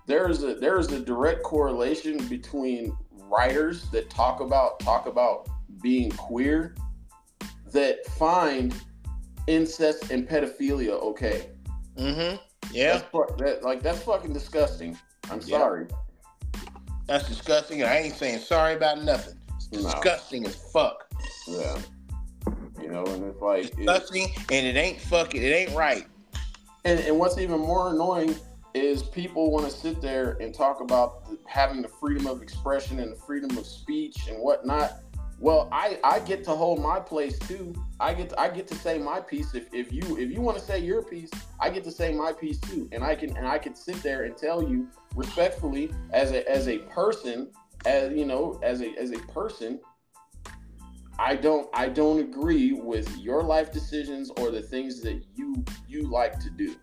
There's 0.05 0.43
a 0.43 0.55
there's 0.55 0.91
a 0.91 0.99
direct 0.99 1.43
correlation 1.43 2.17
between 2.27 2.95
writers 3.11 3.89
that 3.89 4.09
talk 4.09 4.39
about 4.39 4.79
talk 4.79 5.07
about 5.07 5.47
being 5.81 6.11
queer 6.11 6.75
that 7.71 8.05
find 8.05 8.75
incest 9.47 10.11
and 10.11 10.27
pedophilia 10.27 10.91
okay. 11.01 11.49
Mm-hmm. 11.97 12.37
Yeah. 12.71 12.93
That's, 12.93 13.37
that, 13.37 13.59
like 13.63 13.81
that's 13.81 14.01
fucking 14.03 14.33
disgusting. 14.33 14.97
I'm 15.29 15.41
sorry. 15.41 15.87
That's 17.07 17.27
disgusting. 17.27 17.83
I 17.83 17.99
ain't 17.99 18.15
saying 18.15 18.39
sorry 18.39 18.75
about 18.75 19.03
nothing. 19.03 19.37
disgusting 19.71 20.45
as 20.45 20.55
fuck. 20.71 21.09
Yeah. 21.47 21.79
You 22.81 22.89
know, 22.89 23.05
and 23.05 23.23
it's 23.25 23.41
like 23.41 23.65
it, 23.65 23.77
Disgusting, 23.77 24.33
and 24.51 24.65
it 24.65 24.75
ain't 24.75 24.99
fucking. 24.99 25.41
It 25.41 25.47
ain't 25.47 25.75
right. 25.75 26.05
and, 26.85 26.99
and 26.99 27.17
what's 27.17 27.37
even 27.37 27.59
more 27.59 27.89
annoying 27.89 28.35
is 28.73 29.03
people 29.03 29.51
want 29.51 29.65
to 29.65 29.71
sit 29.71 30.01
there 30.01 30.37
and 30.41 30.53
talk 30.53 30.81
about 30.81 31.29
the, 31.29 31.37
having 31.47 31.81
the 31.81 31.87
freedom 31.87 32.27
of 32.27 32.41
expression 32.41 32.99
and 32.99 33.11
the 33.11 33.15
freedom 33.15 33.55
of 33.57 33.65
speech 33.65 34.27
and 34.27 34.37
whatnot. 34.39 35.02
Well, 35.43 35.67
I, 35.73 35.99
I 36.05 36.19
get 36.21 36.45
to 36.45 36.51
hold 36.51 36.81
my 36.81 37.01
place 37.01 37.37
too. 37.37 37.75
I 37.99 38.13
get 38.13 38.29
to, 38.29 38.39
I 38.39 38.47
get 38.47 38.65
to 38.67 38.75
say 38.75 38.97
my 38.97 39.19
piece. 39.19 39.53
If, 39.53 39.67
if 39.73 39.91
you 39.91 40.17
if 40.17 40.31
you 40.31 40.39
want 40.39 40.57
to 40.57 40.63
say 40.63 40.79
your 40.79 41.01
piece, 41.01 41.29
I 41.59 41.69
get 41.69 41.83
to 41.83 41.91
say 41.91 42.13
my 42.13 42.31
piece 42.31 42.61
too. 42.61 42.87
And 42.93 43.03
I 43.03 43.13
can 43.13 43.35
and 43.35 43.45
I 43.45 43.57
can 43.57 43.75
sit 43.75 44.01
there 44.01 44.23
and 44.23 44.37
tell 44.37 44.63
you 44.63 44.87
respectfully 45.17 45.91
as 46.11 46.31
a 46.31 46.49
as 46.49 46.69
a 46.69 46.77
person, 46.77 47.49
as 47.85 48.13
you 48.13 48.25
know, 48.25 48.57
as 48.63 48.81
a 48.81 48.97
as 48.97 49.11
a 49.11 49.19
person, 49.33 49.81
I 51.19 51.35
don't 51.35 51.67
I 51.73 51.89
don't 51.89 52.21
agree 52.21 52.71
with 52.71 53.13
your 53.17 53.43
life 53.43 53.69
decisions 53.69 54.31
or 54.37 54.49
the 54.49 54.61
things 54.61 55.01
that 55.01 55.25
you 55.35 55.61
you 55.89 56.09
like 56.09 56.39
to 56.39 56.51
do. 56.51 56.73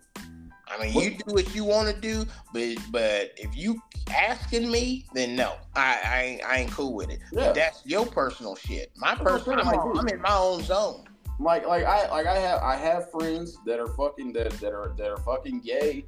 I 0.71 0.81
mean, 0.81 0.93
you 0.93 1.11
do 1.17 1.33
what 1.33 1.53
you 1.53 1.63
want 1.65 1.93
to 1.93 1.99
do, 1.99 2.25
but 2.53 2.75
but 2.91 3.31
if 3.37 3.55
you 3.55 3.81
asking 4.13 4.71
me, 4.71 5.05
then 5.13 5.35
no, 5.35 5.55
I 5.75 5.99
I, 6.03 6.21
ain't- 6.23 6.43
I 6.45 6.57
ain't 6.59 6.71
cool 6.71 6.93
with 6.93 7.09
it. 7.09 7.19
Yeah. 7.31 7.47
But 7.47 7.55
that's 7.55 7.85
your 7.85 8.05
personal 8.05 8.55
shit. 8.55 8.91
My 8.95 9.11
I'm 9.11 9.17
personal, 9.19 9.59
I'm, 9.59 9.97
I'm 9.97 10.07
in 10.07 10.21
my 10.21 10.35
own 10.35 10.63
zone. 10.63 11.05
like 11.39 11.67
like 11.67 11.83
I 11.85 12.09
like 12.09 12.25
I 12.27 12.37
have 12.37 12.61
I 12.61 12.75
have 12.77 13.11
friends 13.11 13.57
that 13.65 13.79
are 13.79 13.87
fucking 13.87 14.33
that 14.33 14.51
that 14.61 14.73
are 14.73 14.93
that 14.97 15.09
are 15.09 15.17
fucking 15.17 15.61
gay, 15.61 16.05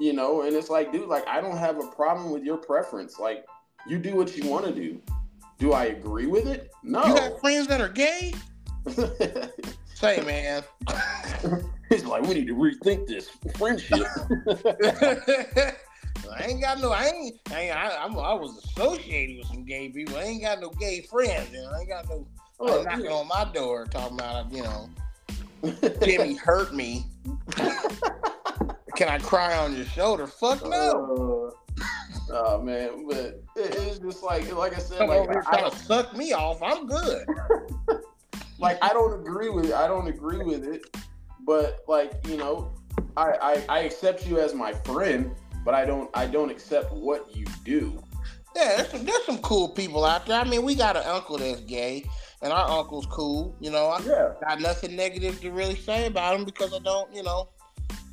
you 0.00 0.12
know, 0.12 0.42
and 0.42 0.54
it's 0.56 0.70
like, 0.70 0.92
dude, 0.92 1.08
like 1.08 1.26
I 1.28 1.40
don't 1.40 1.56
have 1.56 1.78
a 1.78 1.86
problem 1.88 2.30
with 2.30 2.42
your 2.42 2.56
preference. 2.56 3.18
Like 3.18 3.44
you 3.86 3.98
do 3.98 4.16
what 4.16 4.36
you 4.36 4.48
want 4.48 4.66
to 4.66 4.72
do. 4.74 5.00
Do 5.58 5.72
I 5.72 5.84
agree 5.86 6.26
with 6.26 6.46
it? 6.46 6.70
No. 6.82 7.04
You 7.04 7.14
got 7.14 7.40
friends 7.40 7.66
that 7.68 7.80
are 7.80 7.88
gay? 7.88 8.32
Say, 9.94 10.22
man. 10.22 10.62
it's 11.90 12.04
like 12.04 12.22
we 12.22 12.34
need 12.34 12.46
to 12.46 12.54
rethink 12.54 13.06
this 13.06 13.28
friendship. 13.56 14.06
I 16.32 16.44
ain't 16.44 16.60
got 16.60 16.80
no. 16.80 16.92
I 16.92 17.06
ain't. 17.06 17.40
I, 17.50 17.60
ain't 17.60 17.76
I, 17.76 17.96
I'm, 17.96 18.12
I 18.18 18.34
was 18.34 18.56
associated 18.64 19.38
with 19.38 19.46
some 19.48 19.64
gay 19.64 19.88
people. 19.88 20.16
I 20.16 20.22
ain't 20.22 20.42
got 20.42 20.60
no 20.60 20.70
gay 20.70 21.02
friends. 21.02 21.50
You 21.52 21.62
know, 21.62 21.72
I 21.74 21.80
ain't 21.80 21.88
got 21.88 22.08
no. 22.08 22.26
Look, 22.58 22.84
knocking 22.84 23.08
on 23.08 23.26
my 23.28 23.50
door 23.52 23.86
talking 23.86 24.18
about 24.18 24.52
you 24.52 24.62
know, 24.62 24.90
Jimmy 26.02 26.34
hurt 26.34 26.74
me. 26.74 27.06
Can 28.96 29.08
I 29.08 29.18
cry 29.18 29.56
on 29.56 29.74
your 29.76 29.86
shoulder? 29.86 30.26
Fuck 30.26 30.66
no. 30.68 31.52
Uh, 31.78 31.84
oh 32.32 32.62
man, 32.62 33.06
but 33.08 33.16
it, 33.16 33.42
it's 33.56 33.98
just 33.98 34.22
like 34.22 34.52
like 34.54 34.76
I 34.76 34.80
said, 34.80 34.98
Come 34.98 35.08
like 35.08 35.20
over 35.20 35.38
I, 35.38 35.42
trying 35.42 35.70
to 35.70 35.76
suck 35.78 36.16
me 36.16 36.32
off. 36.32 36.62
I'm 36.62 36.86
good. 36.86 37.26
like 38.58 38.78
I 38.82 38.92
don't 38.92 39.18
agree 39.20 39.48
with 39.48 39.66
it. 39.66 39.72
I 39.72 39.88
don't 39.88 40.06
agree 40.06 40.44
with 40.44 40.64
it. 40.64 40.84
But 41.50 41.80
like 41.88 42.12
you 42.28 42.36
know, 42.36 42.70
I, 43.16 43.32
I 43.42 43.64
I 43.68 43.78
accept 43.80 44.24
you 44.24 44.38
as 44.38 44.54
my 44.54 44.72
friend, 44.72 45.34
but 45.64 45.74
I 45.74 45.84
don't 45.84 46.08
I 46.14 46.26
don't 46.26 46.48
accept 46.48 46.92
what 46.92 47.34
you 47.36 47.44
do. 47.64 48.00
Yeah, 48.54 48.76
there's 48.76 48.90
some, 48.90 49.04
there's 49.04 49.24
some 49.24 49.38
cool 49.38 49.68
people 49.68 50.04
out 50.04 50.26
there. 50.26 50.38
I 50.40 50.44
mean, 50.44 50.62
we 50.62 50.76
got 50.76 50.96
an 50.96 51.02
uncle 51.02 51.38
that's 51.38 51.58
gay, 51.62 52.04
and 52.40 52.52
our 52.52 52.70
uncle's 52.78 53.06
cool. 53.06 53.56
You 53.58 53.72
know, 53.72 53.86
I 53.88 54.00
Yeah. 54.02 54.34
got 54.40 54.60
nothing 54.60 54.94
negative 54.94 55.40
to 55.40 55.50
really 55.50 55.74
say 55.74 56.06
about 56.06 56.36
him 56.36 56.44
because 56.44 56.72
I 56.72 56.78
don't, 56.84 57.12
you 57.12 57.24
know, 57.24 57.48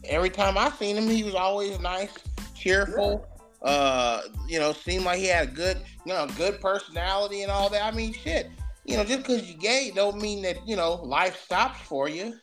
every 0.06 0.32
time 0.32 0.58
I 0.58 0.72
seen 0.72 0.98
him, 0.98 1.08
he 1.08 1.24
was 1.24 1.36
always 1.36 1.80
nice, 1.80 2.14
cheerful. 2.56 3.24
Uh, 3.62 4.22
you 4.48 4.58
know, 4.58 4.74
seemed 4.74 5.06
like 5.06 5.20
he 5.20 5.28
had 5.28 5.50
a 5.50 5.52
good, 5.52 5.78
you 6.08 6.14
know, 6.14 6.26
good 6.38 6.60
personality 6.60 7.44
and 7.44 7.52
all 7.52 7.70
that. 7.70 7.84
I 7.84 7.96
mean, 7.96 8.14
shit. 8.14 8.50
You 8.86 8.98
know, 8.98 9.04
just 9.04 9.20
because 9.20 9.48
you're 9.48 9.60
gay 9.60 9.92
don't 9.94 10.20
mean 10.20 10.42
that 10.42 10.68
you 10.68 10.76
know 10.76 10.96
life 11.04 11.40
stops 11.44 11.80
for 11.82 12.10
you. 12.10 12.34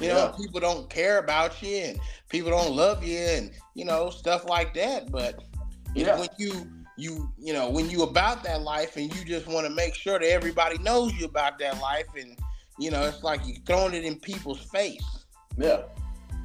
You 0.00 0.08
know, 0.08 0.34
people 0.36 0.60
don't 0.60 0.90
care 0.90 1.18
about 1.18 1.62
you 1.62 1.76
and 1.76 2.00
people 2.28 2.50
don't 2.50 2.74
love 2.74 3.04
you 3.04 3.18
and 3.18 3.52
you 3.74 3.84
know 3.84 4.10
stuff 4.10 4.48
like 4.48 4.74
that. 4.74 5.10
But 5.10 5.42
you 5.94 6.04
know, 6.04 6.18
when 6.18 6.28
you 6.36 6.68
you 6.96 7.32
you 7.38 7.52
know 7.52 7.70
when 7.70 7.88
you 7.88 8.02
about 8.02 8.42
that 8.44 8.62
life 8.62 8.96
and 8.96 9.14
you 9.14 9.24
just 9.24 9.46
want 9.46 9.66
to 9.66 9.72
make 9.72 9.94
sure 9.94 10.18
that 10.18 10.28
everybody 10.28 10.78
knows 10.78 11.12
you 11.14 11.26
about 11.26 11.58
that 11.60 11.80
life 11.80 12.06
and 12.18 12.36
you 12.78 12.90
know 12.90 13.02
it's 13.02 13.22
like 13.22 13.40
you're 13.46 13.56
throwing 13.66 13.94
it 13.94 14.04
in 14.04 14.18
people's 14.18 14.60
face. 14.60 15.24
Yeah. 15.56 15.82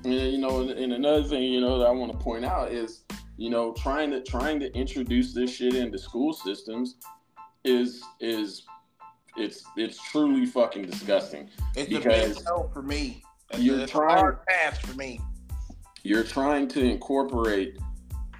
And, 0.04 0.14
you 0.14 0.38
know, 0.38 0.62
and, 0.62 0.94
another 0.94 1.24
thing, 1.24 1.44
you 1.44 1.60
know, 1.60 1.80
that 1.80 1.88
I 1.88 1.92
want 1.92 2.12
to 2.12 2.18
point 2.18 2.46
out 2.46 2.72
is, 2.72 3.02
you 3.36 3.50
know, 3.50 3.74
trying 3.74 4.12
to 4.12 4.22
trying 4.22 4.60
to 4.62 4.74
introduce 4.74 5.34
this 5.34 5.54
shit 5.54 5.76
into 5.76 5.98
school 5.98 6.34
systems 6.34 6.96
is 7.66 8.02
is 8.20 8.64
it's 9.36 9.64
it's 9.76 10.02
truly 10.12 10.46
fucking 10.46 10.86
disgusting. 10.86 11.50
It's 11.76 11.92
a 11.92 11.98
Because 11.98 12.38
big 12.38 12.46
no 12.46 12.70
for 12.74 12.82
me. 12.82 13.24
It's, 13.52 13.62
you're 13.62 13.82
a, 13.82 13.88
trying- 13.88 14.18
hard 14.18 14.46
pass 14.48 14.80
for 14.80 14.96
me. 14.96 15.20
You're 16.04 16.24
trying 16.24 16.68
to 16.70 16.84
incorporate 16.84 17.78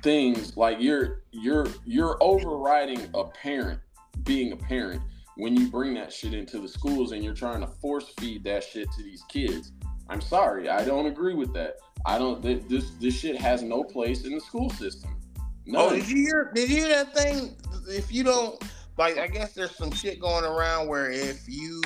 things 0.02 0.56
like 0.56 0.78
you're 0.80 1.24
you're 1.32 1.68
you're 1.86 2.18
overriding 2.22 3.02
a 3.14 3.26
parent 3.26 3.80
being 4.24 4.54
a 4.54 4.58
parent 4.58 5.02
when 5.36 5.56
you 5.56 5.70
bring 5.70 5.94
that 5.96 6.12
shit 6.14 6.34
into 6.34 6.60
the 6.60 6.68
schools 6.68 7.12
and 7.12 7.24
you're 7.24 7.34
trying 7.34 7.60
to 7.62 7.68
force 7.68 8.14
feed 8.18 8.44
that 8.46 8.64
shit 8.64 8.90
to 8.94 9.04
these 9.04 9.24
kids. 9.30 9.74
I'm 10.10 10.22
sorry, 10.22 10.70
I 10.70 10.84
don't 10.86 11.06
agree 11.06 11.36
with 11.36 11.54
that. 11.54 11.76
I 12.06 12.18
don't. 12.18 12.42
th- 12.42 12.64
This 12.68 12.92
this 13.02 13.14
shit 13.14 13.40
has 13.40 13.62
no 13.62 13.84
place 13.84 14.24
in 14.24 14.34
the 14.34 14.40
school 14.40 14.70
system. 14.72 15.16
No. 15.66 15.88
Oh, 15.88 15.96
did 15.96 16.10
you 16.10 16.16
hear? 16.16 16.52
Did 16.56 16.70
you 16.70 16.78
hear 16.78 16.88
that 16.90 17.14
thing? 17.16 17.56
If 17.90 18.12
you 18.12 18.24
don't 18.24 18.62
like, 18.98 19.18
I 19.18 19.28
guess 19.28 19.54
there's 19.54 19.76
some 19.76 19.92
shit 19.92 20.20
going 20.20 20.46
around 20.46 20.88
where 20.88 21.12
if 21.12 21.44
you 21.48 21.82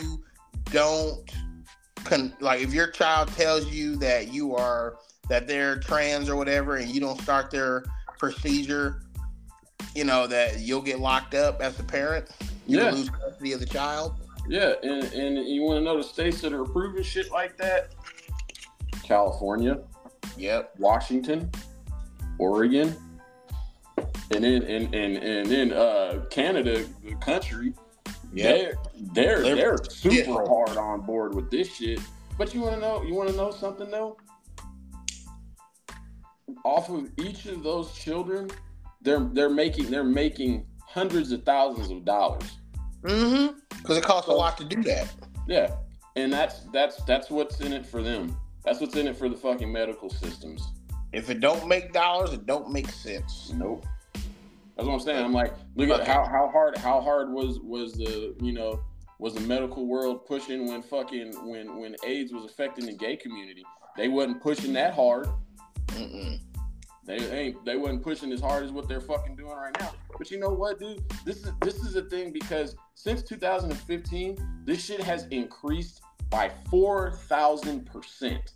don't, 0.66 1.30
con- 2.04 2.34
like, 2.40 2.62
if 2.62 2.74
your 2.74 2.88
child 2.88 3.30
tells 3.36 3.68
you 3.68 3.96
that 3.98 4.34
you 4.34 4.56
are 4.56 4.98
that 5.30 5.48
they're 5.48 5.80
trans 5.80 6.30
or 6.30 6.36
whatever, 6.36 6.76
and 6.78 6.90
you 6.90 7.00
don't 7.00 7.20
start 7.22 7.50
their 7.50 7.86
procedure, 8.20 9.04
you 9.96 10.04
know 10.04 10.28
that 10.28 10.60
you'll 10.60 10.82
get 10.82 11.00
locked 11.00 11.34
up 11.34 11.62
as 11.62 11.80
a 11.80 11.84
parent. 11.84 12.28
You 12.68 12.80
Yeah. 12.80 12.92
lose 12.92 13.10
custody 13.10 13.54
of 13.54 13.60
the 13.60 13.66
child. 13.66 14.16
Yeah, 14.48 14.74
and, 14.84 15.04
and 15.14 15.48
you 15.48 15.62
want 15.64 15.78
to 15.80 15.84
know 15.84 15.96
the 15.98 16.04
states 16.04 16.42
that 16.42 16.52
are 16.52 16.62
approving 16.64 17.04
shit 17.04 17.32
like 17.32 17.56
that? 17.58 17.94
California, 19.04 19.80
Yep. 20.38 20.74
Washington, 20.80 21.50
Oregon, 22.40 22.96
and 24.32 24.44
then 24.44 24.64
and 24.64 24.94
and 24.94 25.18
and 25.18 25.50
then 25.50 25.74
uh, 25.74 26.26
Canada, 26.30 26.86
the 27.04 27.16
country. 27.16 27.74
They're 28.34 28.74
they're 29.14 29.42
They're- 29.42 29.56
they're 29.56 29.78
super 29.90 30.16
yeah. 30.16 30.48
hard 30.48 30.78
on 30.78 31.02
board 31.02 31.36
with 31.36 31.52
this 31.52 31.74
shit. 31.74 32.00
But 32.38 32.54
you 32.54 32.62
want 32.62 32.76
to 32.76 32.82
know? 32.82 33.04
You 33.04 33.14
want 33.14 33.30
to 33.30 33.36
know 33.36 33.52
something 33.52 33.92
though? 33.92 34.18
Off 36.66 36.90
of 36.90 37.10
each 37.18 37.46
of 37.46 37.64
those 37.64 37.94
children, 37.94 38.50
they're 39.02 39.20
they're 39.34 39.50
making 39.50 39.92
they're 39.92 40.04
making 40.04 40.66
hundreds 40.86 41.32
of 41.32 41.44
thousands 41.44 41.92
of 41.92 42.06
dollars. 42.06 42.58
Mm-hmm. 43.04 43.58
Because 43.78 43.98
it 43.98 44.04
costs 44.04 44.30
a 44.30 44.34
lot 44.34 44.58
to 44.58 44.64
do 44.64 44.82
that. 44.84 45.12
Yeah, 45.48 45.76
and 46.16 46.32
that's 46.32 46.62
that's 46.72 47.04
that's 47.04 47.30
what's 47.30 47.60
in 47.62 47.74
it 47.74 47.86
for 47.86 48.02
them. 48.02 48.36
That's 48.64 48.80
what's 48.80 48.96
in 48.96 49.08
it 49.08 49.18
for 49.18 49.28
the 49.28 49.36
fucking 49.36 49.72
medical 49.72 50.10
systems. 50.10 50.66
If 51.12 51.30
it 51.30 51.42
don't 51.42 51.68
make 51.68 51.92
dollars, 51.94 52.32
it 52.34 52.46
don't 52.46 52.72
make 52.72 52.90
sense. 52.90 53.52
Nope. 53.54 53.86
That's 54.76 54.88
what 54.88 54.94
I'm 54.96 55.00
saying. 55.00 55.24
I'm 55.24 55.34
like, 55.34 55.54
look 55.76 55.90
at 55.90 56.08
how 56.08 56.26
how 56.26 56.50
hard 56.50 56.78
how 56.78 57.00
hard 57.00 57.32
was 57.32 57.60
was 57.60 57.94
the 57.94 58.36
you 58.42 58.54
know 58.54 58.82
was 59.20 59.36
the 59.36 59.42
medical 59.42 59.86
world 59.86 60.26
pushing 60.26 60.68
when 60.68 60.82
fucking 60.82 61.34
when 61.48 61.78
when 61.80 61.96
AIDS 62.04 62.34
was 62.34 62.46
affecting 62.46 62.86
the 62.86 62.94
gay 62.94 63.16
community. 63.16 63.64
They 63.96 64.08
wasn't 64.08 64.42
pushing 64.42 64.74
that 64.74 64.94
hard. 64.94 65.28
Mm-mm. 65.88 66.40
They 67.06 67.18
ain't 67.18 67.66
they 67.66 67.76
wasn't 67.76 68.02
pushing 68.02 68.32
as 68.32 68.40
hard 68.40 68.64
as 68.64 68.72
what 68.72 68.88
they're 68.88 69.02
fucking 69.02 69.36
doing 69.36 69.56
right 69.56 69.76
now. 69.80 69.92
But 70.18 70.32
you 70.32 70.40
know 70.40 70.50
what, 70.50 70.80
dude? 70.80 71.04
This 71.26 71.46
is 71.46 71.52
this 71.62 71.76
is 71.76 71.96
a 71.96 72.04
thing 72.04 72.32
because 72.32 72.76
since 72.96 73.22
2015, 73.24 74.64
this 74.66 74.84
shit 74.84 75.02
has 75.02 75.28
increased 75.28 76.02
by 76.30 76.52
four 76.70 77.12
thousand 77.28 77.86
percent. 77.86 78.54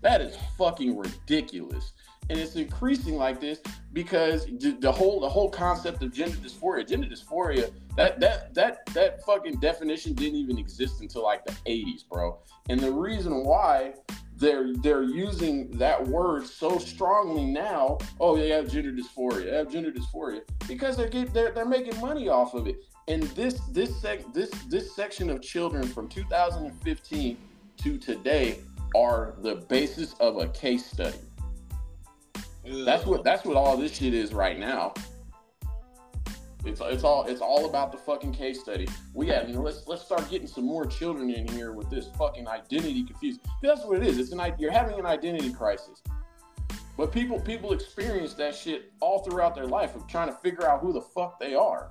That 0.00 0.20
is 0.20 0.36
fucking 0.58 0.96
ridiculous. 0.96 1.92
And 2.30 2.38
it's 2.38 2.56
increasing 2.56 3.16
like 3.16 3.40
this 3.40 3.60
because 3.92 4.46
the, 4.46 4.90
whole 4.90 5.20
the 5.20 5.28
whole 5.28 5.50
concept 5.50 6.02
of 6.02 6.12
gender 6.12 6.36
dysphoria, 6.36 6.88
gender 6.88 7.06
dysphoria, 7.06 7.70
that 7.96 8.18
that 8.20 8.54
that 8.54 8.86
that 8.94 9.24
fucking 9.24 9.60
definition 9.60 10.14
didn't 10.14 10.38
even 10.38 10.58
exist 10.58 11.00
until 11.00 11.22
like 11.22 11.44
the 11.44 11.52
80s, 11.66 12.08
bro. 12.10 12.38
And 12.68 12.80
the 12.80 12.90
reason 12.90 13.44
why 13.44 13.94
they're 14.36 14.74
they're 14.76 15.04
using 15.04 15.70
that 15.72 16.04
word 16.06 16.46
so 16.46 16.78
strongly 16.78 17.44
now. 17.44 17.98
Oh, 18.20 18.36
they 18.36 18.48
have 18.48 18.68
gender 18.68 18.92
dysphoria. 18.92 19.44
They 19.44 19.56
have 19.56 19.70
gender 19.70 19.92
dysphoria 19.92 20.42
because 20.66 20.96
they're 20.96 21.08
get, 21.08 21.32
they're 21.32 21.52
they're 21.52 21.64
making 21.64 22.00
money 22.00 22.28
off 22.28 22.54
of 22.54 22.66
it. 22.66 22.76
And 23.06 23.22
this 23.34 23.60
this 23.70 24.00
sec 24.00 24.32
this 24.32 24.50
this 24.68 24.94
section 24.94 25.30
of 25.30 25.40
children 25.40 25.86
from 25.86 26.08
2015 26.08 27.36
to 27.78 27.98
today 27.98 28.60
are 28.96 29.34
the 29.38 29.56
basis 29.56 30.14
of 30.14 30.38
a 30.38 30.48
case 30.48 30.86
study. 30.86 31.18
That's 32.64 33.04
what 33.04 33.24
that's 33.24 33.44
what 33.44 33.56
all 33.56 33.76
this 33.76 33.96
shit 33.96 34.14
is 34.14 34.32
right 34.32 34.58
now. 34.58 34.94
It's 36.64 36.80
it's 36.82 37.04
all 37.04 37.24
it's 37.26 37.42
all 37.42 37.66
about 37.66 37.92
the 37.92 37.98
fucking 37.98 38.32
case 38.32 38.60
study. 38.60 38.88
We 39.12 39.26
have 39.28 39.48
let's 39.50 39.86
let's 39.86 40.02
start 40.02 40.28
getting 40.30 40.46
some 40.46 40.64
more 40.64 40.86
children 40.86 41.30
in 41.30 41.46
here 41.48 41.72
with 41.72 41.90
this 41.90 42.08
fucking 42.18 42.48
identity 42.48 43.04
confused. 43.04 43.40
That's 43.62 43.84
what 43.84 43.98
it 43.98 44.06
is. 44.06 44.18
It's 44.18 44.32
an 44.32 44.40
you're 44.58 44.70
having 44.70 44.98
an 44.98 45.04
identity 45.04 45.52
crisis. 45.52 46.02
But 46.96 47.12
people 47.12 47.38
people 47.38 47.72
experience 47.72 48.32
that 48.34 48.54
shit 48.54 48.92
all 49.00 49.18
throughout 49.24 49.54
their 49.54 49.66
life 49.66 49.94
of 49.94 50.06
trying 50.06 50.28
to 50.28 50.34
figure 50.34 50.66
out 50.66 50.80
who 50.80 50.92
the 50.92 51.02
fuck 51.02 51.38
they 51.38 51.54
are. 51.54 51.90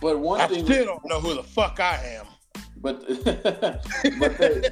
But 0.00 0.18
one 0.18 0.40
I 0.40 0.46
thing 0.46 0.64
still 0.64 0.86
don't 0.86 1.04
know 1.04 1.20
who 1.20 1.34
the 1.34 1.42
fuck 1.42 1.78
I 1.78 1.96
am. 2.18 2.26
But 2.78 3.00
but, 4.18 4.38
they, 4.38 4.62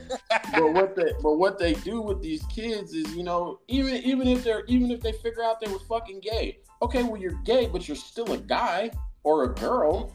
but 0.52 0.72
what 0.72 0.94
they 0.96 1.12
but 1.22 1.32
what 1.38 1.58
they 1.58 1.72
do 1.74 2.00
with 2.02 2.20
these 2.20 2.42
kids 2.46 2.92
is 2.92 3.14
you 3.14 3.22
know 3.22 3.60
even 3.68 3.94
even 3.96 4.28
if 4.28 4.44
they're 4.44 4.64
even 4.66 4.90
if 4.90 5.00
they 5.00 5.12
figure 5.12 5.42
out 5.42 5.60
they 5.60 5.70
were 5.72 5.78
fucking 5.80 6.20
gay 6.20 6.58
okay 6.82 7.02
well 7.02 7.16
you're 7.20 7.38
gay 7.44 7.66
but 7.66 7.88
you're 7.88 7.96
still 7.96 8.30
a 8.32 8.38
guy 8.38 8.90
or 9.22 9.44
a 9.44 9.54
girl 9.54 10.12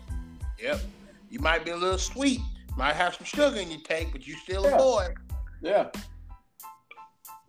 Yep. 0.62 0.82
You 1.30 1.40
might 1.40 1.64
be 1.64 1.72
a 1.72 1.76
little 1.78 1.98
sweet, 1.98 2.42
might 2.76 2.96
have 2.96 3.16
some 3.16 3.24
sugar 3.24 3.58
in 3.62 3.72
your 3.72 3.80
tank, 3.82 4.10
but 4.12 4.28
you're 4.28 4.38
still 4.40 4.64
Yeah. 4.64 4.76
a 4.76 4.78
boy. 4.78 5.08
yeah 5.62 5.88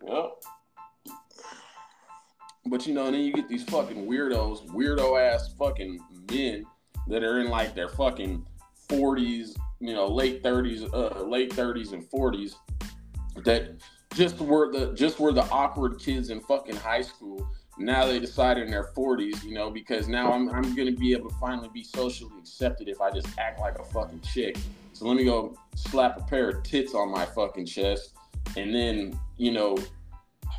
well 0.01 0.37
but 2.67 2.85
you 2.87 2.93
know 2.93 3.05
and 3.05 3.15
then 3.15 3.21
you 3.21 3.33
get 3.33 3.47
these 3.47 3.63
fucking 3.63 4.05
weirdos 4.07 4.65
weirdo 4.69 5.19
ass 5.19 5.53
fucking 5.59 5.99
men 6.31 6.63
that 7.07 7.23
are 7.23 7.39
in 7.39 7.49
like 7.49 7.75
their 7.75 7.89
fucking 7.89 8.45
40s 8.89 9.55
you 9.81 9.93
know 9.93 10.07
late 10.07 10.43
30s 10.43 10.93
uh 10.93 11.23
late 11.23 11.51
30s 11.51 11.93
and 11.93 12.03
40s 12.09 12.55
that 13.43 13.81
just 14.13 14.39
were 14.39 14.71
the 14.71 14.93
just 14.93 15.19
were 15.19 15.31
the 15.31 15.43
awkward 15.49 15.99
kids 15.99 16.29
in 16.29 16.41
fucking 16.41 16.75
high 16.75 17.01
school. 17.01 17.49
Now 17.77 18.05
they 18.05 18.19
decided 18.19 18.65
in 18.65 18.71
their 18.71 18.91
40s, 18.95 19.43
you 19.43 19.53
know, 19.53 19.69
because 19.69 20.07
now 20.07 20.31
I'm 20.31 20.49
I'm 20.49 20.75
gonna 20.75 20.91
be 20.91 21.13
able 21.13 21.29
to 21.29 21.35
finally 21.37 21.69
be 21.73 21.83
socially 21.83 22.37
accepted 22.39 22.89
if 22.89 23.01
I 23.01 23.11
just 23.11 23.27
act 23.39 23.59
like 23.59 23.79
a 23.79 23.83
fucking 23.83 24.21
chick. 24.21 24.57
So 24.93 25.05
let 25.07 25.15
me 25.15 25.23
go 25.23 25.55
slap 25.75 26.17
a 26.17 26.23
pair 26.23 26.49
of 26.49 26.63
tits 26.63 26.93
on 26.93 27.09
my 27.11 27.25
fucking 27.25 27.65
chest, 27.65 28.13
and 28.57 28.75
then 28.75 29.17
you 29.37 29.51
know 29.51 29.77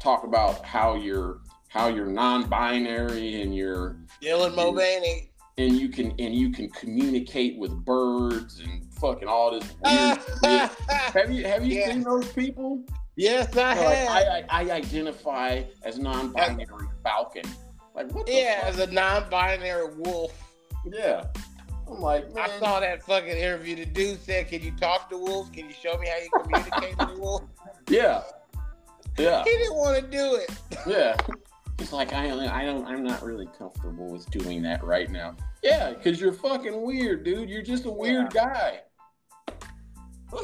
talk 0.00 0.24
about 0.24 0.64
how 0.64 0.94
you're 0.94 1.40
how 1.68 1.88
you're 1.88 2.06
non-binary 2.06 3.42
and 3.42 3.54
you're 3.54 3.96
Dylan 4.22 4.54
Mulvaney. 4.54 5.31
And 5.58 5.76
you 5.76 5.88
can 5.88 6.10
and 6.18 6.34
you 6.34 6.50
can 6.50 6.68
communicate 6.70 7.58
with 7.58 7.72
birds 7.84 8.60
and 8.60 8.84
fucking 8.94 9.28
all 9.28 9.50
this 9.58 9.70
weird 9.84 10.18
shit. 10.42 10.70
Have 11.14 11.30
you 11.30 11.44
have 11.44 11.64
you 11.64 11.78
Yeah. 11.80 11.86
seen 11.92 12.02
those 12.02 12.32
people? 12.32 12.82
yes, 13.16 13.54
I 13.56 13.74
like, 13.74 13.78
have. 13.78 14.08
I, 14.08 14.44
I, 14.50 14.62
I 14.70 14.70
identify 14.76 15.62
as 15.82 15.98
non-binary 15.98 16.86
falcon. 17.02 17.44
Like 17.94 18.10
what? 18.14 18.26
The 18.26 18.32
yeah, 18.32 18.60
fuck? 18.60 18.68
as 18.70 18.78
a 18.78 18.86
non-binary 18.90 19.94
wolf. 19.96 20.32
yeah. 20.90 21.24
I'm 21.88 22.00
like, 22.00 22.32
man, 22.34 22.48
I 22.48 22.58
saw 22.58 22.80
that 22.80 23.02
fucking 23.02 23.28
interview. 23.36 23.76
The 23.76 23.84
dude 23.84 24.18
said, 24.22 24.48
"Can 24.48 24.62
you 24.62 24.70
talk 24.76 25.10
to 25.10 25.18
wolves? 25.18 25.50
Can 25.50 25.66
you 25.68 25.74
show 25.74 25.98
me 25.98 26.08
how 26.08 26.16
you 26.22 26.30
communicate 26.42 26.96
with 26.96 27.18
wolves?" 27.18 27.44
yeah, 27.90 28.22
yeah, 29.18 29.44
He 29.44 29.50
didn't 29.50 29.74
want 29.76 29.96
to 30.02 30.02
do 30.10 30.36
it. 30.36 30.50
yeah. 30.86 31.16
He's 31.78 31.92
like, 31.92 32.12
I, 32.12 32.26
I 32.26 32.64
don't, 32.64 32.86
I'm 32.86 33.02
not 33.02 33.22
really 33.22 33.48
comfortable 33.58 34.10
with 34.10 34.30
doing 34.30 34.62
that 34.62 34.84
right 34.84 35.10
now. 35.10 35.36
Yeah, 35.62 35.92
because 35.92 36.20
you're 36.20 36.32
fucking 36.32 36.80
weird, 36.80 37.24
dude. 37.24 37.48
You're 37.48 37.62
just 37.62 37.86
a 37.86 37.90
weird 37.90 38.32
guy. 38.32 38.80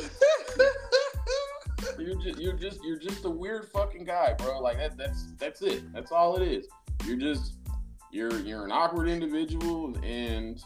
You're 1.98 2.16
just, 2.16 2.38
you're 2.38 2.54
just, 2.54 2.82
you're 2.84 2.98
just 2.98 3.24
a 3.24 3.30
weird 3.30 3.68
fucking 3.70 4.04
guy, 4.04 4.34
bro. 4.34 4.60
Like 4.60 4.78
that, 4.78 4.96
that's, 4.96 5.26
that's 5.36 5.62
it. 5.62 5.92
That's 5.92 6.12
all 6.12 6.36
it 6.36 6.46
is. 6.46 6.68
You're 7.04 7.16
just, 7.16 7.54
you're, 8.12 8.38
you're 8.40 8.64
an 8.64 8.72
awkward 8.72 9.08
individual, 9.08 9.96
and 10.02 10.62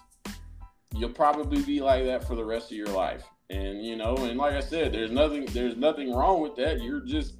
you'll 0.95 1.11
probably 1.11 1.63
be 1.63 1.81
like 1.81 2.05
that 2.05 2.27
for 2.27 2.37
the 2.37 2.45
rest 2.45 2.71
of 2.71 2.77
your 2.77 2.89
life. 2.89 3.25
And 3.51 3.85
you 3.85 3.97
know, 3.97 4.15
and 4.17 4.39
like 4.39 4.55
I 4.55 4.61
said, 4.61 4.93
there's 4.93 5.11
nothing, 5.11 5.47
there's 5.47 5.77
nothing 5.77 6.13
wrong 6.15 6.43
with 6.43 6.55
that. 6.57 6.83
You're 6.83 7.01
just, 7.01 7.37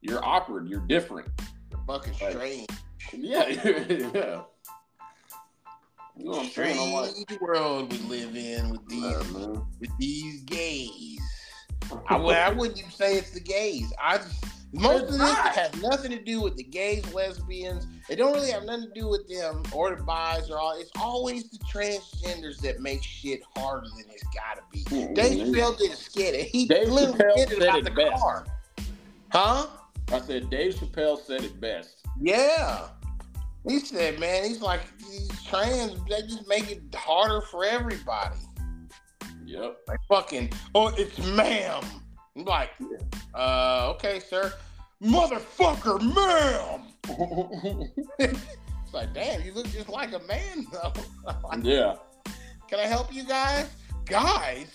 you're 0.00 0.24
awkward. 0.24 0.68
You're 0.68 0.86
different. 0.86 1.28
Fucking 1.86 2.14
strange, 2.14 2.66
Yeah, 3.12 3.48
yeah. 3.48 4.42
You 6.14 6.24
know 6.26 6.30
what 6.32 6.40
I'm 6.40 6.46
saying? 6.50 6.78
I'm 6.78 6.92
like, 6.92 7.10
strange 7.10 7.40
world 7.40 7.92
we 7.92 7.98
live 8.00 8.36
in 8.36 8.70
with 8.70 8.86
these 8.88 9.02
yeah, 9.02 9.48
with 9.80 9.98
these 9.98 10.42
gays. 10.42 11.20
I, 12.08 12.16
would, 12.16 12.36
I 12.36 12.50
wouldn't 12.50 12.78
even 12.78 12.90
say 12.90 13.16
it's 13.16 13.30
the 13.30 13.40
gays. 13.40 13.92
I 14.02 14.18
just, 14.18 14.44
most 14.74 15.04
of 15.04 15.18
this 15.18 15.20
has 15.38 15.74
nothing 15.82 16.10
to 16.12 16.18
do 16.22 16.40
with 16.40 16.56
the 16.56 16.62
gays, 16.62 17.12
lesbians. 17.12 17.86
It 18.08 18.16
don't 18.16 18.32
really 18.32 18.50
have 18.50 18.64
nothing 18.64 18.88
to 18.88 19.00
do 19.00 19.08
with 19.08 19.28
them 19.28 19.62
or 19.72 19.94
the 19.94 20.02
bis 20.02 20.50
or 20.50 20.58
all. 20.58 20.74
It's 20.78 20.90
always 20.98 21.50
the 21.50 21.58
transgenders 21.58 22.58
that 22.60 22.80
make 22.80 23.02
shit 23.02 23.42
harder 23.56 23.86
than 23.88 24.04
it's 24.10 24.24
gotta 24.34 24.62
be. 24.70 24.84
Mm, 24.84 25.14
Dave. 25.14 25.46
Chappelle 25.48 25.76
did 25.78 25.92
a 25.92 25.96
skit. 25.96 26.34
and 26.34 26.44
He 26.44 26.66
Dave 26.66 26.88
literally 26.88 27.18
Chappelle 27.18 27.36
did 27.48 27.52
it 27.52 27.62
about 27.62 27.84
the 27.84 27.90
best. 27.90 28.22
car. 28.22 28.46
Huh? 29.30 29.66
I 30.12 30.20
said 30.20 30.50
Dave 30.50 30.74
Chappelle 30.74 31.18
said 31.18 31.42
it 31.42 31.58
best. 31.60 32.06
Yeah. 32.20 32.88
He 33.66 33.78
said, 33.80 34.18
man, 34.18 34.44
he's 34.44 34.60
like 34.60 34.80
these 34.98 35.30
trans. 35.44 35.94
They 36.08 36.22
just 36.22 36.46
make 36.46 36.70
it 36.70 36.82
harder 36.94 37.40
for 37.46 37.64
everybody. 37.64 38.36
Yep. 39.46 39.78
Like 39.88 40.00
fucking, 40.08 40.52
oh, 40.74 40.88
it's 40.88 41.18
ma'am. 41.18 41.82
I'm 42.36 42.44
like, 42.44 42.70
uh, 43.34 43.92
okay, 43.94 44.20
sir. 44.20 44.52
Motherfucker, 45.02 46.00
ma'am. 46.14 46.82
It's 48.18 48.92
like, 48.92 49.14
damn, 49.14 49.42
you 49.42 49.54
look 49.54 49.68
just 49.68 49.88
like 49.88 50.12
a 50.12 50.18
man, 50.20 50.66
though. 50.70 50.92
Like, 51.24 51.60
yeah. 51.62 51.94
Can 52.68 52.78
I 52.78 52.86
help 52.86 53.12
you 53.14 53.24
guys? 53.24 53.66
Guys? 54.04 54.66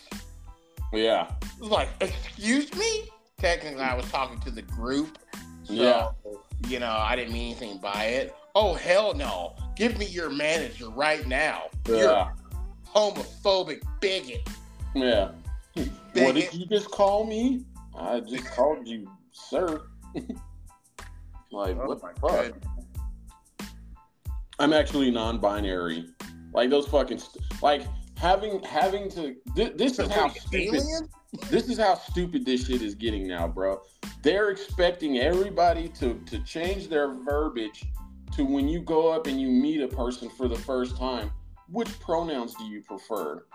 Yeah. 0.92 1.32
It's 1.60 1.70
like, 1.70 1.90
excuse 2.02 2.74
me? 2.74 3.04
Technically, 3.38 3.84
I 3.84 3.94
was 3.96 4.10
talking 4.10 4.40
to 4.40 4.52
the 4.52 4.64
group. 4.64 5.20
So, 5.68 5.74
Yeah. 5.74 6.10
you 6.68 6.80
know, 6.80 6.92
I 6.98 7.16
didn't 7.16 7.34
mean 7.34 7.52
anything 7.52 7.78
by 7.80 8.06
it. 8.06 8.36
Oh, 8.56 8.74
hell 8.74 9.14
no. 9.14 9.56
Give 9.76 9.98
me 9.98 10.06
your 10.06 10.30
manager 10.30 10.90
right 10.90 11.28
now. 11.28 11.64
You're 11.88 11.98
Yeah. 12.04 12.32
homophobic 12.96 13.82
bigot. 14.00 14.48
Yeah. 14.96 15.32
What 16.16 16.36
did 16.36 16.54
you 16.54 16.66
just 16.66 16.90
call 16.90 17.26
me? 17.26 17.66
I 17.96 18.20
just 18.22 18.46
called 18.46 18.88
you, 18.88 19.08
sir. 19.32 19.82
like, 21.52 21.78
Oh 21.78 21.86
what 21.88 22.02
the 22.02 22.20
fuck? 22.20 23.68
I'm 24.60 24.74
actually 24.74 25.12
non-binary. 25.12 26.06
Like 26.54 26.70
those 26.72 26.88
fucking 26.88 27.20
st- 27.20 27.44
like 27.62 27.84
having 28.18 28.62
having 28.64 29.10
to. 29.12 29.36
Th- 29.56 29.74
this 29.76 30.00
is 30.00 30.10
how 30.12 30.30
stupid. 30.30 30.82
This 31.50 31.70
is 31.70 31.78
how 31.78 31.96
stupid 31.96 32.46
this 32.46 32.66
shit 32.68 32.82
is 32.82 32.96
getting 32.96 33.28
now, 33.28 33.48
bro. 33.48 33.82
They're 34.24 34.50
expecting 34.50 35.20
everybody 35.20 35.88
to 35.90 36.16
to 36.26 36.40
change 36.44 36.88
their 36.90 37.14
verbiage 37.14 37.86
to 38.36 38.44
when 38.44 38.68
you 38.68 38.82
go 38.82 39.10
up 39.12 39.28
and 39.28 39.40
you 39.40 39.48
meet 39.48 39.82
a 39.82 39.88
person 39.88 40.30
for 40.30 40.48
the 40.48 40.58
first 40.58 40.98
time. 40.98 41.32
Which 41.70 42.00
pronouns 42.00 42.56
do 42.56 42.66
you 42.66 42.82
prefer? 42.82 43.46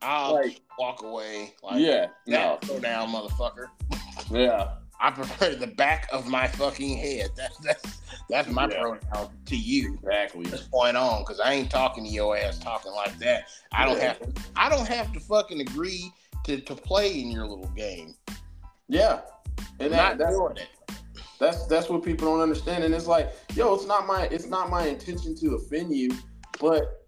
I'll 0.00 0.34
Like- 0.34 0.60
walk 0.78 1.02
away. 1.04 1.54
Like, 1.62 1.80
yeah, 1.80 2.08
no, 2.26 2.58
go 2.66 2.80
down, 2.80 3.08
motherfucker. 3.10 3.66
yeah, 4.30 4.74
I 5.02 5.10
prefer 5.10 5.54
the 5.56 5.66
back 5.66 6.08
of 6.12 6.28
my 6.28 6.46
fucking 6.46 6.96
head. 6.96 7.30
That's 7.36 7.58
that's 7.58 7.98
that's 8.30 8.48
my 8.48 8.68
Yeah. 8.70 8.80
pronoun 8.80 9.30
to 9.46 9.56
you. 9.56 9.94
exactly. 9.94 10.44
This 10.46 10.62
point 10.62 10.96
on, 10.96 11.22
because 11.22 11.40
I 11.40 11.52
ain't 11.54 11.70
talking 11.70 12.04
to 12.04 12.10
your 12.10 12.36
ass 12.36 12.58
talking 12.58 12.92
like 12.92 13.18
that. 13.18 13.48
I 13.72 13.84
don't 13.84 13.96
Yeah. 13.98 14.14
have 14.14 14.20
to. 14.20 14.42
I 14.56 14.68
don't 14.68 14.86
have 14.86 15.12
to 15.12 15.20
fucking 15.20 15.60
agree 15.60 16.12
to, 16.44 16.60
to 16.60 16.74
play 16.74 17.20
in 17.20 17.30
your 17.30 17.46
little 17.46 17.68
game. 17.76 18.14
Yeah, 18.88 19.20
and 19.80 19.92
that, 19.92 20.18
that's 20.18 20.36
doing 20.36 20.56
it. 20.56 20.68
that's 21.38 21.66
that's 21.66 21.88
what 21.88 22.02
people 22.04 22.28
don't 22.28 22.40
understand. 22.40 22.84
And 22.84 22.94
it's 22.94 23.06
like, 23.08 23.32
yo, 23.54 23.74
it's 23.74 23.86
not 23.86 24.06
my 24.06 24.26
it's 24.26 24.46
not 24.46 24.70
my 24.70 24.86
intention 24.86 25.34
to 25.36 25.56
offend 25.56 25.94
you, 25.94 26.10
but 26.60 27.06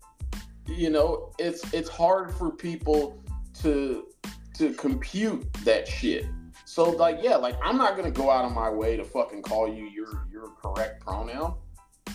you 0.67 0.91
know, 0.91 1.33
it's 1.39 1.73
it's 1.73 1.89
hard 1.89 2.35
for 2.35 2.51
people 2.51 3.23
to 3.63 4.07
to 4.55 4.73
compute 4.75 5.47
that 5.65 5.87
shit. 5.87 6.27
So 6.75 6.91
like, 6.91 7.19
yeah, 7.23 7.37
like 7.37 7.55
I'm 7.63 7.77
not 7.77 7.97
gonna 7.97 8.11
go 8.11 8.33
out 8.33 8.45
of 8.45 8.51
my 8.51 8.69
way 8.69 8.97
to 8.97 9.05
fucking 9.05 9.43
call 9.43 9.73
you 9.73 9.85
your 9.85 10.27
your 10.29 10.49
correct 10.61 11.07
pronoun. 11.07 11.55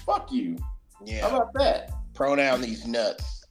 Fuck 0.06 0.34
you. 0.34 0.58
Yeah. 1.06 1.22
How 1.22 1.38
about 1.38 1.54
that? 1.54 1.92
pronoun 2.14 2.60
these 2.60 2.86
nuts. 2.86 3.46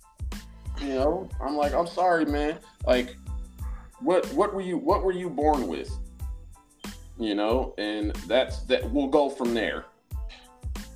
You 0.83 0.89
know, 0.89 1.31
I'm 1.41 1.57
like, 1.57 1.73
I'm 1.73 1.87
sorry, 1.87 2.27
man. 2.27 2.59
Like, 2.87 3.17
what 4.01 4.31
what 4.35 4.53
were 4.53 4.61
you 4.61 4.77
what 4.77 5.03
were 5.03 5.13
you 5.13 5.31
born 5.31 5.67
with? 5.67 5.91
You 7.19 7.35
know, 7.35 7.75
and 7.79 8.15
that's 8.27 8.59
that. 8.65 8.91
We'll 8.91 9.09
go 9.09 9.31
from 9.31 9.55
there. 9.55 9.87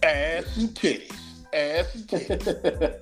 Ass 0.03 0.59
and 0.59 0.69
titties. 0.75 1.17
Ass 1.55 1.95
and 1.95 2.07
titties. 2.07 2.95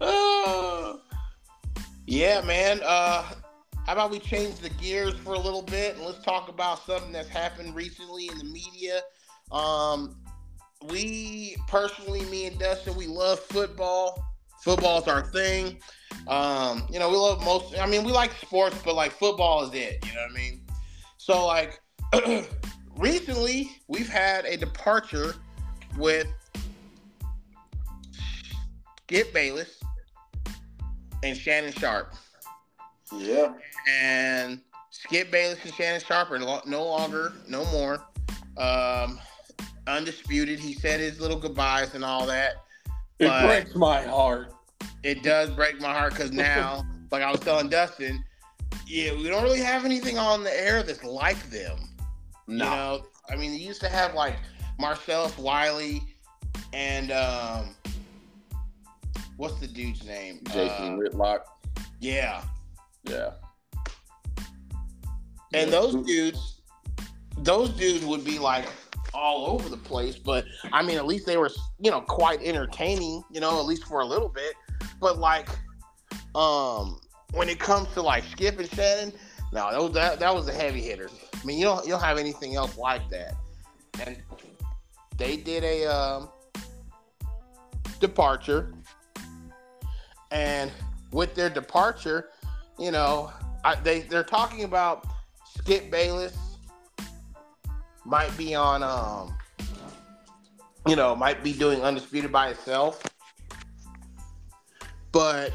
Uh, 0.00 0.94
yeah, 2.08 2.40
man. 2.40 2.80
Uh, 2.84 3.24
how 3.86 3.92
about 3.92 4.10
we 4.10 4.18
change 4.18 4.56
the 4.56 4.68
gears 4.70 5.14
for 5.14 5.34
a 5.34 5.38
little 5.38 5.62
bit 5.62 5.94
and 5.94 6.04
let's 6.04 6.22
talk 6.24 6.48
about 6.48 6.84
something 6.84 7.12
that's 7.12 7.28
happened 7.28 7.72
recently 7.76 8.26
in 8.26 8.36
the 8.36 8.44
media. 8.44 9.00
Um, 9.52 10.16
we 10.88 11.56
personally, 11.68 12.24
me 12.24 12.48
and 12.48 12.58
Dustin, 12.58 12.96
we 12.96 13.06
love 13.06 13.38
football. 13.38 14.24
Football's 14.60 15.06
our 15.06 15.22
thing. 15.22 15.78
Um, 16.26 16.84
you 16.90 16.98
know, 16.98 17.08
we 17.08 17.16
love 17.16 17.44
most. 17.44 17.78
I 17.78 17.86
mean, 17.86 18.02
we 18.02 18.10
like 18.10 18.32
sports, 18.32 18.76
but 18.84 18.96
like 18.96 19.12
football 19.12 19.62
is 19.62 19.72
it. 19.72 20.04
You 20.04 20.14
know 20.14 20.22
what 20.22 20.32
I 20.32 20.34
mean? 20.34 20.62
So 21.16 21.46
like, 21.46 21.80
recently 22.96 23.70
we've 23.86 24.08
had 24.08 24.46
a 24.46 24.56
departure 24.56 25.36
with 25.96 26.26
Skip 29.04 29.32
Bayless 29.32 29.80
and 31.22 31.36
Shannon 31.36 31.72
Sharpe. 31.72 32.12
Yeah. 33.12 33.54
And 33.88 34.60
Skip 34.90 35.30
Bayless 35.30 35.58
and 35.64 35.74
Shannon 35.74 36.00
Sharpe 36.00 36.30
are 36.32 36.38
no 36.38 36.84
longer, 36.84 37.32
no 37.48 37.64
more. 37.66 38.04
Um, 38.56 39.20
undisputed. 39.86 40.58
He 40.58 40.72
said 40.74 41.00
his 41.00 41.20
little 41.20 41.38
goodbyes 41.38 41.94
and 41.94 42.04
all 42.04 42.26
that. 42.26 42.54
It 43.18 43.30
breaks 43.46 43.74
my 43.74 44.02
heart. 44.02 44.52
It 45.02 45.22
does 45.22 45.50
break 45.50 45.80
my 45.80 45.92
heart 45.92 46.12
because 46.12 46.32
now, 46.32 46.84
like 47.10 47.22
I 47.22 47.30
was 47.30 47.40
telling 47.40 47.68
Dustin, 47.68 48.24
yeah, 48.86 49.14
we 49.14 49.24
don't 49.28 49.42
really 49.42 49.60
have 49.60 49.84
anything 49.84 50.18
on 50.18 50.44
the 50.44 50.60
air 50.60 50.82
that's 50.82 51.04
like 51.04 51.50
them. 51.50 51.78
No. 52.46 52.64
You 52.64 52.70
know, 52.70 53.06
I 53.30 53.36
mean, 53.36 53.52
they 53.52 53.58
used 53.58 53.80
to 53.82 53.88
have 53.88 54.14
like 54.14 54.36
Marcellus 54.78 55.36
Wiley 55.38 56.02
and 56.72 57.10
um, 57.12 57.74
what's 59.36 59.58
the 59.60 59.66
dude's 59.66 60.04
name? 60.04 60.40
Jason 60.52 60.94
uh, 60.94 60.96
Whitlock. 60.96 61.46
Yeah. 62.00 62.42
Yeah. 63.08 63.30
And 65.54 65.72
those 65.72 65.94
dudes, 66.04 66.60
those 67.38 67.70
dudes 67.70 68.04
would 68.04 68.24
be 68.24 68.38
like 68.38 68.66
all 69.14 69.46
over 69.46 69.68
the 69.68 69.76
place. 69.76 70.16
But 70.16 70.44
I 70.72 70.82
mean, 70.82 70.98
at 70.98 71.06
least 71.06 71.26
they 71.26 71.36
were, 71.36 71.50
you 71.78 71.90
know, 71.90 72.00
quite 72.00 72.42
entertaining, 72.42 73.22
you 73.30 73.40
know, 73.40 73.58
at 73.58 73.64
least 73.64 73.84
for 73.84 74.00
a 74.00 74.04
little 74.04 74.28
bit. 74.28 74.54
But 75.00 75.18
like, 75.18 75.48
um, 76.34 77.00
when 77.32 77.48
it 77.48 77.58
comes 77.58 77.88
to 77.94 78.02
like 78.02 78.24
Skip 78.24 78.58
and 78.58 78.70
Shannon, 78.70 79.12
no, 79.52 79.70
that 79.70 79.80
was 79.80 79.92
that, 79.92 80.18
that 80.20 80.34
was 80.34 80.48
a 80.48 80.52
heavy 80.52 80.82
hitter. 80.82 81.08
I 81.34 81.44
mean, 81.44 81.58
you 81.58 81.64
don't 81.64 81.84
you 81.84 81.92
don't 81.92 82.02
have 82.02 82.18
anything 82.18 82.56
else 82.56 82.76
like 82.76 83.08
that. 83.10 83.34
And 84.04 84.16
they 85.16 85.36
did 85.36 85.64
a 85.64 85.86
um, 85.86 86.28
departure, 88.00 88.74
and 90.30 90.70
with 91.12 91.34
their 91.34 91.48
departure, 91.48 92.30
you 92.78 92.90
know, 92.90 93.32
I, 93.64 93.74
they 93.76 94.00
they're 94.02 94.24
talking 94.24 94.64
about 94.64 95.06
Skip 95.58 95.90
Bayless 95.90 96.36
might 98.04 98.36
be 98.36 98.54
on 98.54 98.82
um 98.82 99.36
you 100.86 100.94
know, 100.94 101.16
might 101.16 101.42
be 101.42 101.52
doing 101.52 101.82
undisputed 101.82 102.30
by 102.30 102.50
itself. 102.50 103.02
But 105.10 105.52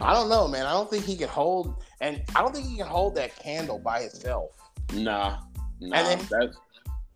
I 0.00 0.12
don't 0.12 0.28
know, 0.28 0.48
man. 0.48 0.66
I 0.66 0.72
don't 0.72 0.90
think 0.90 1.04
he 1.04 1.16
can 1.16 1.28
hold 1.28 1.82
and 2.00 2.22
I 2.34 2.42
don't 2.42 2.54
think 2.54 2.66
he 2.66 2.76
can 2.76 2.86
hold 2.86 3.14
that 3.16 3.36
candle 3.36 3.78
by 3.78 4.00
itself. 4.00 4.50
Nah. 4.92 5.38
Nah, 5.80 5.96
and 5.96 6.20
then 6.20 6.26
that's 6.30 6.56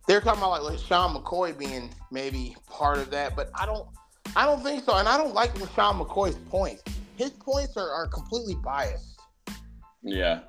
they're 0.07 0.21
talking 0.21 0.43
about 0.43 0.63
like 0.63 0.79
Sean 0.79 1.15
McCoy 1.15 1.57
being 1.57 1.91
maybe 2.11 2.57
part 2.69 2.99
of 2.99 3.11
that, 3.11 3.35
but 3.35 3.51
I 3.55 3.67
don't 3.67 3.89
I 4.37 4.45
don't 4.45 4.63
think 4.63 4.85
so. 4.85 4.97
And 4.97 5.09
I 5.09 5.17
don't 5.17 5.35
like 5.35 5.57
Sean 5.75 5.99
McCoy's 5.99 6.37
points. 6.51 6.83
His 7.17 7.31
points 7.31 7.77
are, 7.77 7.91
are 7.91 8.07
completely 8.07 8.55
biased. 8.57 9.21
Yeah 10.03 10.41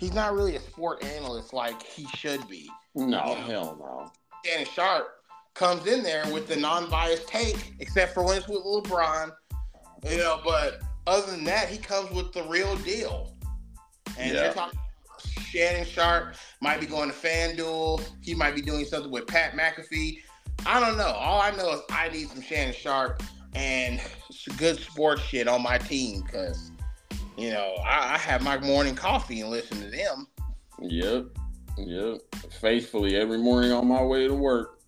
he's 0.00 0.14
not 0.14 0.34
really 0.34 0.56
a 0.56 0.60
sport 0.60 1.04
analyst 1.04 1.52
like 1.52 1.80
he 1.82 2.06
should 2.16 2.48
be. 2.48 2.68
No, 2.94 3.04
you 3.04 3.10
know? 3.10 3.34
hell 3.34 3.76
no. 3.78 4.12
And 4.50 4.66
Sharpe 4.66 5.08
comes 5.54 5.86
in 5.86 6.02
there 6.02 6.24
with 6.32 6.48
the 6.48 6.56
non-biased 6.56 7.28
take, 7.28 7.74
except 7.78 8.14
for 8.14 8.24
when 8.24 8.38
it's 8.38 8.48
with 8.48 8.64
LeBron. 8.64 9.30
You 10.08 10.16
know, 10.16 10.40
but 10.42 10.80
other 11.06 11.30
than 11.30 11.44
that, 11.44 11.68
he 11.68 11.76
comes 11.76 12.10
with 12.10 12.32
the 12.32 12.42
real 12.44 12.74
deal. 12.78 13.36
And 14.18 14.32
yeah. 14.32 14.40
they're 14.40 14.52
talking 14.54 14.78
Shannon 15.18 15.84
Sharpe 15.84 16.34
might 16.62 16.80
be 16.80 16.86
going 16.86 17.10
to 17.10 17.14
FanDuel. 17.14 18.02
He 18.22 18.34
might 18.34 18.54
be 18.54 18.62
doing 18.62 18.84
something 18.86 19.10
with 19.10 19.26
Pat 19.26 19.52
McAfee. 19.52 20.18
I 20.64 20.80
don't 20.80 20.96
know. 20.96 21.08
All 21.08 21.40
I 21.40 21.50
know 21.50 21.72
is 21.72 21.80
I 21.90 22.08
need 22.08 22.28
some 22.28 22.40
Shannon 22.40 22.74
Sharpe 22.74 23.22
and 23.54 24.00
good 24.56 24.78
sports 24.78 25.22
shit 25.22 25.48
on 25.48 25.62
my 25.62 25.78
team 25.78 26.22
because 26.22 26.70
you 27.40 27.50
know, 27.50 27.74
I, 27.86 28.14
I 28.14 28.18
have 28.18 28.42
my 28.42 28.58
morning 28.58 28.94
coffee 28.94 29.40
and 29.40 29.50
listen 29.50 29.80
to 29.80 29.90
them. 29.90 30.26
Yep, 30.78 31.26
yep. 31.78 32.18
Faithfully 32.60 33.16
every 33.16 33.38
morning 33.38 33.72
on 33.72 33.88
my 33.88 34.02
way 34.02 34.26
to 34.26 34.34
work, 34.34 34.80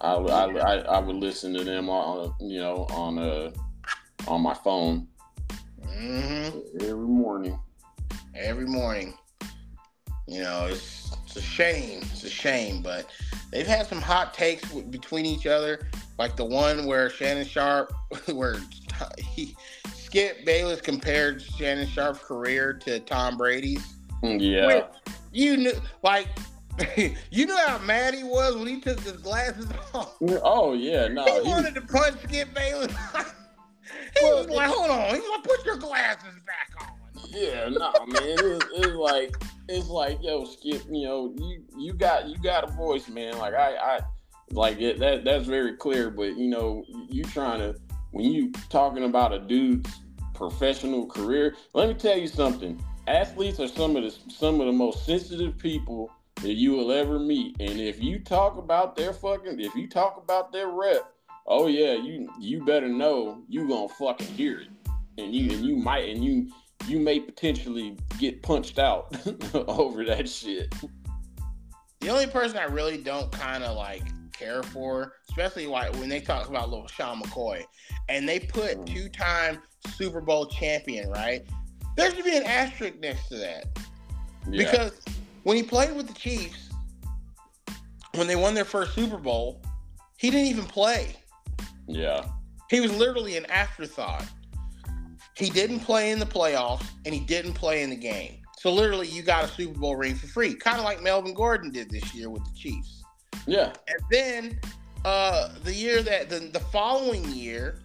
I, 0.00 0.14
I, 0.14 0.46
I, 0.46 0.74
I 0.76 0.98
would 1.00 1.16
listen 1.16 1.52
to 1.54 1.64
them 1.64 1.90
on 1.90 2.34
you 2.40 2.60
know 2.60 2.86
on 2.90 3.18
uh 3.18 3.50
on 4.26 4.40
my 4.40 4.54
phone. 4.54 5.06
Mm-hmm. 5.82 6.58
Every 6.80 6.94
morning. 6.94 7.58
Every 8.34 8.66
morning. 8.66 9.14
You 10.26 10.42
know, 10.42 10.68
it's 10.70 11.14
it's 11.26 11.36
a 11.36 11.42
shame. 11.42 12.00
It's 12.12 12.24
a 12.24 12.30
shame, 12.30 12.80
but 12.80 13.10
they've 13.52 13.66
had 13.66 13.86
some 13.86 14.00
hot 14.00 14.32
takes 14.32 14.64
between 14.72 15.26
each 15.26 15.46
other, 15.46 15.86
like 16.18 16.36
the 16.36 16.44
one 16.44 16.86
where 16.86 17.10
Shannon 17.10 17.46
Sharpe, 17.46 17.92
where 18.32 18.56
he 19.18 19.56
Skip 19.94 20.44
Bayless 20.44 20.80
compared 20.80 21.42
Shannon 21.42 21.88
Sharpe's 21.88 22.20
career 22.20 22.72
to 22.84 23.00
Tom 23.00 23.36
Brady's. 23.36 23.94
Mm, 24.22 24.40
yeah. 24.40 24.86
you 25.32 25.56
knew, 25.56 25.72
like, 26.02 26.28
you 27.30 27.46
know 27.46 27.56
how 27.66 27.78
mad 27.78 28.14
he 28.14 28.24
was 28.24 28.56
when 28.56 28.66
he 28.66 28.80
took 28.80 29.00
his 29.00 29.12
glasses 29.14 29.66
off. 29.94 30.16
Oh 30.22 30.74
yeah, 30.74 31.08
no. 31.08 31.24
He, 31.24 31.42
he 31.42 31.48
wanted 31.48 31.74
to 31.74 31.80
punch 31.80 32.16
Skip 32.22 32.54
Bayless. 32.54 32.92
he 32.92 34.24
well, 34.24 34.38
was 34.38 34.48
like, 34.48 34.70
"Hold 34.70 34.90
on, 34.90 35.14
he's 35.14 35.28
like, 35.28 35.44
put 35.44 35.64
your 35.64 35.76
glasses 35.76 36.34
back 36.46 36.70
on." 36.80 36.88
Yeah, 37.30 37.68
no, 37.68 37.92
man. 38.06 38.22
It's, 38.22 38.64
it's 38.72 38.94
like 38.94 39.36
it's 39.68 39.88
like, 39.88 40.18
yo, 40.22 40.44
Skip. 40.44 40.82
You 40.90 41.04
know, 41.06 41.34
you 41.38 41.64
you 41.76 41.92
got 41.92 42.28
you 42.28 42.36
got 42.38 42.64
a 42.64 42.72
voice, 42.72 43.08
man. 43.08 43.38
Like 43.38 43.54
I 43.54 43.76
I 43.76 44.00
like 44.54 44.80
it. 44.80 44.98
That 44.98 45.24
that's 45.24 45.46
very 45.46 45.76
clear. 45.76 46.10
But 46.10 46.36
you 46.36 46.48
know, 46.48 46.84
you 47.08 47.24
trying 47.24 47.60
to 47.60 47.78
when 48.12 48.26
you 48.26 48.52
talking 48.70 49.04
about 49.04 49.32
a 49.32 49.40
dude's 49.40 49.90
professional 50.34 51.06
career. 51.06 51.54
Let 51.72 51.88
me 51.88 51.94
tell 51.94 52.18
you 52.18 52.26
something. 52.26 52.82
Athletes 53.06 53.60
are 53.60 53.68
some 53.68 53.96
of 53.96 54.02
the 54.02 54.14
some 54.30 54.60
of 54.60 54.66
the 54.66 54.72
most 54.72 55.06
sensitive 55.06 55.56
people 55.56 56.10
that 56.42 56.54
you 56.54 56.72
will 56.72 56.92
ever 56.92 57.18
meet. 57.18 57.56
And 57.60 57.80
if 57.80 58.02
you 58.02 58.18
talk 58.18 58.58
about 58.58 58.96
their 58.96 59.12
fucking 59.12 59.60
if 59.60 59.74
you 59.74 59.88
talk 59.88 60.20
about 60.22 60.52
their 60.52 60.68
rep, 60.68 61.12
oh 61.46 61.66
yeah, 61.68 61.94
you 61.94 62.28
you 62.38 62.64
better 62.64 62.88
know 62.88 63.42
you 63.48 63.68
gonna 63.68 63.88
fucking 63.88 64.26
hear 64.26 64.60
it. 64.60 64.68
And 65.16 65.34
you 65.34 65.50
and 65.56 65.64
you 65.64 65.76
might 65.76 66.08
and 66.08 66.24
you 66.24 66.50
you 66.86 66.98
may 66.98 67.20
potentially 67.20 67.96
get 68.18 68.42
punched 68.42 68.78
out 68.78 69.16
over 69.54 70.04
that 70.04 70.28
shit. 70.28 70.74
The 72.00 72.10
only 72.10 72.26
person 72.26 72.58
I 72.58 72.64
really 72.64 72.98
don't 72.98 73.32
kind 73.32 73.64
of 73.64 73.76
like 73.76 74.02
care 74.38 74.62
for, 74.62 75.14
especially 75.30 75.66
like 75.66 75.92
when 75.94 76.08
they 76.08 76.20
talk 76.20 76.48
about 76.48 76.70
little 76.70 76.88
Sean 76.88 77.22
McCoy, 77.22 77.64
and 78.08 78.28
they 78.28 78.40
put 78.40 78.78
mm. 78.78 78.86
two-time 78.86 79.58
Super 79.94 80.20
Bowl 80.20 80.46
champion, 80.46 81.08
right? 81.10 81.46
There 81.96 82.10
should 82.14 82.24
be 82.24 82.36
an 82.36 82.42
asterisk 82.44 82.98
next 83.00 83.28
to 83.28 83.36
that. 83.36 83.66
Yeah. 84.50 84.64
Because 84.64 85.00
when 85.44 85.56
he 85.56 85.62
played 85.62 85.94
with 85.96 86.08
the 86.08 86.14
Chiefs, 86.14 86.70
when 88.14 88.26
they 88.26 88.36
won 88.36 88.54
their 88.54 88.64
first 88.64 88.94
Super 88.94 89.18
Bowl, 89.18 89.62
he 90.16 90.30
didn't 90.30 90.46
even 90.46 90.64
play. 90.64 91.16
Yeah. 91.86 92.24
He 92.70 92.80
was 92.80 92.96
literally 92.96 93.36
an 93.36 93.46
afterthought. 93.46 94.24
He 95.36 95.50
didn't 95.50 95.80
play 95.80 96.10
in 96.10 96.18
the 96.18 96.26
playoffs 96.26 96.86
and 97.04 97.14
he 97.14 97.20
didn't 97.20 97.54
play 97.54 97.82
in 97.82 97.90
the 97.90 97.96
game. 97.96 98.38
So 98.58 98.72
literally 98.72 99.08
you 99.08 99.22
got 99.22 99.44
a 99.44 99.48
Super 99.48 99.78
Bowl 99.78 99.96
ring 99.96 100.14
for 100.14 100.26
free. 100.28 100.54
Kind 100.54 100.78
of 100.78 100.84
like 100.84 101.02
Melvin 101.02 101.34
Gordon 101.34 101.70
did 101.70 101.90
this 101.90 102.14
year 102.14 102.30
with 102.30 102.44
the 102.44 102.56
Chiefs. 102.56 103.02
Yeah. 103.46 103.72
And 103.88 104.00
then 104.10 104.60
uh 105.04 105.50
the 105.64 105.74
year 105.74 106.02
that 106.02 106.30
the, 106.30 106.40
the 106.40 106.60
following 106.60 107.24
year, 107.30 107.80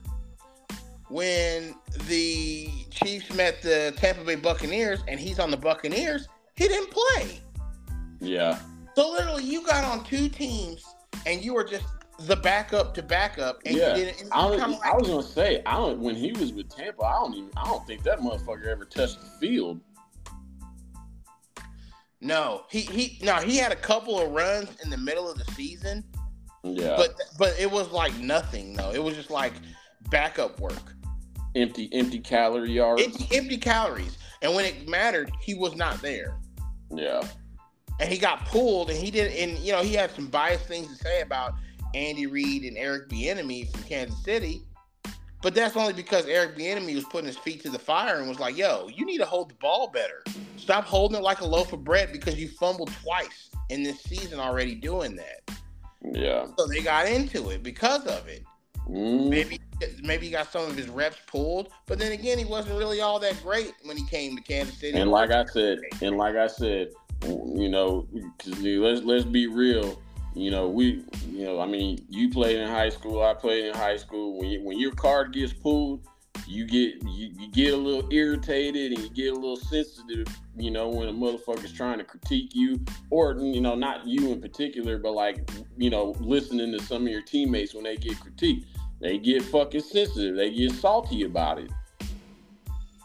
when 1.10 1.76
the 2.08 2.70
Chiefs 2.92 3.34
met 3.34 3.62
the 3.62 3.94
Tampa 3.98 4.24
Bay 4.24 4.36
Buccaneers 4.36 5.04
and 5.08 5.20
he's 5.20 5.40
on 5.40 5.52
the 5.52 5.58
Buccaneers, 5.58 6.28
he 6.56 6.68
didn't 6.68 6.92
play. 6.92 7.40
Yeah. 8.20 8.60
So 8.96 9.12
literally, 9.12 9.44
you 9.44 9.66
got 9.66 9.84
on 9.84 10.04
two 10.04 10.30
teams 10.30 10.84
and 11.26 11.44
you 11.44 11.54
were 11.54 11.64
just 11.64 11.86
the 12.22 12.36
backup 12.36 12.94
to 12.96 13.04
backup. 13.04 13.62
And 13.66 13.78
yeah. 13.78 14.12
I, 14.32 14.46
like, 14.46 14.62
I, 14.84 14.94
was 14.96 15.08
gonna 15.08 15.24
say, 15.24 15.62
I 15.66 15.78
don't. 15.78 16.00
When 16.00 16.16
he 16.16 16.32
was 16.34 16.52
with 16.52 16.70
Tampa, 16.70 17.04
I 17.04 17.14
don't 17.14 17.34
even. 17.34 17.50
I 17.56 17.66
don't 17.66 17.86
think 17.88 18.04
that 18.04 18.20
motherfucker 18.20 18.68
ever 18.68 18.86
touched 18.86 19.20
the 19.22 19.28
field. 19.40 19.80
No, 22.22 22.66
he 22.70 22.82
he. 22.82 23.20
No, 23.24 23.36
he 23.36 23.58
had 23.58 23.72
a 23.72 23.78
couple 23.78 24.20
of 24.20 24.32
runs 24.32 24.70
in 24.84 24.90
the 24.90 24.98
middle 24.98 25.30
of 25.30 25.38
the 25.38 25.50
season. 25.54 26.04
Yeah. 26.64 26.96
But 26.98 27.16
but 27.38 27.60
it 27.60 27.72
was 27.72 27.92
like 27.92 28.18
nothing 28.18 28.74
though. 28.74 28.92
It 28.92 29.02
was 29.02 29.16
just 29.16 29.30
like 29.30 29.54
backup 30.10 30.60
work 30.60 30.96
empty 31.56 31.90
empty 31.94 32.20
calorie 32.20 32.72
yards. 32.72 33.04
Empty, 33.04 33.38
empty 33.38 33.58
calories. 33.58 34.18
And 34.42 34.56
when 34.56 34.66
it 34.66 34.88
mattered, 34.88 35.32
he 35.42 35.54
was 35.54 35.76
not 35.76 36.02
there. 36.02 36.38
Yeah. 36.94 37.22
And 38.00 38.10
he 38.10 38.18
got 38.18 38.46
pulled, 38.46 38.90
and 38.90 38.98
he 38.98 39.12
did. 39.12 39.34
And 39.34 39.58
you 39.60 39.74
know, 39.74 39.82
he 39.82 39.94
had 39.94 40.12
some 40.12 40.28
biased 40.28 40.66
things 40.66 40.88
to 40.88 40.96
say 40.96 41.22
about 41.22 41.54
Andy 41.94 42.28
Reid 42.28 42.64
and 42.64 42.78
Eric 42.78 43.10
Bieniemy 43.10 43.72
from 43.72 43.84
Kansas 43.84 44.24
City. 44.24 44.62
But 45.42 45.56
that's 45.56 45.78
only 45.78 45.94
because 45.94 46.26
Eric 46.26 46.58
Bieniemy 46.58 46.96
was 46.96 47.06
putting 47.06 47.28
his 47.28 47.38
feet 47.38 47.62
to 47.64 47.70
the 47.70 47.80
fire 47.80 48.18
and 48.20 48.28
was 48.28 48.40
like, 48.40 48.58
"Yo, 48.58 48.90
you 48.94 49.06
need 49.06 49.20
to 49.20 49.26
hold 49.26 49.50
the 49.52 49.56
ball 49.56 49.90
better. 49.90 50.24
Stop 50.58 50.84
holding 50.86 51.18
it 51.18 51.24
like 51.24 51.42
a 51.42 51.46
loaf 51.46 51.72
of 51.72 51.84
bread 51.84 52.12
because 52.12 52.36
you 52.36 52.50
fumbled 52.50 52.92
twice 53.02 53.50
in 53.70 53.84
this 53.84 54.02
season 54.02 54.40
already 54.40 54.76
doing 54.76 55.16
that." 55.16 55.58
Yeah. 56.02 56.46
So 56.58 56.68
they 56.68 56.82
got 56.82 57.08
into 57.08 57.50
it 57.50 57.64
because 57.64 58.06
of 58.06 58.28
it. 58.28 58.44
Mm. 58.90 59.30
Maybe 59.30 59.60
maybe 60.04 60.26
he 60.26 60.32
got 60.32 60.52
some 60.52 60.64
of 60.64 60.76
his 60.76 60.90
reps 60.90 61.18
pulled, 61.28 61.70
but 61.86 62.00
then 62.00 62.12
again, 62.12 62.38
he 62.38 62.46
wasn't 62.46 62.78
really 62.78 63.02
all 63.02 63.20
that 63.20 63.42
great 63.44 63.74
when 63.84 63.96
he 63.96 64.06
came 64.08 64.36
to 64.36 64.42
Kansas 64.42 64.78
City. 64.78 64.98
And 64.98 65.12
like 65.12 65.32
I 65.32 65.46
said, 65.46 65.80
and 66.02 66.18
like 66.18 66.36
I 66.36 66.48
said, 66.48 66.90
you 67.24 67.70
know, 67.70 68.08
let's 68.46 69.04
let's 69.04 69.26
be 69.26 69.48
real. 69.48 70.02
You 70.36 70.52
know, 70.52 70.68
we, 70.68 71.04
you 71.28 71.46
know, 71.46 71.60
I 71.60 71.66
mean, 71.66 72.06
you 72.10 72.30
played 72.30 72.58
in 72.58 72.68
high 72.68 72.90
school. 72.90 73.24
I 73.24 73.34
played 73.34 73.66
in 73.66 73.74
high 73.74 73.98
school. 73.98 74.40
When 74.40 74.50
you, 74.50 74.64
when 74.64 74.78
your 74.78 74.92
card 74.92 75.34
gets 75.34 75.54
pulled, 75.54 76.08
you 76.48 76.66
get 76.66 77.02
you, 77.04 77.32
you 77.38 77.52
get 77.52 77.74
a 77.74 77.78
little 77.78 78.08
irritated 78.12 78.92
and 78.92 79.04
you 79.04 79.10
get 79.10 79.34
a 79.34 79.36
little 79.36 79.58
sensitive. 79.58 80.28
You 80.56 80.72
know, 80.72 80.88
when 80.88 81.08
a 81.08 81.14
motherfucker's 81.14 81.74
trying 81.74 81.98
to 81.98 82.04
critique 82.04 82.52
you, 82.54 82.80
or 83.10 83.36
you 83.38 83.62
know, 83.62 83.76
not 83.76 84.08
you 84.08 84.32
in 84.32 84.42
particular, 84.42 84.98
but 84.98 85.14
like 85.14 85.50
you 85.78 85.90
know, 85.90 86.16
listening 86.20 86.72
to 86.78 86.84
some 86.84 87.04
of 87.04 87.10
your 87.10 87.22
teammates 87.22 87.74
when 87.74 87.84
they 87.84 87.98
get 87.98 88.18
critiqued, 88.18 88.66
they 89.02 89.18
get 89.18 89.44
fucking 89.44 89.82
sensitive. 89.82 90.36
They 90.36 90.52
get 90.52 90.72
salty 90.72 91.24
about 91.24 91.60
it. 91.60 91.72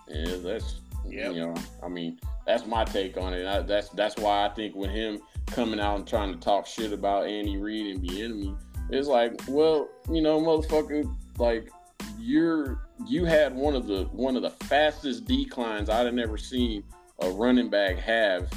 And 0.09 0.45
that's 0.45 0.81
Yep. 1.07 1.35
you 1.35 1.41
know, 1.41 1.55
I 1.83 1.89
mean, 1.89 2.19
that's 2.47 2.67
my 2.67 2.85
take 2.85 3.17
on 3.17 3.35
it. 3.35 3.47
I, 3.47 3.61
that's 3.61 3.91
that's 3.91 4.17
why 4.17 4.47
I 4.47 4.49
think 4.51 4.75
with 4.75 4.91
him 4.91 5.21
coming 5.47 5.81
out 5.81 5.97
and 5.97 6.07
trying 6.07 6.33
to 6.33 6.39
talk 6.39 6.67
shit 6.67 6.93
about 6.93 7.27
Andy 7.27 7.57
Reid 7.57 7.97
and 7.97 8.05
Bieniemy, 8.05 8.59
it's 8.91 9.09
like, 9.09 9.41
well, 9.49 9.89
you 10.11 10.23
know, 10.23 10.41
motherfucker, 10.41 11.13
like 11.39 11.71
you're 12.19 12.81
you 13.07 13.25
had 13.25 13.55
one 13.55 13.75
of 13.75 13.87
the 13.87 14.05
one 14.13 14.37
of 14.37 14.43
the 14.43 14.51
fastest 14.51 15.27
declines 15.27 15.89
I'd 15.89 16.07
have 16.07 16.15
never 16.15 16.39
seen 16.39 16.85
a 17.21 17.31
running 17.31 17.69
back 17.69 17.97
have, 17.99 18.51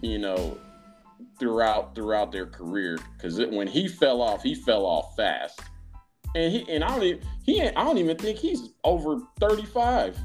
you 0.00 0.18
know, 0.18 0.58
throughout 1.38 1.94
throughout 1.94 2.32
their 2.32 2.46
career. 2.46 2.98
Because 3.14 3.38
when 3.38 3.66
he 3.66 3.88
fell 3.88 4.20
off, 4.20 4.42
he 4.42 4.54
fell 4.54 4.84
off 4.84 5.16
fast, 5.16 5.60
and 6.34 6.52
he 6.52 6.70
and 6.72 6.84
I 6.84 6.88
don't 6.88 7.02
even 7.02 7.22
he 7.44 7.62
I 7.62 7.70
don't 7.84 7.98
even 7.98 8.16
think 8.16 8.38
he's 8.38 8.70
over 8.84 9.18
thirty 9.40 9.64
five. 9.64 10.18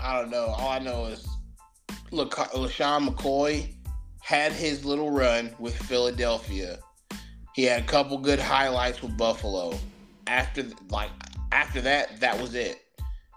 I 0.00 0.20
don't 0.20 0.30
know. 0.30 0.46
All 0.46 0.68
I 0.68 0.78
know 0.78 1.06
is, 1.06 1.26
look, 2.10 2.34
LeSean 2.34 3.08
McCoy 3.08 3.75
had 4.26 4.50
his 4.50 4.84
little 4.84 5.12
run 5.12 5.54
with 5.60 5.80
Philadelphia. 5.84 6.80
He 7.54 7.62
had 7.62 7.82
a 7.82 7.86
couple 7.86 8.18
good 8.18 8.40
highlights 8.40 9.00
with 9.00 9.16
Buffalo. 9.16 9.78
After 10.26 10.64
like 10.90 11.10
after 11.52 11.80
that, 11.82 12.18
that 12.18 12.40
was 12.40 12.56
it. 12.56 12.82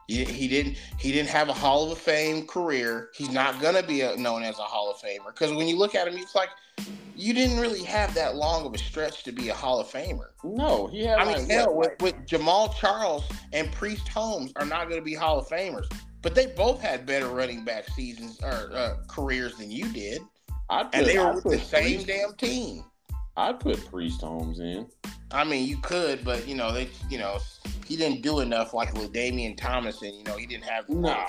He, 0.08 0.26
he 0.26 0.48
didn't 0.48 0.78
he 0.98 1.12
didn't 1.12 1.30
have 1.30 1.48
a 1.48 1.54
Hall 1.54 1.92
of 1.92 2.00
Fame 2.00 2.48
career. 2.48 3.10
He's 3.14 3.30
not 3.30 3.62
gonna 3.62 3.84
be 3.84 4.02
a, 4.02 4.18
known 4.18 4.42
as 4.42 4.58
a 4.58 4.64
Hall 4.64 4.90
of 4.90 4.98
Famer 4.98 5.28
because 5.28 5.54
when 5.54 5.68
you 5.68 5.78
look 5.78 5.94
at 5.94 6.08
him, 6.08 6.18
it's 6.18 6.34
like 6.34 6.50
you 7.16 7.36
didn't 7.36 7.60
really 7.60 7.84
have 7.84 8.16
that 8.16 8.36
long 8.36 8.66
of 8.66 8.74
a 8.74 8.80
stretch 8.80 9.22
to 9.26 9.32
be 9.32 9.50
a 9.50 9.54
Hall 9.54 9.80
of 9.80 9.86
Famer. 9.86 10.30
No, 10.44 10.88
he 10.88 11.06
had 11.06 11.20
I 11.20 11.24
like, 11.26 11.38
mean, 11.38 11.50
hell, 11.52 11.76
with, 11.76 12.02
with 12.02 12.16
Jamaal 12.26 12.74
Charles 12.74 13.26
and 13.54 13.72
Priest 13.74 14.08
Holmes 14.08 14.52
are 14.56 14.66
not 14.66 14.90
going 14.90 15.00
to 15.00 15.06
be 15.06 15.14
Hall 15.14 15.38
of 15.38 15.48
Famers, 15.48 15.86
but 16.24 16.34
they 16.34 16.48
both 16.48 16.82
had 16.82 17.06
better 17.06 17.28
running 17.28 17.64
back 17.64 17.88
seasons 17.90 18.40
or 18.42 18.72
uh, 18.74 18.96
careers 19.08 19.56
than 19.58 19.70
you 19.70 19.88
did, 19.90 20.22
I'd 20.70 20.92
put, 20.92 20.96
and 20.96 21.08
they 21.08 21.18
were 21.18 21.34
with 21.34 21.44
the 21.44 21.60
same 21.60 22.04
Priest, 22.04 22.08
damn 22.08 22.34
team. 22.36 22.84
I'd 23.38 23.60
put 23.60 23.84
Priest 23.90 24.22
Holmes 24.22 24.60
in. 24.60 24.88
I 25.32 25.44
mean, 25.44 25.68
you 25.68 25.78
could, 25.78 26.24
but 26.24 26.48
you 26.48 26.56
know, 26.56 26.72
they, 26.72 26.90
you 27.10 27.18
know, 27.18 27.40
he 27.88 27.96
didn't 27.96 28.22
do 28.22 28.40
enough 28.40 28.74
like 28.74 28.94
with 28.94 29.14
Damian 29.14 29.56
Thomason. 29.56 30.14
You 30.14 30.24
know, 30.24 30.38
he 30.38 30.46
didn't 30.46 30.66
have. 30.66 30.88
Nah. 30.90 31.26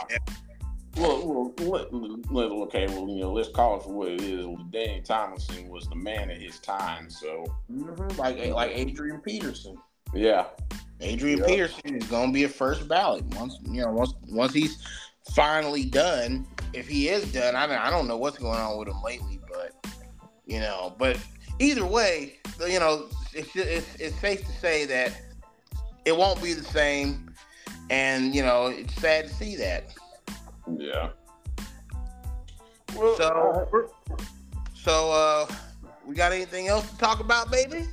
Well, 0.97 1.55
well 1.61 1.87
let, 2.31 2.51
okay, 2.51 2.87
well, 2.89 3.09
you 3.09 3.21
know, 3.21 3.33
let's 3.33 3.49
call 3.49 3.77
it 3.77 3.85
for 3.85 3.93
what 3.93 4.09
it 4.09 4.23
is. 4.23 4.47
Danny 4.71 5.01
Tomlinson 5.03 5.69
was 5.69 5.89
the 5.89 5.95
man 5.95 6.31
of 6.31 6.37
his 6.37 6.59
time, 6.59 7.09
so 7.09 7.47
Mhm, 7.73 8.19
like 8.19 8.45
like 8.49 8.73
Adrian 8.75 9.21
Peterson. 9.21 9.77
yeah, 10.13 10.47
Adrian 11.01 11.39
Yeah. 11.39 11.47
Peterson 11.47 11.95
is 11.95 12.07
going 12.09 12.31
to 12.31 12.33
be 12.33 12.45
a 12.45 12.49
first 12.49 12.89
ballot 12.89 13.25
once 13.37 13.57
you 13.65 13.83
know 13.83 13.93
once 13.93 14.15
once 14.29 14.53
he's 14.53 14.83
finally 15.33 15.85
done. 15.85 16.47
If 16.73 16.89
he 16.89 17.09
is 17.09 17.31
done, 17.33 17.57
I 17.57 17.67
mean, 17.67 17.79
I 17.79 17.91
don't 17.91 18.07
know 18.07 18.17
what's 18.17 18.39
going 18.39 18.59
on 18.59 18.79
with 18.79 18.89
him 18.89 19.03
lately, 19.03 19.41
but 19.49 19.75
you 20.47 20.61
know, 20.61 20.95
but 20.99 21.19
either 21.59 21.85
way, 21.85 22.39
you 22.67 22.79
know, 22.79 23.07
it's 23.33 23.55
it's, 23.57 23.95
it's 23.97 24.17
safe 24.21 24.45
to 24.47 24.53
say 24.53 24.85
that 24.87 25.13
it 26.05 26.17
won't 26.17 26.43
be 26.43 26.53
the 26.55 26.65
same, 26.65 27.35
and 27.91 28.35
you 28.35 28.43
know, 28.43 28.67
it's 28.67 28.95
sad 28.95 29.29
to 29.29 29.35
see 29.35 29.57
that. 29.57 29.93
yeah. 30.79 31.11
Well, 32.97 33.17
So, 33.17 33.91
so 34.75 35.13
uh, 35.13 35.47
we 36.05 36.15
got 36.15 36.33
anything 36.33 36.69
else 36.69 36.91
to 36.91 36.99
talk 36.99 37.21
about, 37.21 37.51
baby? 37.51 37.87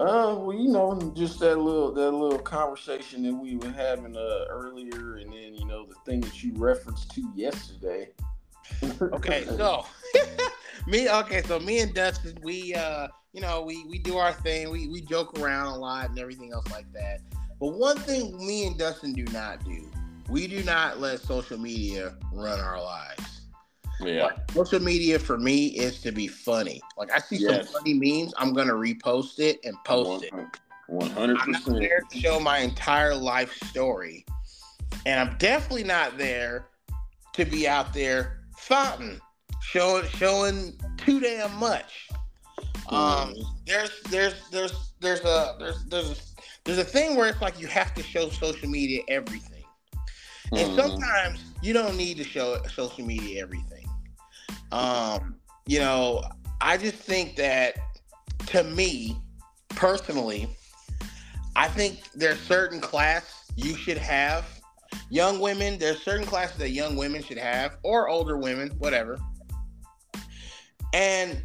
Uh, 0.00 0.34
well, 0.34 0.56
you 0.56 0.68
know, 0.68 1.12
just 1.14 1.40
that 1.40 1.58
little 1.58 1.92
that 1.92 2.10
little 2.10 2.38
conversation 2.38 3.22
that 3.22 3.34
we 3.34 3.56
were 3.56 3.70
having 3.70 4.16
uh 4.16 4.46
earlier, 4.48 5.16
and 5.16 5.30
then 5.30 5.54
you 5.54 5.66
know 5.66 5.84
the 5.84 5.94
thing 6.06 6.22
that 6.22 6.42
you 6.42 6.54
referenced 6.56 7.10
to 7.10 7.30
yesterday. 7.34 8.08
Okay, 9.02 9.44
so 9.58 9.84
me 10.86 11.10
okay, 11.10 11.42
so 11.42 11.60
me 11.60 11.80
and 11.80 11.92
Dustin, 11.92 12.38
we 12.42 12.74
uh, 12.74 13.08
you 13.34 13.42
know, 13.42 13.60
we 13.60 13.84
we 13.84 13.98
do 13.98 14.16
our 14.16 14.32
thing, 14.32 14.70
we 14.70 14.88
we 14.88 15.02
joke 15.02 15.38
around 15.38 15.66
a 15.66 15.76
lot 15.76 16.08
and 16.08 16.18
everything 16.18 16.50
else 16.50 16.70
like 16.70 16.90
that. 16.94 17.20
But 17.60 17.74
one 17.74 17.98
thing 17.98 18.34
me 18.38 18.66
and 18.66 18.78
Dustin 18.78 19.12
do 19.12 19.24
not 19.24 19.62
do, 19.66 19.86
we 20.30 20.46
do 20.46 20.64
not 20.64 20.98
let 20.98 21.20
social 21.20 21.58
media 21.58 22.16
run 22.32 22.58
our 22.58 22.82
lives. 22.82 23.29
Yeah, 24.02 24.24
Like, 24.24 24.50
social 24.52 24.80
media 24.80 25.18
for 25.18 25.38
me 25.38 25.66
is 25.68 26.00
to 26.02 26.12
be 26.12 26.26
funny. 26.26 26.80
Like 26.96 27.10
I 27.12 27.18
see 27.18 27.36
Yes. 27.36 27.70
some 27.70 27.80
funny 27.80 27.94
memes, 27.94 28.32
I'm 28.36 28.52
gonna 28.52 28.72
repost 28.74 29.38
it 29.38 29.58
and 29.64 29.76
post 29.84 30.24
it. 30.24 30.32
One 30.88 31.10
hundred 31.10 31.38
I'm 31.38 31.52
not 31.52 31.62
percent. 31.62 31.80
there 31.80 32.00
to 32.10 32.18
show 32.18 32.40
my 32.40 32.58
entire 32.58 33.14
life 33.14 33.52
story. 33.64 34.24
And 35.06 35.20
I'm 35.20 35.36
definitely 35.38 35.84
not 35.84 36.18
there 36.18 36.66
to 37.34 37.44
be 37.44 37.68
out 37.68 37.92
there 37.94 38.40
fountain 38.56 39.20
showing 39.62 40.06
showing 40.08 40.78
too 40.96 41.20
damn 41.20 41.54
much. 41.56 42.08
Um 42.88 43.34
there's 43.66 44.00
there's 44.10 44.34
there's 44.50 44.92
there's 45.00 45.20
a 45.20 45.56
there's 45.58 45.84
there's 45.84 46.10
a, 46.10 46.16
there's 46.64 46.78
a 46.78 46.84
thing 46.84 47.16
where 47.16 47.28
it's 47.28 47.40
like 47.40 47.60
you 47.60 47.66
have 47.68 47.94
to 47.94 48.02
show 48.02 48.28
social 48.30 48.68
media 48.68 49.02
everything. 49.08 49.64
And 50.52 50.74
sometimes 50.74 51.44
you 51.62 51.72
don't 51.72 51.96
need 51.96 52.16
to 52.16 52.24
show 52.24 52.58
social 52.74 53.04
media 53.06 53.40
everything. 53.42 53.79
Um, 54.72 55.36
you 55.66 55.78
know, 55.78 56.22
I 56.60 56.76
just 56.76 56.96
think 56.96 57.36
that 57.36 57.76
to 58.46 58.64
me 58.64 59.16
personally, 59.70 60.48
I 61.56 61.68
think 61.68 62.00
there's 62.14 62.40
certain 62.40 62.80
class 62.80 63.44
you 63.56 63.74
should 63.76 63.98
have. 63.98 64.46
Young 65.08 65.40
women, 65.40 65.78
there's 65.78 66.02
certain 66.02 66.26
classes 66.26 66.58
that 66.58 66.70
young 66.70 66.96
women 66.96 67.22
should 67.22 67.38
have, 67.38 67.78
or 67.82 68.08
older 68.08 68.36
women, 68.36 68.70
whatever. 68.78 69.18
And 70.92 71.44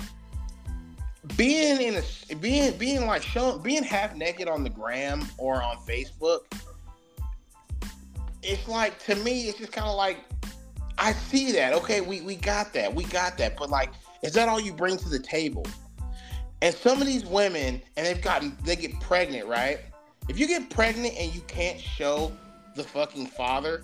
being 1.35 1.81
in 1.81 1.95
a 1.95 2.35
being 2.35 2.77
being 2.77 3.05
like 3.05 3.23
showing 3.23 3.61
being 3.61 3.83
half 3.83 4.15
naked 4.15 4.47
on 4.47 4.63
the 4.63 4.69
gram 4.69 5.27
or 5.37 5.61
on 5.61 5.77
Facebook, 5.77 6.41
it's 8.43 8.67
like 8.67 8.99
to 9.05 9.15
me, 9.15 9.47
it's 9.47 9.57
just 9.57 9.71
kind 9.71 9.87
of 9.87 9.95
like 9.95 10.17
I 10.97 11.13
see 11.13 11.51
that. 11.53 11.73
Okay, 11.73 12.01
we 12.01 12.21
we 12.21 12.35
got 12.35 12.73
that, 12.73 12.93
we 12.93 13.03
got 13.05 13.37
that, 13.37 13.57
but 13.57 13.69
like, 13.69 13.91
is 14.23 14.33
that 14.33 14.47
all 14.49 14.59
you 14.59 14.73
bring 14.73 14.97
to 14.97 15.09
the 15.09 15.19
table? 15.19 15.65
And 16.61 16.73
some 16.73 17.01
of 17.01 17.07
these 17.07 17.25
women, 17.25 17.81
and 17.97 18.05
they've 18.05 18.21
gotten, 18.21 18.57
they 18.63 18.75
get 18.75 18.99
pregnant, 19.01 19.47
right? 19.47 19.79
If 20.29 20.39
you 20.39 20.47
get 20.47 20.69
pregnant 20.69 21.13
and 21.17 21.33
you 21.35 21.41
can't 21.41 21.79
show 21.79 22.31
the 22.75 22.83
fucking 22.83 23.27
father, 23.27 23.83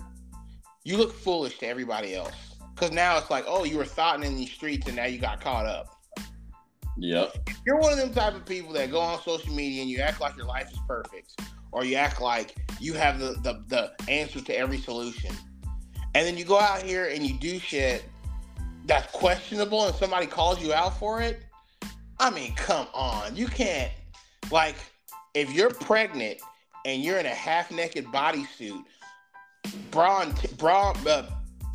you 0.84 0.96
look 0.96 1.12
foolish 1.12 1.58
to 1.58 1.66
everybody 1.66 2.14
else. 2.14 2.32
Because 2.74 2.90
now 2.90 3.18
it's 3.18 3.30
like, 3.30 3.44
oh, 3.46 3.64
you 3.64 3.76
were 3.76 3.84
thoughting 3.84 4.24
in 4.24 4.36
these 4.36 4.50
streets 4.50 4.86
and 4.86 4.96
now 4.96 5.04
you 5.04 5.18
got 5.18 5.40
caught 5.40 5.66
up. 5.66 5.96
Yep. 6.98 7.36
If 7.46 7.56
you're 7.64 7.78
one 7.78 7.92
of 7.92 7.98
them 7.98 8.12
type 8.12 8.34
of 8.34 8.44
people 8.44 8.72
that 8.72 8.90
go 8.90 9.00
on 9.00 9.20
social 9.22 9.52
media 9.54 9.82
and 9.82 9.90
you 9.90 9.98
act 9.98 10.20
like 10.20 10.36
your 10.36 10.46
life 10.46 10.70
is 10.72 10.78
perfect, 10.88 11.40
or 11.70 11.84
you 11.84 11.94
act 11.94 12.20
like 12.20 12.56
you 12.80 12.94
have 12.94 13.18
the, 13.18 13.36
the, 13.42 13.62
the 13.68 14.10
answer 14.10 14.40
to 14.40 14.56
every 14.56 14.78
solution, 14.78 15.34
and 16.14 16.26
then 16.26 16.36
you 16.36 16.44
go 16.44 16.58
out 16.58 16.82
here 16.82 17.06
and 17.06 17.26
you 17.26 17.34
do 17.34 17.58
shit 17.58 18.04
that's 18.86 19.10
questionable 19.12 19.86
and 19.86 19.94
somebody 19.94 20.26
calls 20.26 20.62
you 20.62 20.72
out 20.72 20.98
for 20.98 21.20
it, 21.20 21.42
I 22.18 22.30
mean, 22.30 22.54
come 22.54 22.86
on. 22.94 23.34
You 23.34 23.46
can't, 23.46 23.90
like, 24.50 24.76
if 25.34 25.52
you're 25.52 25.70
pregnant 25.70 26.38
and 26.84 27.02
you're 27.02 27.18
in 27.18 27.26
a 27.26 27.30
half 27.30 27.70
naked 27.70 28.06
bodysuit, 28.06 28.82
bra, 29.90 30.22
and 30.22 30.36
t- 30.36 30.48
bra 30.56 30.90
uh, 31.06 31.26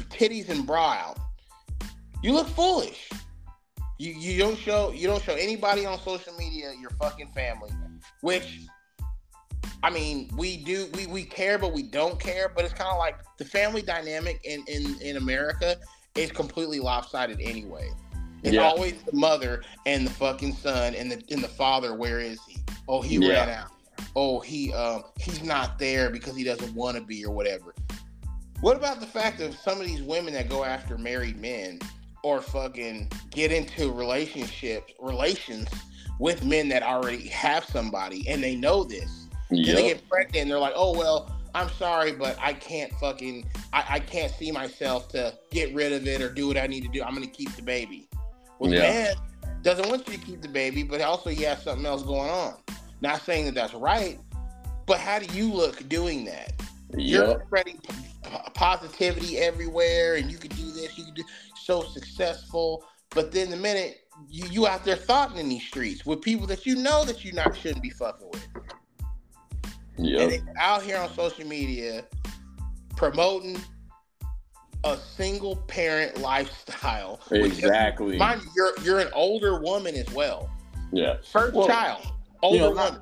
titties 0.10 0.50
and 0.50 0.66
bra 0.66 0.92
out, 0.92 1.18
you 2.22 2.34
look 2.34 2.48
foolish. 2.48 3.10
You 4.00 4.14
you 4.14 4.38
don't 4.38 4.58
show 4.58 4.92
you 4.92 5.08
don't 5.08 5.24
show 5.24 5.34
anybody 5.34 5.86
on 5.86 6.00
social 6.00 6.34
media 6.38 6.72
your 6.80 6.92
fucking 6.92 7.32
family, 7.34 7.72
which 8.22 8.60
I 9.84 9.90
mean, 9.90 10.30
we 10.36 10.58
do 10.58 10.90
we 10.94 11.08
we 11.08 11.24
care, 11.24 11.58
but 11.58 11.74
we 11.74 11.84
don't 11.84 12.20
care. 12.20 12.52
But 12.54 12.66
it's 12.66 12.74
kind 12.74 12.90
of 12.90 12.98
like 12.98 13.20
the 13.38 13.46
family 13.46 13.82
dynamic 13.82 14.40
in 14.44 14.64
in 14.68 15.00
in 15.02 15.18
America 15.18 15.78
is 16.16 16.32
completely 16.32 16.80
lopsided 16.80 17.40
anyway. 17.42 17.92
It's 18.44 18.56
yeah. 18.56 18.64
always 18.64 19.02
the 19.04 19.16
mother 19.16 19.64
and 19.86 20.06
the 20.06 20.12
fucking 20.12 20.54
son 20.54 20.96
and 20.96 21.12
the 21.12 21.22
and 21.30 21.44
the 21.44 21.48
father. 21.48 21.94
Where 21.94 22.20
is 22.20 22.40
he? 22.48 22.58
Oh, 22.88 23.02
he 23.02 23.18
yeah. 23.18 23.30
ran 23.30 23.50
out. 23.50 23.72
Oh, 24.16 24.40
he 24.40 24.74
um 24.74 25.04
he's 25.20 25.44
not 25.44 25.78
there 25.78 26.10
because 26.10 26.36
he 26.36 26.44
doesn't 26.44 26.74
want 26.74 26.98
to 26.98 27.04
be 27.04 27.24
or 27.24 27.32
whatever. 27.32 27.76
What 28.62 28.76
about 28.76 29.00
the 29.00 29.06
fact 29.06 29.40
of 29.42 29.56
some 29.56 29.80
of 29.80 29.86
these 29.86 30.02
women 30.02 30.34
that 30.34 30.50
go 30.50 30.64
after 30.64 30.98
married 30.98 31.40
men 31.40 31.80
or 32.24 32.42
fucking 32.42 33.12
get 33.30 33.52
into 33.52 33.92
relationships 33.92 34.94
relations 35.00 35.68
with 36.20 36.44
men 36.44 36.68
that 36.70 36.82
already 36.82 37.28
have 37.28 37.64
somebody 37.66 38.28
and 38.28 38.44
they 38.44 38.56
know 38.56 38.84
this 38.84 39.27
Yep. 39.50 39.76
They 39.76 39.84
get 39.84 40.10
pregnant 40.10 40.38
and 40.44 40.52
they're 40.52 40.60
like, 40.60 40.74
oh, 40.76 40.98
well, 40.98 41.32
I'm 41.56 41.70
sorry, 41.70 42.12
but 42.12 42.38
I 42.40 42.54
can't 42.54 42.92
fucking, 42.94 43.48
I, 43.74 43.86
I 43.90 44.00
can't 44.00 44.32
see 44.32 44.52
myself 44.52 45.08
to 45.10 45.38
get 45.52 45.74
rid 45.74 45.94
of 45.94 46.08
it 46.08 46.22
or 46.22 46.32
do 46.32 46.48
what 46.48 46.58
I 46.58 46.68
need 46.68 46.84
to 46.84 46.90
do. 46.90 47.02
I'm 47.02 47.16
going 47.16 47.28
to 47.28 47.34
keep 47.34 47.52
the 47.56 47.62
baby. 47.62 48.10
Well, 48.60 48.72
yeah. 48.72 48.80
man 48.80 49.16
doesn't 49.62 49.90
want 49.90 50.08
you 50.08 50.18
to 50.18 50.24
keep 50.24 50.42
the 50.42 50.48
baby, 50.48 50.84
but 50.84 51.02
also 51.02 51.30
he 51.30 51.44
has 51.44 51.64
something 51.64 51.86
else 51.86 52.04
going 52.04 52.30
on. 52.30 52.56
Not 53.02 53.22
saying 53.22 53.46
that 53.46 53.56
that's 53.56 53.74
right, 53.74 54.20
but 54.86 55.00
how 55.00 55.20
do 55.20 55.26
you 55.38 55.52
look 55.52 55.88
doing 55.90 56.26
that? 56.26 56.54
Yep. 56.92 57.00
You're 57.00 57.44
spreading 57.46 57.80
positivity 58.54 59.38
everywhere, 59.38 60.16
and 60.16 60.32
you 60.32 60.38
could 60.38 60.56
do 60.56 60.72
this, 60.72 60.98
you 60.98 61.06
could 61.06 61.16
do 61.16 61.24
so 61.56 61.84
successful. 61.84 62.84
But 63.12 63.32
then 63.32 63.50
the 63.50 63.58
minute 63.58 64.02
you, 64.30 64.48
you 64.50 64.68
out 64.68 64.84
there 64.84 64.96
thoughting 64.96 65.38
in 65.38 65.50
these 65.50 65.64
streets 65.64 66.06
with 66.06 66.22
people 66.22 66.48
that 66.48 66.66
you 66.66 66.76
know 66.76 67.06
that 67.06 67.24
you 67.24 67.34
not 67.34 67.56
shouldn't 67.56 67.84
be 67.84 67.90
fucking 67.90 68.28
with, 68.32 68.48
Yep. 69.98 70.32
And 70.32 70.50
out 70.60 70.84
here 70.84 70.98
on 70.98 71.12
social 71.14 71.46
media 71.46 72.04
promoting 72.96 73.58
a 74.84 74.98
single 74.98 75.56
parent 75.56 76.20
lifestyle. 76.20 77.20
Exactly. 77.32 78.14
Is, 78.14 78.20
mind 78.20 78.42
you, 78.42 78.52
you're 78.56 78.74
you're 78.84 79.00
an 79.00 79.12
older 79.14 79.60
woman 79.60 79.96
as 79.96 80.10
well. 80.14 80.50
Yeah. 80.92 81.18
First 81.32 81.54
well, 81.54 81.68
child, 81.68 82.06
older 82.42 82.58
you 82.58 82.62
know, 82.64 83.00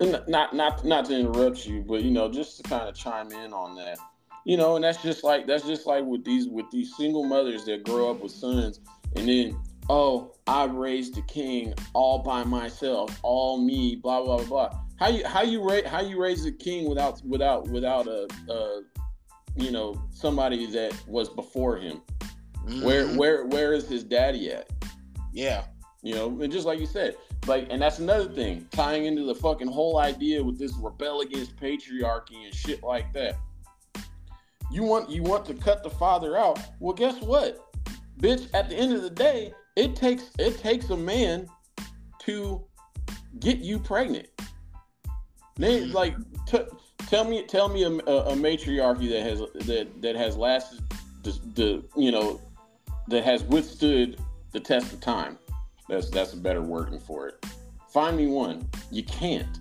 woman. 0.00 0.22
Not 0.28 0.54
not 0.54 0.84
not 0.84 1.04
to 1.06 1.18
interrupt 1.18 1.66
you, 1.66 1.82
but 1.82 2.02
you 2.02 2.10
know, 2.10 2.30
just 2.30 2.56
to 2.56 2.62
kind 2.64 2.88
of 2.88 2.94
chime 2.94 3.30
in 3.32 3.52
on 3.52 3.76
that. 3.76 3.98
You 4.44 4.56
know, 4.56 4.74
and 4.74 4.84
that's 4.84 5.00
just 5.02 5.22
like 5.22 5.46
that's 5.46 5.64
just 5.64 5.86
like 5.86 6.04
with 6.04 6.24
these 6.24 6.48
with 6.48 6.68
these 6.72 6.96
single 6.96 7.24
mothers 7.24 7.64
that 7.66 7.84
grow 7.84 8.10
up 8.10 8.20
with 8.20 8.32
sons 8.32 8.80
and 9.14 9.28
then 9.28 9.56
oh, 9.88 10.34
I 10.46 10.64
raised 10.64 11.14
the 11.14 11.22
king 11.22 11.74
all 11.92 12.18
by 12.20 12.44
myself, 12.44 13.16
all 13.22 13.60
me, 13.60 13.96
blah 13.96 14.24
blah 14.24 14.38
blah 14.38 14.46
blah 14.68 14.81
how 15.02 15.08
you 15.08 15.26
how 15.26 15.42
you 15.42 15.68
raise 15.68 15.84
how 15.84 16.00
you 16.00 16.20
raise 16.20 16.46
a 16.46 16.52
king 16.52 16.88
without 16.88 17.20
without 17.24 17.66
without 17.68 18.06
a, 18.06 18.28
a 18.48 18.82
you 19.56 19.72
know 19.72 20.00
somebody 20.10 20.66
that 20.66 20.94
was 21.08 21.28
before 21.28 21.76
him. 21.76 22.02
Mm-hmm. 22.64 22.84
Where 22.84 23.08
where 23.08 23.46
where 23.46 23.72
is 23.72 23.88
his 23.88 24.04
daddy 24.04 24.52
at? 24.52 24.70
Yeah. 25.32 25.64
You 26.04 26.14
know, 26.14 26.40
and 26.40 26.52
just 26.52 26.66
like 26.66 26.80
you 26.80 26.86
said, 26.86 27.16
like, 27.46 27.68
and 27.70 27.80
that's 27.80 28.00
another 28.00 28.28
thing 28.28 28.66
tying 28.72 29.04
into 29.04 29.22
the 29.22 29.36
fucking 29.36 29.68
whole 29.68 29.98
idea 29.98 30.42
with 30.42 30.58
this 30.58 30.72
rebel 30.74 31.20
against 31.20 31.56
patriarchy 31.56 32.44
and 32.44 32.52
shit 32.52 32.82
like 32.82 33.12
that. 33.12 33.36
You 34.72 34.82
want 34.82 35.10
you 35.10 35.22
want 35.22 35.44
to 35.46 35.54
cut 35.54 35.82
the 35.82 35.90
father 35.90 36.36
out? 36.36 36.60
Well, 36.80 36.94
guess 36.94 37.20
what, 37.20 37.74
bitch? 38.20 38.48
At 38.54 38.68
the 38.68 38.76
end 38.76 38.92
of 38.94 39.02
the 39.02 39.10
day, 39.10 39.52
it 39.76 39.96
takes 39.96 40.30
it 40.38 40.58
takes 40.58 40.90
a 40.90 40.96
man 40.96 41.48
to 42.20 42.64
get 43.40 43.58
you 43.58 43.78
pregnant. 43.78 44.28
Name 45.58 45.92
like 45.92 46.16
t- 46.46 46.64
tell 47.06 47.24
me 47.24 47.44
tell 47.46 47.68
me 47.68 47.82
a, 47.82 47.88
a, 47.88 48.34
matriarchy 48.36 49.08
that 49.10 49.22
has 49.22 49.40
that 49.66 49.88
that 50.00 50.16
has 50.16 50.36
lasted 50.36 50.80
the, 51.22 51.38
the 51.54 51.84
you 51.96 52.10
know 52.10 52.40
that 53.08 53.24
has 53.24 53.42
withstood 53.44 54.18
the 54.52 54.60
test 54.60 54.92
of 54.92 55.00
time. 55.00 55.38
That's 55.88 56.10
that's 56.10 56.32
a 56.32 56.36
better 56.38 56.62
wording 56.62 57.00
for 57.00 57.28
it. 57.28 57.46
Find 57.92 58.16
me 58.16 58.26
one. 58.26 58.68
You 58.90 59.04
can't 59.04 59.58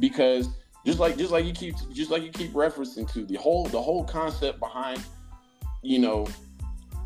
because 0.00 0.48
just 0.84 0.98
like 0.98 1.16
just 1.16 1.30
like 1.30 1.44
you 1.44 1.52
keep 1.52 1.76
just 1.92 2.10
like 2.10 2.22
you 2.22 2.30
keep 2.30 2.52
referencing 2.52 3.10
to 3.12 3.24
the 3.24 3.36
whole 3.36 3.66
the 3.66 3.80
whole 3.80 4.04
concept 4.04 4.58
behind 4.58 5.02
you 5.82 5.98
know 5.98 6.26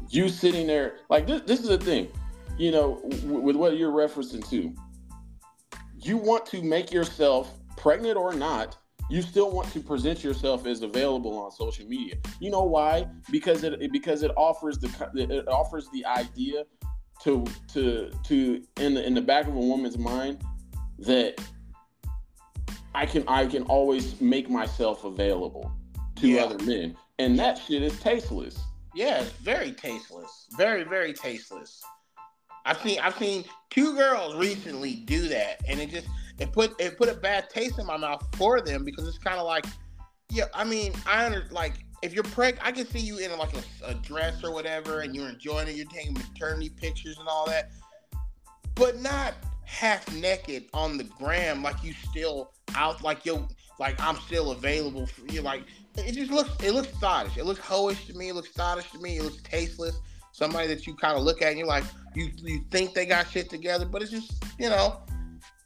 you 0.08 0.28
sitting 0.28 0.66
there 0.66 0.98
like 1.10 1.26
this 1.26 1.42
this 1.42 1.60
is 1.60 1.68
the 1.68 1.78
thing 1.78 2.08
you 2.58 2.70
know 2.70 3.00
w- 3.02 3.40
with 3.40 3.56
what 3.56 3.76
you're 3.76 3.92
referencing 3.92 4.48
to 4.48 4.74
you 6.00 6.16
want 6.16 6.46
to 6.46 6.62
make 6.62 6.92
yourself 6.92 7.52
pregnant 7.86 8.16
or 8.16 8.34
not, 8.34 8.76
you 9.08 9.22
still 9.22 9.52
want 9.52 9.72
to 9.72 9.78
present 9.78 10.24
yourself 10.24 10.66
as 10.66 10.82
available 10.82 11.38
on 11.38 11.52
social 11.52 11.86
media. 11.86 12.16
You 12.40 12.50
know 12.50 12.64
why? 12.64 13.06
Because 13.30 13.62
it 13.62 13.92
because 13.92 14.24
it 14.24 14.32
offers 14.36 14.80
the 14.80 14.88
it 15.14 15.46
offers 15.46 15.88
the 15.92 16.04
idea 16.04 16.64
to 17.22 17.44
to 17.74 18.10
to 18.24 18.60
in 18.80 18.94
the 18.94 19.06
in 19.06 19.14
the 19.14 19.20
back 19.20 19.46
of 19.46 19.54
a 19.54 19.60
woman's 19.60 19.98
mind 19.98 20.42
that 20.98 21.40
I 22.92 23.06
can 23.06 23.22
I 23.28 23.46
can 23.46 23.62
always 23.64 24.20
make 24.20 24.50
myself 24.50 25.04
available 25.04 25.70
to 26.16 26.26
yeah. 26.26 26.42
other 26.42 26.64
men, 26.64 26.96
and 27.20 27.38
that 27.38 27.56
shit 27.56 27.84
is 27.84 27.96
tasteless. 28.00 28.58
Yeah, 28.96 29.20
it's 29.20 29.30
very 29.30 29.70
tasteless. 29.70 30.48
Very 30.56 30.82
very 30.82 31.12
tasteless. 31.12 31.80
I've 32.64 32.78
seen 32.78 32.98
I've 32.98 33.16
seen 33.16 33.44
two 33.70 33.94
girls 33.94 34.34
recently 34.34 34.96
do 34.96 35.28
that, 35.28 35.60
and 35.68 35.78
it 35.78 35.90
just 35.90 36.08
it 36.38 36.52
put 36.52 36.78
it 36.80 36.98
put 36.98 37.08
a 37.08 37.14
bad 37.14 37.48
taste 37.50 37.78
in 37.78 37.86
my 37.86 37.96
mouth 37.96 38.26
for 38.36 38.60
them 38.60 38.84
because 38.84 39.08
it's 39.08 39.18
kind 39.18 39.38
of 39.38 39.46
like, 39.46 39.66
yeah, 40.30 40.44
I 40.54 40.64
mean, 40.64 40.92
I 41.06 41.24
under 41.24 41.46
like 41.50 41.74
if 42.02 42.12
you're 42.12 42.24
pregnant, 42.24 42.66
I 42.66 42.72
can 42.72 42.86
see 42.86 43.00
you 43.00 43.18
in 43.18 43.36
like 43.38 43.54
a, 43.54 43.62
a, 43.86 43.94
dress 43.94 44.44
or 44.44 44.52
whatever, 44.52 45.00
and 45.00 45.14
you're 45.14 45.28
enjoying 45.28 45.68
it. 45.68 45.76
You're 45.76 45.86
taking 45.86 46.14
maternity 46.14 46.68
pictures 46.68 47.18
and 47.18 47.26
all 47.26 47.46
that, 47.46 47.70
but 48.74 49.00
not 49.00 49.34
half 49.64 50.12
naked 50.14 50.64
on 50.72 50.96
the 50.96 51.04
gram 51.04 51.60
like 51.60 51.82
you 51.82 51.92
still 52.08 52.52
out 52.76 53.02
like 53.02 53.26
you 53.26 53.48
like 53.80 54.00
I'm 54.00 54.16
still 54.16 54.52
available 54.52 55.06
for 55.06 55.26
you. 55.26 55.42
Like 55.42 55.64
it 55.96 56.12
just 56.12 56.30
looks 56.30 56.50
it 56.64 56.72
looks 56.72 56.88
thottish. 56.88 57.36
It 57.36 57.44
looks 57.44 57.60
hoish 57.60 58.06
to 58.06 58.14
me. 58.14 58.28
It 58.28 58.34
looks 58.34 58.50
thottish 58.50 58.90
to 58.92 58.98
me. 58.98 59.18
It 59.18 59.24
looks 59.24 59.42
tasteless. 59.42 59.98
Somebody 60.32 60.68
that 60.68 60.86
you 60.86 60.94
kind 60.94 61.16
of 61.16 61.24
look 61.24 61.40
at 61.40 61.48
and 61.48 61.58
you're 61.58 61.66
like 61.66 61.84
you 62.14 62.30
you 62.36 62.62
think 62.70 62.94
they 62.94 63.06
got 63.06 63.28
shit 63.30 63.48
together, 63.48 63.86
but 63.86 64.02
it's 64.02 64.10
just 64.10 64.44
you 64.58 64.68
know 64.68 65.00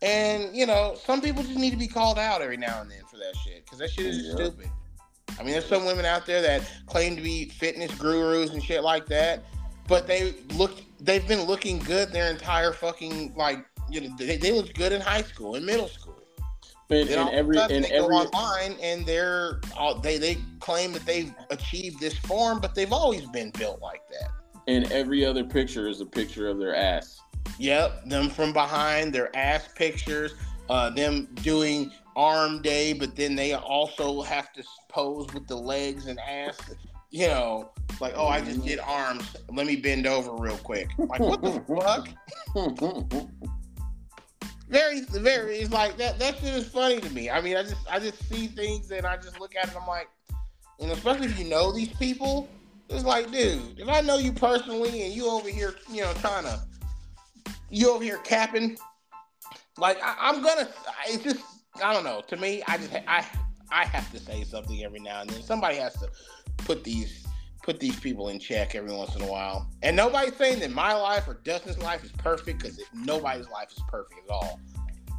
and 0.02 0.54
you 0.54 0.66
know, 0.66 0.96
some 1.04 1.20
people 1.20 1.42
just 1.42 1.58
need 1.58 1.70
to 1.70 1.76
be 1.76 1.88
called 1.88 2.18
out 2.18 2.40
every 2.40 2.56
now 2.56 2.80
and 2.80 2.90
then 2.90 3.02
for 3.10 3.16
that 3.18 3.34
shit 3.36 3.64
because 3.64 3.78
that 3.78 3.90
shit 3.90 4.06
is 4.06 4.26
yeah. 4.26 4.34
stupid. 4.34 4.70
I 5.38 5.42
mean, 5.42 5.52
there's 5.52 5.66
some 5.66 5.84
women 5.84 6.04
out 6.04 6.26
there 6.26 6.42
that 6.42 6.70
claim 6.86 7.16
to 7.16 7.22
be 7.22 7.46
fitness 7.46 7.94
gurus 7.94 8.50
and 8.50 8.62
shit 8.62 8.82
like 8.82 9.06
that, 9.06 9.44
but 9.86 10.06
they 10.06 10.34
look 10.54 10.82
they've 11.00 11.26
been 11.26 11.42
looking 11.46 11.78
good 11.78 12.12
their 12.12 12.30
entire 12.30 12.72
fucking 12.72 13.34
like 13.36 13.64
you 13.90 14.00
know 14.00 14.14
they, 14.18 14.36
they 14.36 14.52
look 14.52 14.72
good 14.74 14.92
in 14.92 15.00
high 15.00 15.22
school 15.22 15.54
and 15.54 15.64
middle 15.64 15.88
school. 15.88 16.16
And, 16.90 17.08
and 17.08 17.30
every 17.30 17.56
and 17.56 17.84
they 17.84 17.90
every 17.90 18.16
online 18.16 18.76
and 18.82 19.06
they're 19.06 19.60
all, 19.76 20.00
they 20.00 20.18
they 20.18 20.38
claim 20.58 20.92
that 20.92 21.06
they've 21.06 21.32
achieved 21.50 22.00
this 22.00 22.18
form, 22.18 22.60
but 22.60 22.74
they've 22.74 22.92
always 22.92 23.26
been 23.26 23.52
built 23.52 23.80
like 23.80 24.02
that. 24.08 24.30
And 24.66 24.90
every 24.90 25.24
other 25.24 25.44
picture 25.44 25.88
is 25.88 26.00
a 26.00 26.06
picture 26.06 26.48
of 26.48 26.58
their 26.58 26.74
ass. 26.74 27.20
Yep, 27.58 28.06
them 28.06 28.30
from 28.30 28.52
behind, 28.52 29.12
their 29.12 29.34
ass 29.36 29.68
pictures, 29.74 30.34
uh, 30.70 30.90
them 30.90 31.28
doing 31.42 31.92
arm 32.16 32.62
day, 32.62 32.92
but 32.92 33.16
then 33.16 33.34
they 33.34 33.54
also 33.54 34.22
have 34.22 34.52
to 34.52 34.62
pose 34.88 35.32
with 35.34 35.46
the 35.46 35.56
legs 35.56 36.06
and 36.06 36.18
ass. 36.20 36.58
You 37.10 37.26
know, 37.26 37.72
like, 38.00 38.14
oh, 38.16 38.28
I 38.28 38.40
just 38.40 38.64
did 38.64 38.78
arms. 38.78 39.36
Let 39.52 39.66
me 39.66 39.76
bend 39.76 40.06
over 40.06 40.32
real 40.36 40.56
quick. 40.58 40.88
Like, 40.96 41.20
what 41.20 41.42
the 41.42 41.60
fuck? 41.66 42.08
very, 44.68 45.00
very. 45.00 45.56
It's 45.56 45.72
like 45.72 45.96
that. 45.98 46.18
That 46.18 46.36
shit 46.38 46.54
is 46.54 46.68
funny 46.68 47.00
to 47.00 47.10
me. 47.10 47.28
I 47.28 47.40
mean, 47.40 47.56
I 47.56 47.62
just, 47.62 47.90
I 47.90 47.98
just 47.98 48.26
see 48.28 48.46
things 48.46 48.90
and 48.92 49.04
I 49.06 49.16
just 49.16 49.40
look 49.40 49.56
at 49.56 49.68
it. 49.68 49.74
I'm 49.78 49.86
like, 49.88 50.08
and 50.78 50.90
especially 50.92 51.26
if 51.26 51.38
you 51.38 51.46
know 51.46 51.72
these 51.72 51.92
people, 51.94 52.48
it's 52.88 53.04
like, 53.04 53.30
dude, 53.30 53.78
if 53.78 53.88
I 53.88 54.00
know 54.00 54.16
you 54.16 54.32
personally 54.32 55.02
and 55.02 55.12
you 55.12 55.28
over 55.28 55.48
here, 55.48 55.74
you 55.92 56.02
know, 56.02 56.12
trying 56.14 56.44
to 56.44 56.60
you 57.70 57.90
over 57.90 58.04
here 58.04 58.18
capping. 58.18 58.76
Like 59.78 59.98
I, 60.02 60.28
am 60.28 60.42
gonna. 60.42 60.68
It's 61.06 61.24
just 61.24 61.44
I 61.82 61.92
don't 61.94 62.04
know. 62.04 62.22
To 62.28 62.36
me, 62.36 62.62
I 62.66 62.76
just 62.76 62.94
I 62.94 63.24
I 63.72 63.84
have 63.84 64.10
to 64.12 64.18
say 64.18 64.44
something 64.44 64.82
every 64.84 65.00
now 65.00 65.22
and 65.22 65.30
then. 65.30 65.42
Somebody 65.42 65.76
has 65.76 65.94
to 65.94 66.08
put 66.58 66.84
these 66.84 67.26
put 67.62 67.78
these 67.78 67.98
people 68.00 68.28
in 68.28 68.38
check 68.38 68.74
every 68.74 68.92
once 68.92 69.14
in 69.14 69.22
a 69.22 69.26
while. 69.26 69.68
And 69.82 69.96
nobody's 69.96 70.36
saying 70.36 70.60
that 70.60 70.70
my 70.70 70.94
life 70.94 71.28
or 71.28 71.34
Dustin's 71.44 71.78
life 71.78 72.04
is 72.04 72.12
perfect 72.12 72.62
because 72.62 72.80
nobody's 72.94 73.48
life 73.48 73.70
is 73.70 73.82
perfect 73.88 74.20
at 74.24 74.30
all. 74.30 74.60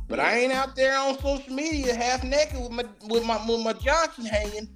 But 0.08 0.20
I 0.20 0.40
ain't 0.40 0.52
out 0.52 0.76
there 0.76 0.98
on 0.98 1.18
social 1.20 1.54
media 1.54 1.96
half 1.96 2.24
naked 2.24 2.60
with 2.60 2.72
my 2.72 2.84
with 3.08 3.26
my 3.26 3.44
with 3.48 3.62
my 3.62 3.74
Johnson 3.74 4.26
hanging. 4.26 4.68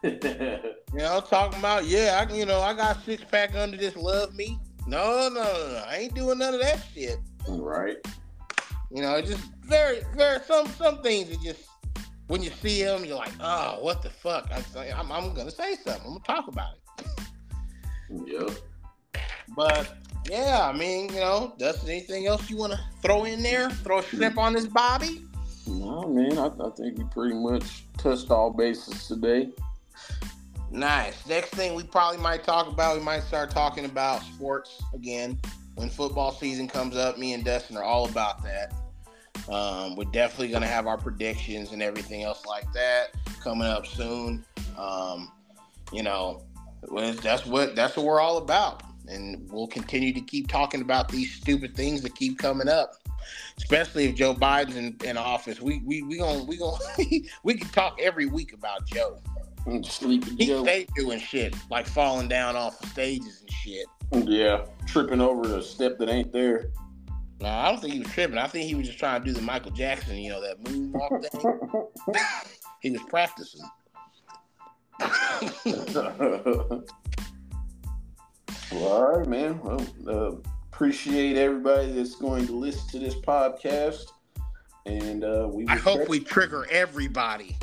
you 0.02 0.98
know, 0.98 1.20
talking 1.20 1.58
about 1.58 1.86
yeah, 1.86 2.24
I 2.28 2.32
you 2.34 2.44
know 2.44 2.60
I 2.60 2.74
got 2.74 3.04
six 3.04 3.22
pack 3.22 3.54
under 3.54 3.76
this 3.76 3.94
love 3.96 4.34
meat. 4.34 4.58
No, 4.88 5.28
no, 5.28 5.42
no, 5.42 5.42
no. 5.42 5.84
I 5.86 5.96
ain't 5.96 6.14
doing 6.14 6.38
none 6.38 6.54
of 6.54 6.60
that 6.60 6.80
shit. 6.94 7.18
Right. 7.46 7.98
You 8.90 9.02
know, 9.02 9.20
just 9.20 9.44
very, 9.62 10.00
very 10.16 10.40
some 10.46 10.66
some 10.66 11.02
things 11.02 11.28
that 11.28 11.42
just 11.42 11.68
when 12.28 12.42
you 12.42 12.50
see 12.62 12.82
them, 12.82 13.04
you're 13.04 13.16
like, 13.16 13.32
oh, 13.38 13.78
what 13.82 14.02
the 14.02 14.08
fuck? 14.08 14.50
I'm, 14.50 15.12
I'm 15.12 15.34
gonna 15.34 15.50
say 15.50 15.74
something. 15.74 16.02
I'm 16.06 16.12
gonna 16.12 16.24
talk 16.24 16.48
about 16.48 16.70
it. 16.98 17.06
Yeah. 18.26 18.48
But 19.54 19.94
yeah, 20.30 20.70
I 20.72 20.76
mean, 20.76 21.12
you 21.12 21.20
know, 21.20 21.54
Dustin, 21.58 21.90
anything 21.90 22.26
else 22.26 22.48
you 22.48 22.56
want 22.56 22.72
to 22.72 22.80
throw 23.02 23.24
in 23.24 23.42
there? 23.42 23.68
Throw 23.68 23.98
a 23.98 24.02
shrimp 24.02 24.38
on 24.38 24.54
this 24.54 24.66
Bobby? 24.66 25.22
No, 25.66 26.08
man. 26.08 26.38
I, 26.38 26.46
I 26.46 26.70
think 26.70 26.96
we 26.96 27.04
pretty 27.10 27.34
much 27.34 27.84
touched 27.98 28.30
all 28.30 28.50
bases 28.50 29.06
today. 29.06 29.50
Nice. 30.70 31.26
Next 31.26 31.50
thing 31.50 31.74
we 31.74 31.82
probably 31.82 32.20
might 32.20 32.44
talk 32.44 32.68
about, 32.68 32.96
we 32.96 33.02
might 33.02 33.22
start 33.22 33.50
talking 33.50 33.84
about 33.84 34.22
sports 34.22 34.82
again. 34.94 35.38
When 35.76 35.88
football 35.88 36.32
season 36.32 36.68
comes 36.68 36.96
up, 36.96 37.18
me 37.18 37.32
and 37.32 37.44
Dustin 37.44 37.76
are 37.76 37.84
all 37.84 38.08
about 38.08 38.42
that. 38.42 38.74
Um, 39.48 39.96
we're 39.96 40.04
definitely 40.04 40.48
going 40.48 40.62
to 40.62 40.68
have 40.68 40.86
our 40.86 40.98
predictions 40.98 41.72
and 41.72 41.82
everything 41.82 42.22
else 42.22 42.44
like 42.44 42.70
that 42.74 43.14
coming 43.42 43.66
up 43.66 43.86
soon. 43.86 44.44
Um, 44.76 45.32
you 45.92 46.02
know, 46.02 46.42
that's 47.22 47.46
what 47.46 47.74
that's 47.74 47.96
what 47.96 48.04
we're 48.04 48.20
all 48.20 48.38
about, 48.38 48.82
and 49.08 49.50
we'll 49.50 49.66
continue 49.66 50.12
to 50.12 50.20
keep 50.20 50.48
talking 50.48 50.82
about 50.82 51.08
these 51.08 51.32
stupid 51.32 51.74
things 51.74 52.02
that 52.02 52.14
keep 52.14 52.38
coming 52.38 52.68
up. 52.68 52.92
Especially 53.56 54.06
if 54.06 54.14
Joe 54.14 54.34
Biden's 54.34 54.76
in, 54.76 54.96
in 55.04 55.16
office, 55.16 55.60
we 55.60 55.80
we 55.84 56.02
we 56.02 56.18
gonna 56.18 56.44
we 56.44 56.58
gonna 56.58 56.78
we 57.42 57.54
can 57.54 57.68
talk 57.70 57.98
every 58.00 58.26
week 58.26 58.52
about 58.52 58.86
Joe. 58.86 59.18
Sleeping 59.84 60.36
He 60.38 60.46
Joe. 60.46 60.62
stay 60.62 60.86
doing 60.96 61.18
shit 61.18 61.54
like 61.70 61.86
falling 61.86 62.28
down 62.28 62.56
off 62.56 62.82
of 62.82 62.88
stages 62.90 63.40
and 63.42 63.50
shit. 63.52 63.86
Yeah, 64.28 64.64
tripping 64.86 65.20
over 65.20 65.56
a 65.56 65.62
step 65.62 65.98
that 65.98 66.08
ain't 66.08 66.32
there. 66.32 66.70
No, 67.40 67.48
I 67.48 67.70
don't 67.70 67.80
think 67.80 67.92
he 67.94 68.00
was 68.00 68.08
tripping. 68.08 68.38
I 68.38 68.46
think 68.48 68.66
he 68.66 68.74
was 68.74 68.86
just 68.86 68.98
trying 68.98 69.20
to 69.22 69.26
do 69.26 69.32
the 69.32 69.42
Michael 69.42 69.70
Jackson, 69.70 70.16
you 70.16 70.30
know, 70.30 70.40
that 70.40 70.62
moonwalk 70.64 71.24
thing. 72.12 72.22
he 72.80 72.90
was 72.90 73.02
practicing. 73.08 73.60
well, 78.72 78.92
all 78.92 79.18
right, 79.18 79.28
man. 79.28 79.60
Well, 79.62 79.86
uh, 80.08 80.36
appreciate 80.72 81.36
everybody 81.36 81.92
that's 81.92 82.14
going 82.16 82.46
to 82.46 82.52
listen 82.58 82.88
to 82.90 82.98
this 82.98 83.14
podcast, 83.14 84.06
and 84.86 85.24
uh, 85.24 85.48
we. 85.52 85.66
I 85.68 85.76
hope 85.76 86.00
catch- 86.00 86.08
we 86.08 86.20
trigger 86.20 86.66
everybody. 86.70 87.56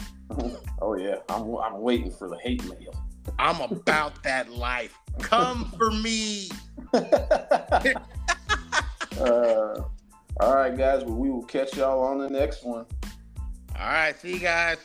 Oh 0.82 0.96
yeah, 0.98 1.16
I'm, 1.30 1.56
I'm 1.56 1.82
waiting 1.82 2.12
for 2.12 2.30
the 2.30 2.38
hate 2.38 2.64
mail. 2.66 2.94
I'm 3.40 3.62
about 3.62 4.22
that 4.24 4.52
life. 4.52 4.98
Come 5.20 5.66
for 5.78 5.92
me. 5.92 6.50
uh, 6.94 7.00
all 10.40 10.56
right, 10.56 10.78
guys. 10.78 11.04
Well, 11.04 11.16
we 11.16 11.30
will 11.30 11.44
catch 11.44 11.76
y'all 11.78 12.02
on 12.04 12.20
the 12.20 12.30
next 12.30 12.64
one. 12.64 12.86
All 13.78 13.88
right, 13.88 14.20
see 14.20 14.34
you 14.34 14.40
guys. 14.40 14.78